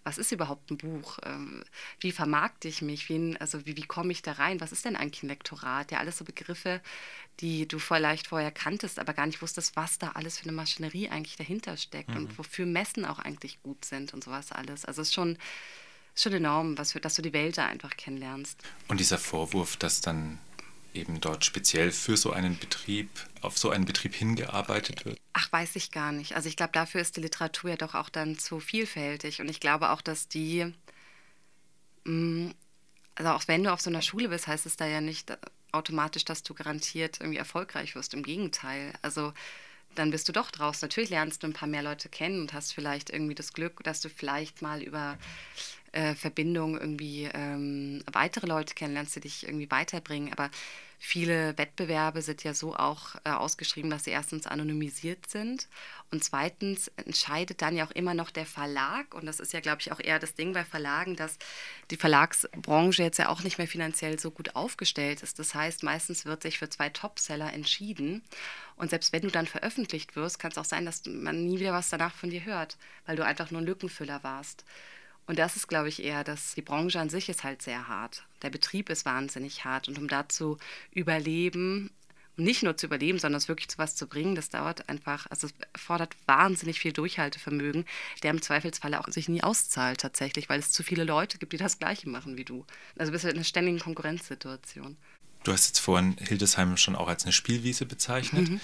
Was 0.05 0.19
ist 0.19 0.33
überhaupt 0.33 0.71
ein 0.71 0.77
Buch? 0.77 1.19
Ähm, 1.25 1.65
wie 1.99 2.13
vermarkte 2.13 2.69
ich 2.69 2.83
mich? 2.83 3.09
Wie, 3.09 3.37
also 3.41 3.67
wie, 3.67 3.77
wie 3.77 3.87
komme 3.87 4.13
ich 4.13 4.23
da 4.23 4.33
rein? 4.33 4.61
Was 4.61 4.71
ist 4.71 4.85
denn 4.85 4.97
eigentlich 4.97 5.23
ein 5.23 5.29
Lektorat? 5.29 5.91
Ja, 5.91 5.99
alles 5.99 6.19
so 6.19 6.25
Begriffe, 6.25 6.81
die 7.41 7.67
du 7.67 7.79
vielleicht 7.79 8.29
vorher 8.29 8.53
kanntest, 8.53 8.99
aber 8.99 9.15
gar 9.15 9.27
nicht 9.27 9.43
wusstest, 9.43 9.77
was 9.77 9.99
da 9.99 10.11
alles 10.11 10.39
für 10.39 10.45
eine 10.45 10.53
Maschinerie 10.53 11.09
eigentlich 11.09 11.37
dahinter 11.37 11.77
steckt 11.77 12.11
mhm. 12.11 12.17
und 12.17 12.39
wofür 12.39 12.67
Messen 12.67 13.05
auch 13.05 13.19
eigentlich 13.19 13.63
gut 13.63 13.85
sind 13.85 14.15
und 14.15 14.23
sowas 14.23 14.53
alles. 14.53 14.85
Also 14.85 15.03
es 15.03 15.09
ist 15.09 15.15
schon, 15.15 15.39
schon 16.15 16.33
enorm, 16.35 16.79
was 16.79 16.93
für, 16.93 17.01
dass 17.01 17.15
du 17.15 17.23
die 17.23 17.33
Welt 17.33 17.59
da 17.59 17.67
einfach 17.67 17.97
kennenlernst. 17.97 18.63
Und 18.89 19.01
dieser 19.01 19.19
Vorwurf, 19.19 19.77
dass 19.77 20.01
dann 20.01 20.39
eben 20.95 21.21
dort 21.21 21.45
speziell 21.45 21.93
für 21.93 22.17
so 22.17 22.33
einen 22.33 22.59
Betrieb, 22.59 23.09
auf 23.41 23.59
so 23.59 23.71
einen 23.71 23.85
Betrieb 23.85 24.15
hingearbeitet 24.15 25.05
wird? 25.05 25.19
Ach, 25.33 25.51
weiß 25.53 25.77
ich 25.77 25.91
gar 25.91 26.13
nicht. 26.13 26.35
Also 26.37 26.49
ich 26.49 26.57
glaube, 26.57 26.73
dafür 26.73 27.01
ist 27.01 27.17
die 27.17 27.21
Literatur 27.21 27.71
ja 27.71 27.77
doch 27.77 27.95
auch 27.95 28.09
dann 28.09 28.39
zu 28.39 28.61
vielfältig. 28.61 29.41
Und 29.41 29.49
ich 29.49 29.61
glaube 29.61 29.91
auch, 29.91 30.01
dass 30.01 30.29
die, 30.29 30.73
mm, 32.05 32.51
also 33.17 33.31
auch 33.31 33.49
wenn 33.49 33.65
du 33.65 33.73
auf 33.73 33.81
so 33.81 33.91
einer 33.91 34.03
Schule 34.03 34.29
bist, 34.29 34.47
heißt 34.47 34.67
es 34.67 34.77
da 34.77 34.87
ja 34.87 35.01
nicht 35.01 35.37
automatisch, 35.73 36.25
dass 36.25 36.43
du 36.43 36.55
garantiert 36.55 37.21
irgendwie 37.21 37.39
erfolgreich 37.39 37.95
wirst. 37.95 38.15
Im 38.15 38.23
Gegenteil. 38.23 38.93
Also 39.03 39.33
dann 39.95 40.11
bist 40.11 40.29
du 40.29 40.33
doch 40.33 40.51
draußen. 40.51 40.87
Natürlich 40.87 41.11
lernst 41.11 41.43
du 41.43 41.47
ein 41.47 41.53
paar 41.53 41.69
mehr 41.69 41.83
Leute 41.83 42.09
kennen 42.09 42.41
und 42.41 42.53
hast 42.53 42.73
vielleicht 42.73 43.11
irgendwie 43.11 43.35
das 43.35 43.53
Glück, 43.53 43.83
dass 43.85 44.01
du 44.01 44.09
vielleicht 44.09 44.63
mal 44.63 44.83
über 44.83 45.19
äh, 45.93 46.15
Verbindung 46.15 46.79
irgendwie 46.79 47.29
ähm, 47.33 48.03
weitere 48.13 48.47
Leute 48.47 48.75
kennenlernst, 48.75 49.17
die 49.17 49.21
dich 49.21 49.47
irgendwie 49.47 49.71
weiterbringen. 49.71 50.33
Aber 50.33 50.51
viele 51.05 51.57
Wettbewerbe 51.59 52.23
sind 52.23 52.45
ja 52.45 52.55
so 52.55 52.75
auch 52.75 53.15
äh, 53.25 53.31
ausgeschrieben, 53.31 53.91
dass 53.91 54.05
sie 54.05 54.11
erstens 54.11 54.47
anonymisiert 54.47 55.29
sind 55.29 55.69
und 56.11 56.25
zweitens 56.25 56.89
entscheidet 56.97 57.61
dann 57.61 57.77
ja 57.77 57.85
auch 57.85 57.91
immer 57.91 58.15
noch 58.15 58.31
der 58.31 58.47
Verlag. 58.47 59.15
Und 59.15 59.27
das 59.27 59.39
ist 59.39 59.53
ja, 59.53 59.61
glaube 59.61 59.81
ich, 59.81 59.93
auch 59.93 60.01
eher 60.01 60.19
das 60.19 60.35
Ding 60.35 60.55
bei 60.55 60.65
Verlagen, 60.65 61.15
dass 61.15 61.39
die 61.91 61.97
Verlagsbranche 61.97 63.03
jetzt 63.03 63.19
ja 63.19 63.29
auch 63.29 63.43
nicht 63.43 63.59
mehr 63.59 63.67
finanziell 63.67 64.19
so 64.19 64.31
gut 64.31 64.55
aufgestellt 64.57 65.23
ist. 65.23 65.39
Das 65.39 65.55
heißt, 65.55 65.83
meistens 65.83 66.25
wird 66.25 66.43
sich 66.43 66.59
für 66.59 66.71
zwei 66.71 66.89
Topseller 66.89 67.53
entschieden. 67.53 68.23
Und 68.77 68.91
selbst 68.91 69.13
wenn 69.13 69.23
du 69.23 69.31
dann 69.31 69.47
veröffentlicht 69.47 70.17
wirst, 70.17 70.39
kann 70.39 70.53
es 70.53 70.59
auch 70.59 70.65
sein, 70.65 70.87
dass 70.87 71.05
man 71.05 71.45
nie 71.45 71.61
wieder 71.61 71.73
was 71.73 71.91
danach 71.91 72.15
von 72.15 72.31
dir 72.31 72.45
hört, 72.45 72.79
weil 73.07 73.17
du 73.17 73.25
einfach 73.25 73.51
nur 73.51 73.61
ein 73.61 73.67
Lückenfüller 73.67 74.23
warst. 74.23 74.65
Und 75.27 75.39
das 75.39 75.57
ist, 75.57 75.69
glaube 75.69 75.89
ich, 75.89 76.03
eher, 76.03 76.23
dass 76.23 76.55
die 76.55 76.63
Branche 76.63 77.01
an 77.01 77.09
sich 77.09 77.29
ist 77.29 77.45
halt 77.45 77.63
sehr 77.63 77.89
hart. 77.89 78.25
Der 78.43 78.51
Betrieb 78.51 78.91
ist 78.91 79.07
wahnsinnig 79.07 79.65
hart. 79.65 79.89
Und 79.89 79.99
um 79.99 80.09
da 80.09 80.29
zu 80.29 80.59
überleben, 80.93 81.91
nicht 82.37 82.63
nur 82.63 82.77
zu 82.77 82.87
überleben, 82.87 83.19
sondern 83.19 83.39
es 83.39 83.49
wirklich 83.49 83.69
zu 83.69 83.79
was 83.79 83.95
zu 83.95 84.07
bringen, 84.07 84.35
das 84.35 84.51
dauert 84.51 84.89
einfach, 84.89 85.27
also 85.31 85.47
es 85.47 85.81
fordert 85.81 86.17
wahnsinnig 86.27 86.81
viel 86.81 86.93
Durchhaltevermögen, 86.93 87.85
der 88.23 88.33
im 88.33 88.43
Zweifelsfalle 88.43 89.01
auch 89.01 89.09
sich 89.09 89.29
nie 89.29 89.43
auszahlt 89.43 90.01
tatsächlich, 90.01 90.49
weil 90.49 90.59
es 90.59 90.73
zu 90.73 90.83
viele 90.83 91.05
Leute 91.05 91.39
gibt, 91.39 91.53
die 91.53 91.59
das 91.59 91.79
Gleiche 91.79 92.09
machen 92.09 92.37
wie 92.37 92.45
du. 92.45 92.67
Also 92.99 93.13
bist 93.13 93.25
du 93.25 93.29
in 93.29 93.37
einer 93.37 93.45
ständigen 93.45 93.79
Konkurrenzsituation. 93.79 94.97
Du 95.45 95.53
hast 95.53 95.67
jetzt 95.67 95.79
vorhin 95.79 96.17
Hildesheim 96.19 96.77
schon 96.77 96.97
auch 96.97 97.09
als 97.09 97.25
eine 97.25 97.33
Spielwiese 97.33 97.87
bezeichnet. 97.87 98.49
Mhm. 98.49 98.61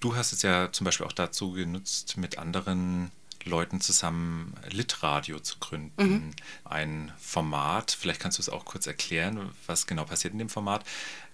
Du 0.00 0.14
hast 0.14 0.32
es 0.32 0.42
ja 0.42 0.70
zum 0.72 0.84
Beispiel 0.84 1.06
auch 1.06 1.12
dazu 1.12 1.52
genutzt, 1.52 2.16
mit 2.16 2.38
anderen 2.38 3.10
Leuten 3.46 3.80
zusammen 3.80 4.54
Litradio 4.70 5.38
zu 5.40 5.58
gründen. 5.58 6.02
Mhm. 6.02 6.30
Ein 6.64 7.12
Format, 7.18 7.96
vielleicht 7.98 8.20
kannst 8.20 8.38
du 8.38 8.42
es 8.42 8.48
auch 8.48 8.64
kurz 8.64 8.86
erklären, 8.86 9.50
was 9.66 9.86
genau 9.86 10.04
passiert 10.04 10.32
in 10.32 10.38
dem 10.38 10.48
Format. 10.48 10.84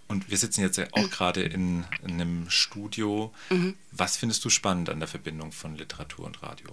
Und 0.08 0.30
wir 0.30 0.36
sitzen 0.36 0.60
jetzt 0.60 0.78
auch 0.78 1.10
gerade 1.10 1.42
in, 1.42 1.84
in, 2.02 2.20
einem 2.20 2.50
Studio. 2.50 3.32
Mhm. 3.48 3.76
Was 3.92 4.16
findest 4.16 4.44
du 4.44 4.50
spannend 4.50 4.90
an 4.90 4.98
der 4.98 5.08
Verbindung 5.08 5.52
von 5.52 5.74
Literatur 5.76 6.26
und 6.26 6.42
Radio? 6.42 6.68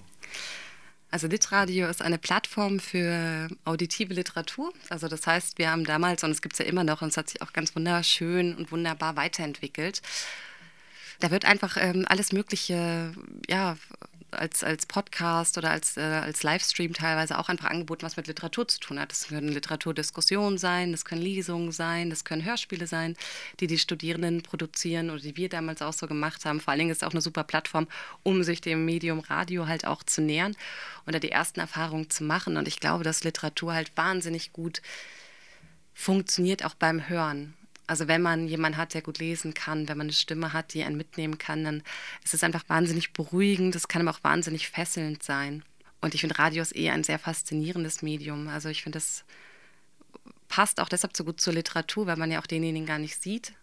Also 1.12 1.28
Litradio 1.28 1.88
ist 1.88 2.02
eine 2.02 2.17
Plattform 2.17 2.80
für 2.80 3.47
auditive 3.65 4.13
Literatur. 4.13 4.73
Also 4.89 5.08
das 5.08 5.25
heißt, 5.25 5.58
wir 5.58 5.71
haben 5.71 5.86
damals, 5.86 6.23
und 6.23 6.32
es 6.32 6.41
gibt 6.41 6.54
es 6.54 6.60
ja 6.60 6.65
immer 6.65 6.84
noch, 6.84 7.02
und 7.02 7.10
es 7.10 7.17
hat 7.17 7.30
sich 7.30 7.41
auch 7.41 7.54
ganz 7.54 7.75
wunderschön 7.75 8.56
und 8.56 8.71
wunderbar 8.71 9.15
weiterentwickelt. 9.15 10.02
Da 11.19 11.32
wird 11.32 11.45
einfach 11.45 11.78
ähm, 11.80 12.06
alles 12.08 12.32
Mögliche, 12.32 13.13
ja, 13.49 13.78
als, 14.31 14.63
als 14.63 14.85
Podcast 14.85 15.57
oder 15.57 15.71
als, 15.71 15.97
äh, 15.97 16.01
als 16.01 16.43
Livestream 16.43 16.93
teilweise 16.93 17.37
auch 17.37 17.49
einfach 17.49 17.69
angeboten, 17.69 18.03
was 18.03 18.17
mit 18.17 18.27
Literatur 18.27 18.67
zu 18.67 18.79
tun 18.79 18.99
hat. 18.99 19.11
Das 19.11 19.27
können 19.27 19.49
Literaturdiskussionen 19.49 20.57
sein, 20.57 20.91
das 20.91 21.05
können 21.05 21.21
Lesungen 21.21 21.71
sein, 21.71 22.09
das 22.09 22.23
können 22.23 22.45
Hörspiele 22.45 22.87
sein, 22.87 23.15
die 23.59 23.67
die 23.67 23.77
Studierenden 23.77 24.41
produzieren 24.41 25.09
oder 25.09 25.21
die 25.21 25.37
wir 25.37 25.49
damals 25.49 25.81
auch 25.81 25.93
so 25.93 26.07
gemacht 26.07 26.45
haben. 26.45 26.59
Vor 26.59 26.71
allen 26.71 26.79
Dingen 26.79 26.91
ist 26.91 27.01
es 27.01 27.07
auch 27.07 27.11
eine 27.11 27.21
super 27.21 27.43
Plattform, 27.43 27.87
um 28.23 28.43
sich 28.43 28.61
dem 28.61 28.85
Medium 28.85 29.19
Radio 29.19 29.67
halt 29.67 29.85
auch 29.85 30.03
zu 30.03 30.21
nähern 30.21 30.55
und 31.05 31.13
da 31.13 31.19
die 31.19 31.31
ersten 31.31 31.59
Erfahrungen 31.59 32.09
zu 32.09 32.23
machen. 32.23 32.57
Und 32.57 32.67
ich 32.67 32.79
glaube, 32.79 33.03
dass 33.03 33.23
Literatur 33.23 33.73
halt 33.73 33.95
wahnsinnig 33.95 34.53
gut 34.53 34.81
funktioniert, 35.93 36.63
auch 36.63 36.75
beim 36.75 37.09
Hören. 37.09 37.53
Also 37.89 38.08
wenn 38.08 38.21
man 38.21 38.47
jemanden 38.47 38.78
hat, 38.78 38.93
der 38.93 39.02
gut 39.02 39.17
lesen 39.17 39.56
kann, 39.56 39.89
wenn 39.89 39.97
man 39.97 40.06
eine 40.06 40.13
Stimme 40.13 40.54
hat, 40.54 40.75
die 40.75 40.84
einen 40.84 40.95
mitnehmen 40.95 41.39
kann, 41.39 41.63
dann 41.63 41.82
ist 42.23 42.36
es 42.36 42.43
einfach 42.43 42.63
wahnsinnig 42.67 43.13
beruhigend. 43.13 43.73
Das 43.73 43.88
kann 43.88 44.08
aber 44.08 44.15
auch 44.15 44.23
wahnsinnig 44.23 44.69
fesselnd 44.69 45.23
sein. 45.23 45.63
Und 45.99 46.13
ich 46.13 46.21
finde 46.21 46.38
Radio 46.38 46.62
ist 46.62 46.73
eher 46.73 46.93
ein 46.93 47.04
sehr 47.04 47.17
faszinierendes 47.17 48.04
Medium. 48.04 48.47
Also 48.47 48.69
ich 48.69 48.84
finde, 48.84 48.97
das 48.97 49.25
passt 50.47 50.80
auch 50.80 50.88
deshalb 50.88 51.17
so 51.17 51.23
gut 51.23 51.41
zur 51.41 51.54
Literatur, 51.54 52.06
weil 52.06 52.17
man 52.17 52.30
ja 52.30 52.39
auch 52.39 52.45
denjenigen 52.45 52.86
gar 52.86 52.99
nicht 52.99 53.23
sieht, 53.23 53.54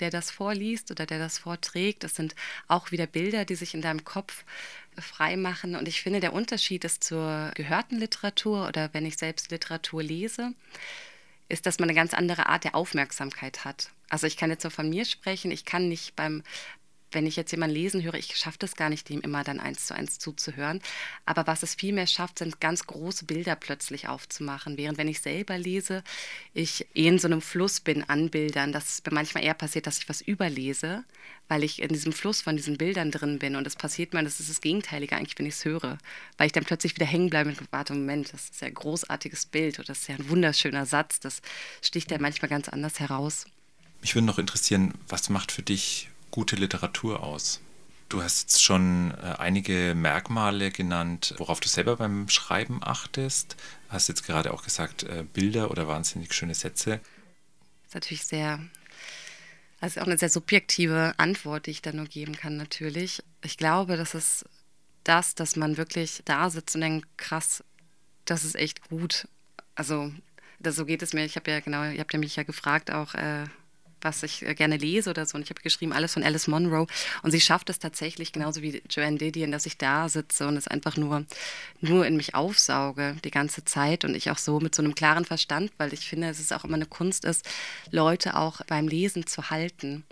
der 0.00 0.10
das 0.10 0.32
vorliest 0.32 0.90
oder 0.90 1.06
der 1.06 1.20
das 1.20 1.38
vorträgt. 1.38 2.02
Das 2.02 2.16
sind 2.16 2.34
auch 2.66 2.90
wieder 2.90 3.06
Bilder, 3.06 3.44
die 3.44 3.54
sich 3.54 3.72
in 3.72 3.82
deinem 3.82 4.02
Kopf 4.02 4.44
frei 4.98 5.36
machen. 5.36 5.76
Und 5.76 5.86
ich 5.86 6.02
finde, 6.02 6.18
der 6.18 6.32
Unterschied 6.32 6.84
ist 6.84 7.04
zur 7.04 7.52
gehörten 7.54 8.00
Literatur 8.00 8.66
oder 8.66 8.92
wenn 8.94 9.06
ich 9.06 9.16
selbst 9.16 9.52
Literatur 9.52 10.02
lese, 10.02 10.54
ist, 11.48 11.66
dass 11.66 11.78
man 11.78 11.88
eine 11.88 11.96
ganz 11.96 12.14
andere 12.14 12.46
Art 12.46 12.64
der 12.64 12.74
Aufmerksamkeit 12.74 13.64
hat. 13.64 13.90
Also 14.08 14.26
ich 14.26 14.36
kann 14.36 14.50
jetzt 14.50 14.64
nur 14.64 14.70
von 14.70 14.88
mir 14.88 15.04
sprechen, 15.04 15.50
ich 15.50 15.64
kann 15.64 15.88
nicht 15.88 16.16
beim, 16.16 16.42
wenn 17.12 17.26
ich 17.26 17.36
jetzt 17.36 17.50
jemanden 17.52 17.74
lesen 17.74 18.02
höre, 18.02 18.14
ich 18.14 18.36
schaffe 18.36 18.58
das 18.58 18.76
gar 18.76 18.88
nicht, 18.88 19.08
dem 19.08 19.20
immer 19.20 19.44
dann 19.44 19.60
eins 19.60 19.86
zu 19.86 19.94
eins 19.94 20.18
zuzuhören. 20.18 20.80
Aber 21.24 21.46
was 21.46 21.62
es 21.62 21.74
vielmehr 21.74 22.06
schafft, 22.06 22.38
sind 22.38 22.60
ganz 22.60 22.86
große 22.86 23.24
Bilder 23.24 23.56
plötzlich 23.56 24.08
aufzumachen. 24.08 24.76
Während 24.76 24.98
wenn 24.98 25.08
ich 25.08 25.20
selber 25.20 25.56
lese, 25.56 26.02
ich 26.52 26.86
eh 26.94 27.06
in 27.06 27.18
so 27.18 27.28
einem 27.28 27.40
Fluss 27.40 27.80
bin 27.80 28.02
an 28.08 28.30
Bildern, 28.30 28.72
dass 28.72 28.94
es 28.94 29.02
mir 29.04 29.12
manchmal 29.12 29.44
eher 29.44 29.54
passiert, 29.54 29.86
dass 29.86 29.98
ich 29.98 30.08
was 30.08 30.20
überlese, 30.20 31.04
weil 31.48 31.62
ich 31.62 31.80
in 31.80 31.88
diesem 31.88 32.12
Fluss 32.12 32.42
von 32.42 32.56
diesen 32.56 32.76
Bildern 32.76 33.10
drin 33.10 33.38
bin. 33.38 33.56
Und 33.56 33.64
das 33.64 33.76
passiert 33.76 34.12
mir, 34.12 34.24
das 34.24 34.40
ist 34.40 34.50
das 34.50 34.60
Gegenteilige 34.60 35.16
eigentlich, 35.16 35.38
wenn 35.38 35.46
ich 35.46 35.54
es 35.54 35.64
höre. 35.64 35.98
Weil 36.36 36.46
ich 36.46 36.52
dann 36.52 36.64
plötzlich 36.64 36.96
wieder 36.96 37.06
hängen 37.06 37.30
bleibe 37.30 37.50
und 37.50 37.60
warte, 37.70 37.94
Moment, 37.94 38.32
das 38.32 38.50
ist 38.50 38.60
ja 38.60 38.66
ein 38.66 38.74
großartiges 38.74 39.46
Bild 39.46 39.78
oder 39.78 39.88
das 39.88 40.00
ist 40.00 40.08
ja 40.08 40.16
ein 40.16 40.28
wunderschöner 40.28 40.86
Satz. 40.86 41.20
Das 41.20 41.40
sticht 41.82 42.10
ja 42.10 42.18
manchmal 42.18 42.48
ganz 42.48 42.68
anders 42.68 42.98
heraus. 42.98 43.46
Mich 44.00 44.14
würde 44.14 44.26
noch 44.26 44.38
interessieren, 44.38 44.94
was 45.08 45.30
macht 45.30 45.52
für 45.52 45.62
dich 45.62 46.10
gute 46.36 46.56
Literatur 46.56 47.22
aus? 47.22 47.62
Du 48.10 48.22
hast 48.22 48.42
jetzt 48.42 48.62
schon 48.62 49.12
äh, 49.22 49.36
einige 49.38 49.94
Merkmale 49.96 50.70
genannt, 50.70 51.34
worauf 51.38 51.60
du 51.60 51.68
selber 51.68 51.96
beim 51.96 52.28
Schreiben 52.28 52.80
achtest. 52.82 53.56
Hast 53.88 54.08
jetzt 54.08 54.26
gerade 54.26 54.52
auch 54.52 54.62
gesagt, 54.62 55.04
äh, 55.04 55.24
Bilder 55.32 55.70
oder 55.70 55.88
wahnsinnig 55.88 56.34
schöne 56.34 56.54
Sätze. 56.54 57.00
Das 57.00 57.88
ist 57.88 57.94
natürlich 57.94 58.26
sehr, 58.26 58.60
also 59.80 60.02
auch 60.02 60.06
eine 60.06 60.18
sehr 60.18 60.28
subjektive 60.28 61.14
Antwort, 61.16 61.64
die 61.64 61.70
ich 61.70 61.80
da 61.80 61.92
nur 61.92 62.04
geben 62.04 62.36
kann, 62.36 62.58
natürlich. 62.58 63.22
Ich 63.42 63.56
glaube, 63.56 63.96
das 63.96 64.14
ist 64.14 64.44
das, 65.04 65.34
dass 65.34 65.56
man 65.56 65.78
wirklich 65.78 66.20
da 66.26 66.50
sitzt 66.50 66.74
und 66.74 66.82
denkt, 66.82 67.08
krass, 67.16 67.64
das 68.26 68.44
ist 68.44 68.56
echt 68.56 68.90
gut. 68.90 69.26
Also, 69.74 70.12
das, 70.58 70.76
so 70.76 70.84
geht 70.84 71.00
es 71.00 71.14
mir. 71.14 71.24
Ich 71.24 71.36
habe 71.36 71.50
ja 71.50 71.60
genau, 71.60 71.82
ihr 71.84 72.00
habt 72.00 72.12
ja 72.12 72.18
mich 72.18 72.36
ja 72.36 72.42
gefragt, 72.42 72.90
auch 72.90 73.14
äh, 73.14 73.46
was 74.00 74.22
ich 74.22 74.42
äh, 74.42 74.54
gerne 74.54 74.76
lese 74.76 75.10
oder 75.10 75.26
so. 75.26 75.36
Und 75.36 75.42
ich 75.42 75.50
habe 75.50 75.62
geschrieben, 75.62 75.92
alles 75.92 76.14
von 76.14 76.22
Alice 76.22 76.48
Monroe. 76.48 76.86
Und 77.22 77.30
sie 77.30 77.40
schafft 77.40 77.70
es 77.70 77.78
tatsächlich, 77.78 78.32
genauso 78.32 78.62
wie 78.62 78.82
Joanne 78.90 79.18
Didion, 79.18 79.52
dass 79.52 79.66
ich 79.66 79.78
da 79.78 80.08
sitze 80.08 80.46
und 80.46 80.56
es 80.56 80.68
einfach 80.68 80.96
nur, 80.96 81.24
nur 81.80 82.06
in 82.06 82.16
mich 82.16 82.34
aufsauge 82.34 83.16
die 83.24 83.30
ganze 83.30 83.64
Zeit. 83.64 84.04
Und 84.04 84.14
ich 84.14 84.30
auch 84.30 84.38
so 84.38 84.60
mit 84.60 84.74
so 84.74 84.82
einem 84.82 84.94
klaren 84.94 85.24
Verstand, 85.24 85.72
weil 85.78 85.92
ich 85.92 86.08
finde, 86.08 86.28
dass 86.28 86.38
es 86.38 86.52
auch 86.52 86.64
immer 86.64 86.74
eine 86.74 86.86
Kunst 86.86 87.24
ist, 87.24 87.48
Leute 87.90 88.36
auch 88.36 88.60
beim 88.66 88.88
Lesen 88.88 89.26
zu 89.26 89.50
halten. 89.50 90.04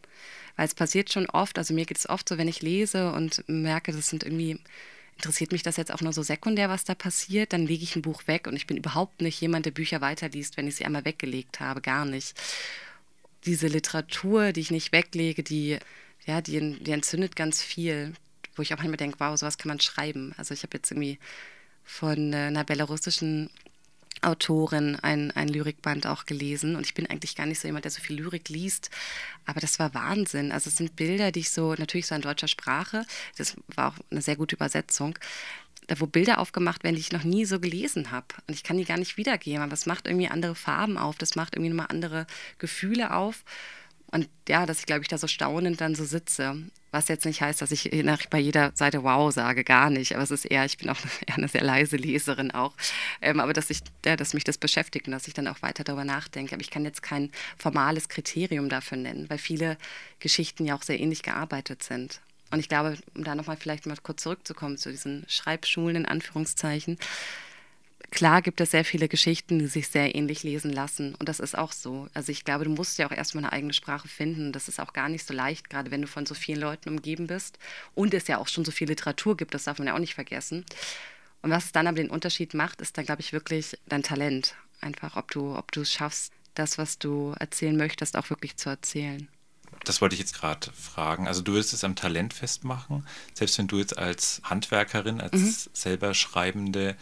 Weil 0.57 0.67
es 0.67 0.75
passiert 0.75 1.13
schon 1.13 1.29
oft, 1.31 1.59
also 1.59 1.75
mir 1.75 1.85
geht 1.85 1.99
es 1.99 2.09
oft 2.09 2.29
so, 2.29 2.39
wenn 2.39 2.49
ich 2.49 2.63
lese 2.63 3.13
und 3.13 3.45
merke, 3.49 3.93
das 3.93 4.07
sind 4.07 4.23
irgendwie 4.23 4.61
interessiert 5.17 5.53
mich 5.53 5.63
das 5.63 5.77
jetzt 5.77 5.93
auch 5.93 6.01
nur 6.01 6.13
so 6.13 6.23
sekundär, 6.23 6.69
was 6.69 6.85
da 6.85 6.95
passiert, 6.95 7.53
dann 7.53 7.67
lege 7.67 7.85
ich 7.85 7.97
ein 7.97 8.03
Buch 8.03 8.27
weg 8.27 8.47
und 8.47 8.57
ich 8.57 8.67
bin 8.67 8.77
überhaupt 8.77 9.21
nicht 9.21 9.41
jemand, 9.41 9.67
der 9.67 9.71
Bücher 9.71 10.01
weiterliest, 10.01 10.57
wenn 10.57 10.67
ich 10.67 10.77
sie 10.77 10.85
einmal 10.85 11.05
weggelegt 11.05 11.61
habe, 11.61 11.81
gar 11.81 12.05
nicht 12.05 12.35
diese 13.47 13.69
Literatur, 13.69 14.53
die 14.53 14.61
ich 14.61 14.71
nicht 14.71 14.93
weglege, 14.93 15.43
die, 15.43 15.79
ja, 16.27 16.41
die, 16.41 16.79
die 16.81 16.93
entzündet 16.93 17.37
ganz 17.37 17.63
viel, 17.63 18.15
wo 18.57 18.63
ich 18.63 18.73
auch 18.73 18.79
manchmal 18.79 18.97
denke, 18.97 19.19
wow, 19.21 19.37
sowas 19.39 19.59
kann 19.59 19.69
man 19.69 19.81
schreiben. 19.81 20.35
Also 20.37 20.55
ich 20.55 20.63
habe 20.63 20.77
jetzt 20.77 20.91
irgendwie 20.91 21.19
von 21.85 22.33
äh, 22.33 22.37
einer 22.37 22.65
belarussischen 22.65 23.51
Autorin 24.25 24.97
ein, 24.97 25.31
ein 25.33 25.49
Lyrikband 25.49 26.07
auch 26.07 26.27
gelesen 26.27 26.77
und 26.77 26.87
ich 26.87 26.95
bin 26.95 27.09
eigentlich 27.09 27.37
gar 27.37 27.47
nicht 27.47 27.61
so 27.61 27.69
jemand, 27.69 27.85
der 27.85 27.93
so 27.93 28.01
viel 28.01 28.17
Lyrik 28.17 28.49
liest, 28.49 28.91
aber 29.47 29.61
das 29.61 29.79
war 29.79 29.95
Wahnsinn. 29.95 30.53
Also 30.53 30.69
es 30.69 30.77
sind 30.77 30.97
Bilder, 30.97 31.33
die 31.33 31.41
ich 31.41 31.51
so, 31.51 31.75
natürlich 31.75 32.07
so 32.07 32.15
in 32.15 32.23
deutscher 32.23 32.49
Sprache, 32.49 33.05
das 33.37 33.57
war 33.75 33.89
auch 33.89 33.99
eine 34.11 34.23
sehr 34.23 34.37
gute 34.37 34.57
Übersetzung, 34.57 35.19
da 35.87 36.01
wo 36.01 36.07
Bilder 36.07 36.39
aufgemacht 36.39 36.83
werden, 36.85 36.95
die 36.95 37.01
ich 37.01 37.13
noch 37.13 37.25
nie 37.25 37.45
so 37.45 37.61
gelesen 37.61 38.11
habe. 38.11 38.27
Und 38.47 38.55
ich 38.55 38.63
kann 38.63 38.79
die 38.79 38.85
gar 38.85 38.99
nicht 38.99 39.17
wiedergeben, 39.17 39.63
aber 39.63 39.75
es 39.75 39.87
macht 39.87 40.07
irgendwie 40.07 40.29
andere 40.29 40.55
Farben 40.55 40.97
auf, 40.97 41.19
das 41.19 41.35
macht 41.35 41.55
irgendwie 41.55 41.71
nochmal 41.71 41.89
andere 41.91 42.27
Gefühle 42.59 43.13
auf. 43.15 43.45
Und 44.07 44.29
ja, 44.49 44.65
dass 44.65 44.79
ich, 44.79 44.87
glaube 44.87 45.03
ich, 45.03 45.09
da 45.09 45.19
so 45.19 45.27
staunend 45.27 45.81
dann 45.81 45.95
so 45.95 46.05
sitze. 46.05 46.63
Was 46.95 47.09
jetzt 47.09 47.27
nicht 47.27 47.41
heißt, 47.41 47.61
dass 47.61 47.73
ich 47.73 47.91
bei 48.31 48.39
jeder 48.39 48.71
Seite 48.77 49.03
wow 49.03 49.35
sage, 49.35 49.65
gar 49.65 49.91
nicht. 49.91 50.15
Aber 50.15 50.23
es 50.23 50.31
ist 50.31 50.45
eher, 50.45 50.65
ich 50.65 50.79
bin 50.79 50.89
auch 50.91 50.97
eher 51.27 51.37
eine 51.37 51.49
sehr 51.49 51.65
leise 51.65 51.97
Leserin 51.97 52.53
auch. 52.53 52.73
Ähm, 53.21 53.41
aber 53.41 53.53
dass, 53.53 53.69
ich, 53.69 53.81
ja, 54.07 54.15
dass 54.15 54.33
mich 54.33 54.45
das 54.45 54.59
beschäftigt 54.59 55.09
und 55.09 55.13
dass 55.13 55.27
ich 55.27 55.35
dann 55.35 55.49
auch 55.49 55.61
weiter 55.61 55.83
darüber 55.83 56.05
nachdenke. 56.05 56.55
Aber 56.55 56.63
ich 56.63 56.71
kann 56.71 56.85
jetzt 56.85 57.03
kein 57.03 57.33
formales 57.59 58.09
Kriterium 58.09 58.69
dafür 58.69 58.97
nennen, 58.97 59.29
weil 59.29 59.39
viele 59.39 59.77
Geschichten 60.21 60.67
ja 60.67 60.77
auch 60.77 60.85
sehr 60.85 61.01
ähnlich 61.01 61.25
gearbeitet 61.25 61.83
sind. 61.83 62.21
Und 62.53 62.61
ich 62.61 62.69
glaube, 62.69 62.97
um 63.17 63.25
da 63.25 63.35
nochmal 63.35 63.57
vielleicht 63.57 63.87
mal 63.87 63.97
kurz 64.01 64.23
zurückzukommen 64.23 64.79
zu 64.79 64.93
diesen 64.93 65.25
Schreibschulen 65.27 65.97
in 65.97 66.07
Anführungszeichen, 66.07 66.97
Klar 68.15 68.43
gibt 68.43 68.61
es 68.61 68.71
sehr 68.71 68.85
viele 68.85 69.09
Geschichten, 69.09 69.59
die 69.59 69.67
sich 69.67 69.89
sehr 69.89 70.15
ähnlich 70.15 70.45
lesen 70.45 70.73
lassen. 70.73 71.17
Und 71.17 71.29
das 71.29 71.41
ist 71.41 71.59
auch 71.59 71.73
so. 71.73 72.07
Also 72.15 72.31
ich 72.31 72.45
glaube, 72.45 72.63
du 72.63 72.71
musst 72.71 72.97
ja 72.97 73.09
auch 73.09 73.11
erstmal 73.11 73.43
eine 73.43 73.53
eigene 73.53 73.73
Sprache 73.73 74.07
finden. 74.07 74.53
Das 74.53 74.69
ist 74.69 74.79
auch 74.79 74.93
gar 74.93 75.09
nicht 75.09 75.27
so 75.27 75.35
leicht, 75.35 75.69
gerade 75.69 75.91
wenn 75.91 76.01
du 76.01 76.07
von 76.07 76.25
so 76.25 76.33
vielen 76.33 76.61
Leuten 76.61 76.91
umgeben 76.91 77.27
bist. 77.27 77.59
Und 77.97 78.15
es 78.15 78.29
ja 78.29 78.39
auch 78.39 78.47
schon 78.47 78.65
so 78.65 78.71
viel 78.71 78.87
Literatur 78.87 79.37
gibt, 79.37 79.53
das 79.53 79.65
darf 79.65 79.79
man 79.79 79.89
ja 79.89 79.95
auch 79.95 79.99
nicht 79.99 80.15
vergessen. 80.15 80.65
Und 81.43 81.51
was 81.51 81.65
es 81.65 81.73
dann 81.73 81.89
aber 81.89 81.97
den 81.97 82.09
Unterschied 82.09 82.55
macht, 82.55 82.81
ist 82.81 82.97
dann, 82.97 83.05
glaube 83.05 83.21
ich, 83.21 83.33
wirklich 83.33 83.77
dein 83.87 84.05
Talent. 84.05 84.55
Einfach, 84.81 85.17
ob 85.17 85.33
du, 85.33 85.57
ob 85.57 85.73
du 85.73 85.81
es 85.81 85.93
schaffst, 85.93 86.33
das, 86.55 86.79
was 86.79 87.01
du 87.01 87.35
erzählen 87.41 87.77
möchtest, 87.77 88.17
auch 88.17 88.31
wirklich 88.31 88.57
zu 88.57 88.71
erzählen. 88.71 89.27
Das 89.83 90.01
wollte 90.01 90.15
ich 90.15 90.21
jetzt 90.21 90.35
gerade 90.35 90.71
fragen. 90.73 91.27
Also 91.27 91.43
du 91.43 91.53
würdest 91.55 91.73
es 91.73 91.83
am 91.83 91.97
Talent 91.97 92.33
festmachen, 92.33 93.05
selbst 93.33 93.59
wenn 93.59 93.67
du 93.67 93.79
jetzt 93.79 93.99
als 93.99 94.41
Handwerkerin, 94.45 95.21
als 95.21 95.33
mhm. 95.33 95.55
selber 95.73 96.15
Schreibende 96.15 96.97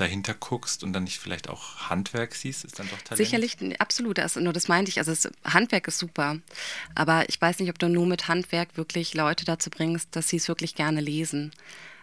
dahinter 0.00 0.34
guckst 0.34 0.82
und 0.84 0.92
dann 0.92 1.04
nicht 1.04 1.18
vielleicht 1.18 1.48
auch 1.48 1.90
Handwerk 1.90 2.34
siehst, 2.34 2.64
ist 2.64 2.78
dann 2.78 2.88
doch 2.90 3.00
Talent? 3.02 3.16
Sicherlich, 3.16 3.80
absolut. 3.80 4.18
Das, 4.18 4.36
nur 4.36 4.52
das 4.52 4.68
meinte 4.68 4.90
ich. 4.90 4.98
Also 4.98 5.12
das 5.12 5.28
Handwerk 5.44 5.88
ist 5.88 5.98
super. 5.98 6.38
Aber 6.94 7.28
ich 7.28 7.40
weiß 7.40 7.58
nicht, 7.58 7.70
ob 7.70 7.78
du 7.78 7.88
nur 7.88 8.06
mit 8.06 8.28
Handwerk 8.28 8.76
wirklich 8.76 9.14
Leute 9.14 9.44
dazu 9.44 9.70
bringst, 9.70 10.14
dass 10.14 10.28
sie 10.28 10.36
es 10.36 10.48
wirklich 10.48 10.74
gerne 10.74 11.00
lesen. 11.00 11.52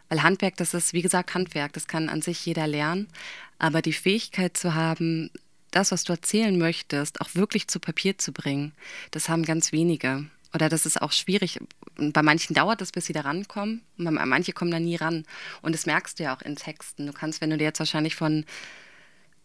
Weil 0.10 0.24
Handwerk, 0.24 0.58
das 0.58 0.74
ist, 0.74 0.94
wie 0.94 1.02
gesagt, 1.02 1.34
Handwerk. 1.34 1.74
Das 1.74 1.88
kann 1.88 2.10
an 2.10 2.22
sich 2.22 2.46
jeder 2.46 2.68
lernen. 2.68 3.08
Aber 3.58 3.82
die 3.82 3.94
Fähigkeit 3.94 4.58
zu 4.58 4.76
haben, 4.76 5.32
das, 5.72 5.92
was 5.92 6.04
du 6.04 6.14
erzählen 6.14 6.58
möchtest, 6.58 7.22
auch 7.22 7.30
wirklich 7.34 7.68
zu 7.68 7.80
Papier 7.80 8.18
zu 8.18 8.32
bringen, 8.32 8.74
das 9.12 9.30
haben 9.30 9.44
ganz 9.44 9.72
wenige. 9.72 10.26
Oder 10.54 10.70
das 10.70 10.86
ist 10.86 11.02
auch 11.02 11.12
schwierig. 11.12 11.60
Bei 11.98 12.22
manchen 12.22 12.54
dauert 12.54 12.82
es, 12.82 12.92
bis 12.92 13.06
sie 13.06 13.14
da 13.14 13.22
rankommen. 13.22 13.82
Manche 13.98 14.54
kommen 14.54 14.72
da 14.72 14.80
nie 14.80 14.96
ran. 14.96 15.26
Und 15.62 15.74
das 15.74 15.86
merkst 15.86 16.20
du 16.20 16.24
ja 16.24 16.36
auch 16.36 16.42
in 16.42 16.56
Texten. 16.56 17.08
Du 17.08 17.14
kannst, 17.14 17.42
wenn 17.42 17.50
du 17.50 17.58
dir 17.58 17.66
jetzt 17.66 17.80
wahrscheinlich 17.80 18.16
von 18.16 18.46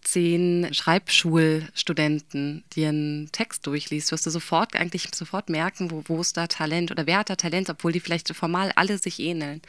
zehn 0.02 0.72
Schreibschulstudenten 0.72 2.64
dir 2.74 2.88
einen 2.88 3.30
Text 3.32 3.66
durchliest, 3.66 4.12
wirst 4.12 4.26
du 4.26 4.30
sofort 4.30 4.74
eigentlich 4.74 5.08
sofort 5.14 5.50
merken, 5.50 5.90
wo, 5.90 6.02
wo 6.06 6.20
ist 6.20 6.36
da 6.36 6.46
Talent 6.46 6.90
oder 6.90 7.06
wer 7.06 7.18
hat 7.18 7.30
da 7.30 7.36
Talent, 7.36 7.68
obwohl 7.68 7.92
die 7.92 8.00
vielleicht 8.00 8.34
formal 8.34 8.72
alle 8.76 8.96
sich 8.98 9.20
ähneln. 9.20 9.60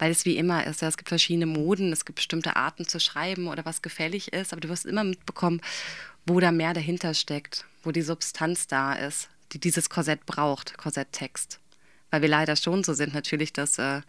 Weil 0.00 0.10
es 0.10 0.24
wie 0.24 0.36
immer 0.36 0.66
ist. 0.66 0.82
Ja, 0.82 0.88
es 0.88 0.96
gibt 0.96 1.08
verschiedene 1.08 1.46
Moden, 1.46 1.92
es 1.92 2.04
gibt 2.04 2.16
bestimmte 2.16 2.56
Arten 2.56 2.86
zu 2.86 3.00
schreiben 3.00 3.48
oder 3.48 3.64
was 3.64 3.82
gefällig 3.82 4.32
ist, 4.32 4.52
aber 4.52 4.60
du 4.60 4.68
wirst 4.68 4.86
immer 4.86 5.04
mitbekommen, 5.04 5.60
wo 6.26 6.40
da 6.40 6.52
mehr 6.52 6.74
dahinter 6.74 7.14
steckt, 7.14 7.64
wo 7.82 7.90
die 7.90 8.02
Substanz 8.02 8.66
da 8.66 8.94
ist 8.94 9.28
die 9.52 9.58
dieses 9.58 9.90
Korsett 9.90 10.26
braucht, 10.26 10.76
Korsetttext. 10.76 11.58
Weil 12.10 12.22
wir 12.22 12.28
leider 12.28 12.56
schon 12.56 12.84
so 12.84 12.94
sind, 12.94 13.14
natürlich, 13.14 13.52
dass 13.52 13.78
äh, 13.78 14.00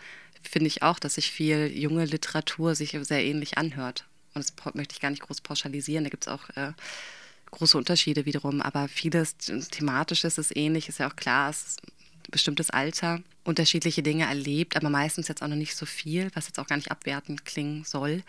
finde 0.42 0.68
ich 0.68 0.84
auch, 0.84 1.00
dass 1.00 1.16
sich 1.16 1.32
viel 1.32 1.68
junge 1.68 2.06
Literatur 2.06 2.76
sich 2.76 2.98
sehr 3.02 3.24
ähnlich 3.24 3.58
anhört. 3.58 4.06
Und 4.34 4.44
das 4.44 4.74
möchte 4.76 4.94
ich 4.94 5.02
gar 5.02 5.10
nicht 5.10 5.24
groß 5.24 5.42
pauschalisieren. 5.42 6.04
Da 6.04 6.10
gibt 6.10 6.28
es 6.28 6.32
auch 6.32 6.50
äh, 6.52 6.74
große 7.52 7.78
Unterschiede 7.78 8.26
wiederum, 8.26 8.62
aber 8.62 8.88
vieles 8.88 9.38
thematisch 9.38 10.24
ist 10.24 10.56
ähnlich, 10.56 10.88
ist 10.88 11.00
ja 11.00 11.10
auch 11.10 11.16
klar, 11.16 11.50
es 11.50 11.64
ist 11.64 11.84
ein 11.84 12.32
bestimmtes 12.32 12.70
Alter, 12.70 13.22
unterschiedliche 13.44 14.04
Dinge 14.04 14.26
erlebt, 14.26 14.76
aber 14.76 14.90
meistens 14.90 15.28
jetzt 15.28 15.42
auch 15.42 15.48
noch 15.48 15.56
nicht 15.56 15.76
so 15.76 15.86
viel, 15.86 16.30
was 16.36 16.48
jetzt 16.48 16.60
auch 16.60 16.68
gar 16.68 16.76
nicht 16.76 16.92
abwertend 16.92 17.46
klingen 17.46 17.84
soll. 17.84 18.24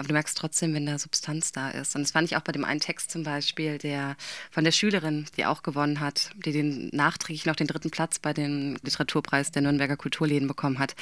Aber 0.00 0.08
du 0.08 0.14
merkst 0.14 0.38
trotzdem, 0.38 0.72
wenn 0.72 0.86
da 0.86 0.98
Substanz 0.98 1.52
da 1.52 1.68
ist. 1.68 1.94
Und 1.94 2.00
das 2.00 2.12
fand 2.12 2.26
ich 2.26 2.34
auch 2.34 2.40
bei 2.40 2.52
dem 2.52 2.64
einen 2.64 2.80
Text 2.80 3.10
zum 3.10 3.22
Beispiel, 3.22 3.76
der 3.76 4.16
von 4.50 4.64
der 4.64 4.72
Schülerin, 4.72 5.26
die 5.36 5.44
auch 5.44 5.62
gewonnen 5.62 6.00
hat, 6.00 6.30
die 6.42 6.52
den 6.52 6.88
nachträglich 6.94 7.44
noch 7.44 7.54
den 7.54 7.66
dritten 7.66 7.90
Platz 7.90 8.18
bei 8.18 8.32
dem 8.32 8.78
Literaturpreis 8.82 9.50
der 9.50 9.60
Nürnberger 9.60 9.98
Kulturläden 9.98 10.48
bekommen 10.48 10.78
hat. 10.78 10.94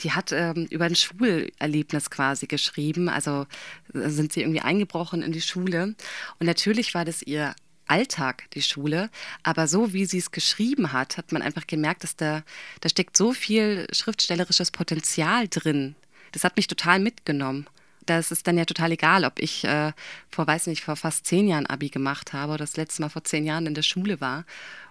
Die 0.00 0.10
hat 0.10 0.32
ähm, 0.32 0.66
über 0.70 0.86
ein 0.86 0.96
Schulerlebnis 0.96 2.10
quasi 2.10 2.48
geschrieben. 2.48 3.08
Also 3.08 3.46
äh, 3.94 4.08
sind 4.08 4.32
sie 4.32 4.40
irgendwie 4.40 4.62
eingebrochen 4.62 5.22
in 5.22 5.30
die 5.30 5.40
Schule. 5.40 5.94
Und 6.40 6.46
natürlich 6.46 6.94
war 6.94 7.04
das 7.04 7.22
ihr 7.22 7.54
Alltag, 7.86 8.50
die 8.54 8.62
Schule. 8.62 9.08
Aber 9.44 9.68
so 9.68 9.92
wie 9.92 10.04
sie 10.04 10.18
es 10.18 10.32
geschrieben 10.32 10.92
hat, 10.92 11.16
hat 11.16 11.30
man 11.30 11.42
einfach 11.42 11.68
gemerkt, 11.68 12.02
dass 12.02 12.16
da, 12.16 12.42
da 12.80 12.88
steckt 12.88 13.16
so 13.16 13.32
viel 13.32 13.86
schriftstellerisches 13.92 14.72
Potenzial 14.72 15.46
drin 15.46 15.94
das 16.36 16.44
hat 16.44 16.56
mich 16.58 16.66
total 16.66 16.98
mitgenommen. 16.98 17.66
Das 18.04 18.30
ist 18.30 18.46
dann 18.46 18.58
ja 18.58 18.66
total 18.66 18.92
egal, 18.92 19.24
ob 19.24 19.38
ich 19.38 19.64
äh, 19.64 19.92
vor, 20.28 20.46
weiß 20.46 20.66
nicht, 20.66 20.84
vor 20.84 20.94
fast 20.94 21.26
zehn 21.26 21.48
Jahren 21.48 21.64
Abi 21.64 21.88
gemacht 21.88 22.34
habe 22.34 22.52
oder 22.52 22.58
das 22.58 22.76
letzte 22.76 23.00
Mal 23.00 23.08
vor 23.08 23.24
zehn 23.24 23.46
Jahren 23.46 23.64
in 23.64 23.72
der 23.72 23.82
Schule 23.82 24.20
war 24.20 24.44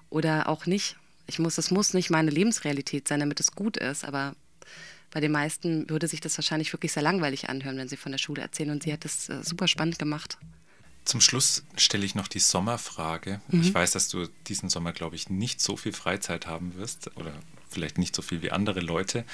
oder 0.09 0.49
auch 0.49 0.65
nicht. 0.65 0.97
Ich 1.27 1.37
muss, 1.37 1.59
es 1.59 1.69
muss 1.69 1.93
nicht 1.93 2.09
meine 2.09 2.31
Lebensrealität 2.31 3.07
sein, 3.07 3.19
damit 3.19 3.39
es 3.39 3.51
gut 3.51 3.77
ist, 3.77 4.05
aber 4.05 4.35
bei 5.11 5.19
den 5.19 5.31
meisten 5.31 5.87
würde 5.87 6.07
sich 6.07 6.19
das 6.19 6.35
wahrscheinlich 6.39 6.73
wirklich 6.73 6.93
sehr 6.93 7.03
langweilig 7.03 7.47
anhören, 7.47 7.77
wenn 7.77 7.87
sie 7.87 7.95
von 7.95 8.11
der 8.11 8.19
Schule 8.19 8.41
erzählen 8.41 8.71
und 8.71 8.81
sie 8.81 8.91
hat 8.91 9.05
das 9.05 9.29
äh, 9.29 9.43
super 9.43 9.67
spannend 9.67 9.99
gemacht. 9.99 10.39
Zum 11.05 11.21
Schluss 11.21 11.63
stelle 11.77 12.05
ich 12.05 12.15
noch 12.15 12.27
die 12.27 12.39
Sommerfrage. 12.39 13.39
Mhm. 13.49 13.61
Ich 13.61 13.71
weiß, 13.71 13.91
dass 13.91 14.09
du 14.09 14.27
diesen 14.47 14.69
Sommer, 14.69 14.93
glaube 14.93 15.15
ich, 15.15 15.29
nicht 15.29 15.61
so 15.61 15.77
viel 15.77 15.93
Freizeit 15.93 16.47
haben 16.47 16.73
wirst 16.75 17.15
oder 17.17 17.33
vielleicht 17.69 17.99
nicht 17.99 18.15
so 18.15 18.23
viel 18.23 18.41
wie 18.41 18.49
andere 18.49 18.79
Leute. 18.79 19.25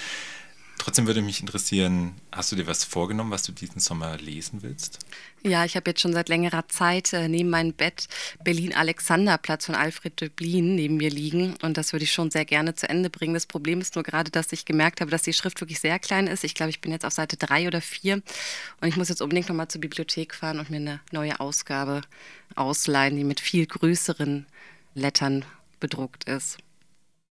Trotzdem 0.81 1.05
würde 1.05 1.21
mich 1.21 1.41
interessieren, 1.41 2.15
hast 2.31 2.51
du 2.51 2.55
dir 2.55 2.65
was 2.65 2.83
vorgenommen, 2.83 3.29
was 3.29 3.43
du 3.43 3.51
diesen 3.51 3.79
Sommer 3.79 4.17
lesen 4.17 4.63
willst? 4.63 4.97
Ja, 5.43 5.63
ich 5.63 5.75
habe 5.75 5.91
jetzt 5.91 6.01
schon 6.01 6.11
seit 6.11 6.27
längerer 6.27 6.67
Zeit 6.69 7.13
äh, 7.13 7.27
neben 7.27 7.51
meinem 7.51 7.73
Bett 7.73 8.07
Berlin-Alexanderplatz 8.43 9.67
von 9.67 9.75
Alfred 9.75 10.19
Döblin 10.19 10.73
neben 10.73 10.97
mir 10.97 11.11
liegen 11.11 11.53
und 11.61 11.77
das 11.77 11.93
würde 11.93 12.05
ich 12.05 12.11
schon 12.11 12.31
sehr 12.31 12.45
gerne 12.45 12.73
zu 12.73 12.89
Ende 12.89 13.11
bringen. 13.11 13.35
Das 13.35 13.45
Problem 13.45 13.79
ist 13.79 13.93
nur 13.93 14.03
gerade, 14.03 14.31
dass 14.31 14.51
ich 14.53 14.65
gemerkt 14.65 15.01
habe, 15.01 15.11
dass 15.11 15.21
die 15.21 15.33
Schrift 15.33 15.61
wirklich 15.61 15.79
sehr 15.79 15.99
klein 15.99 16.25
ist. 16.25 16.43
Ich 16.43 16.55
glaube, 16.55 16.71
ich 16.71 16.81
bin 16.81 16.91
jetzt 16.91 17.05
auf 17.05 17.13
Seite 17.13 17.37
drei 17.37 17.67
oder 17.67 17.79
vier 17.79 18.15
und 18.81 18.87
ich 18.87 18.97
muss 18.97 19.09
jetzt 19.09 19.21
unbedingt 19.21 19.49
nochmal 19.49 19.67
zur 19.67 19.81
Bibliothek 19.81 20.33
fahren 20.33 20.57
und 20.57 20.71
mir 20.71 20.77
eine 20.77 20.99
neue 21.11 21.39
Ausgabe 21.39 22.01
ausleihen, 22.55 23.15
die 23.15 23.23
mit 23.23 23.39
viel 23.39 23.67
größeren 23.67 24.47
Lettern 24.95 25.45
bedruckt 25.79 26.23
ist. 26.23 26.57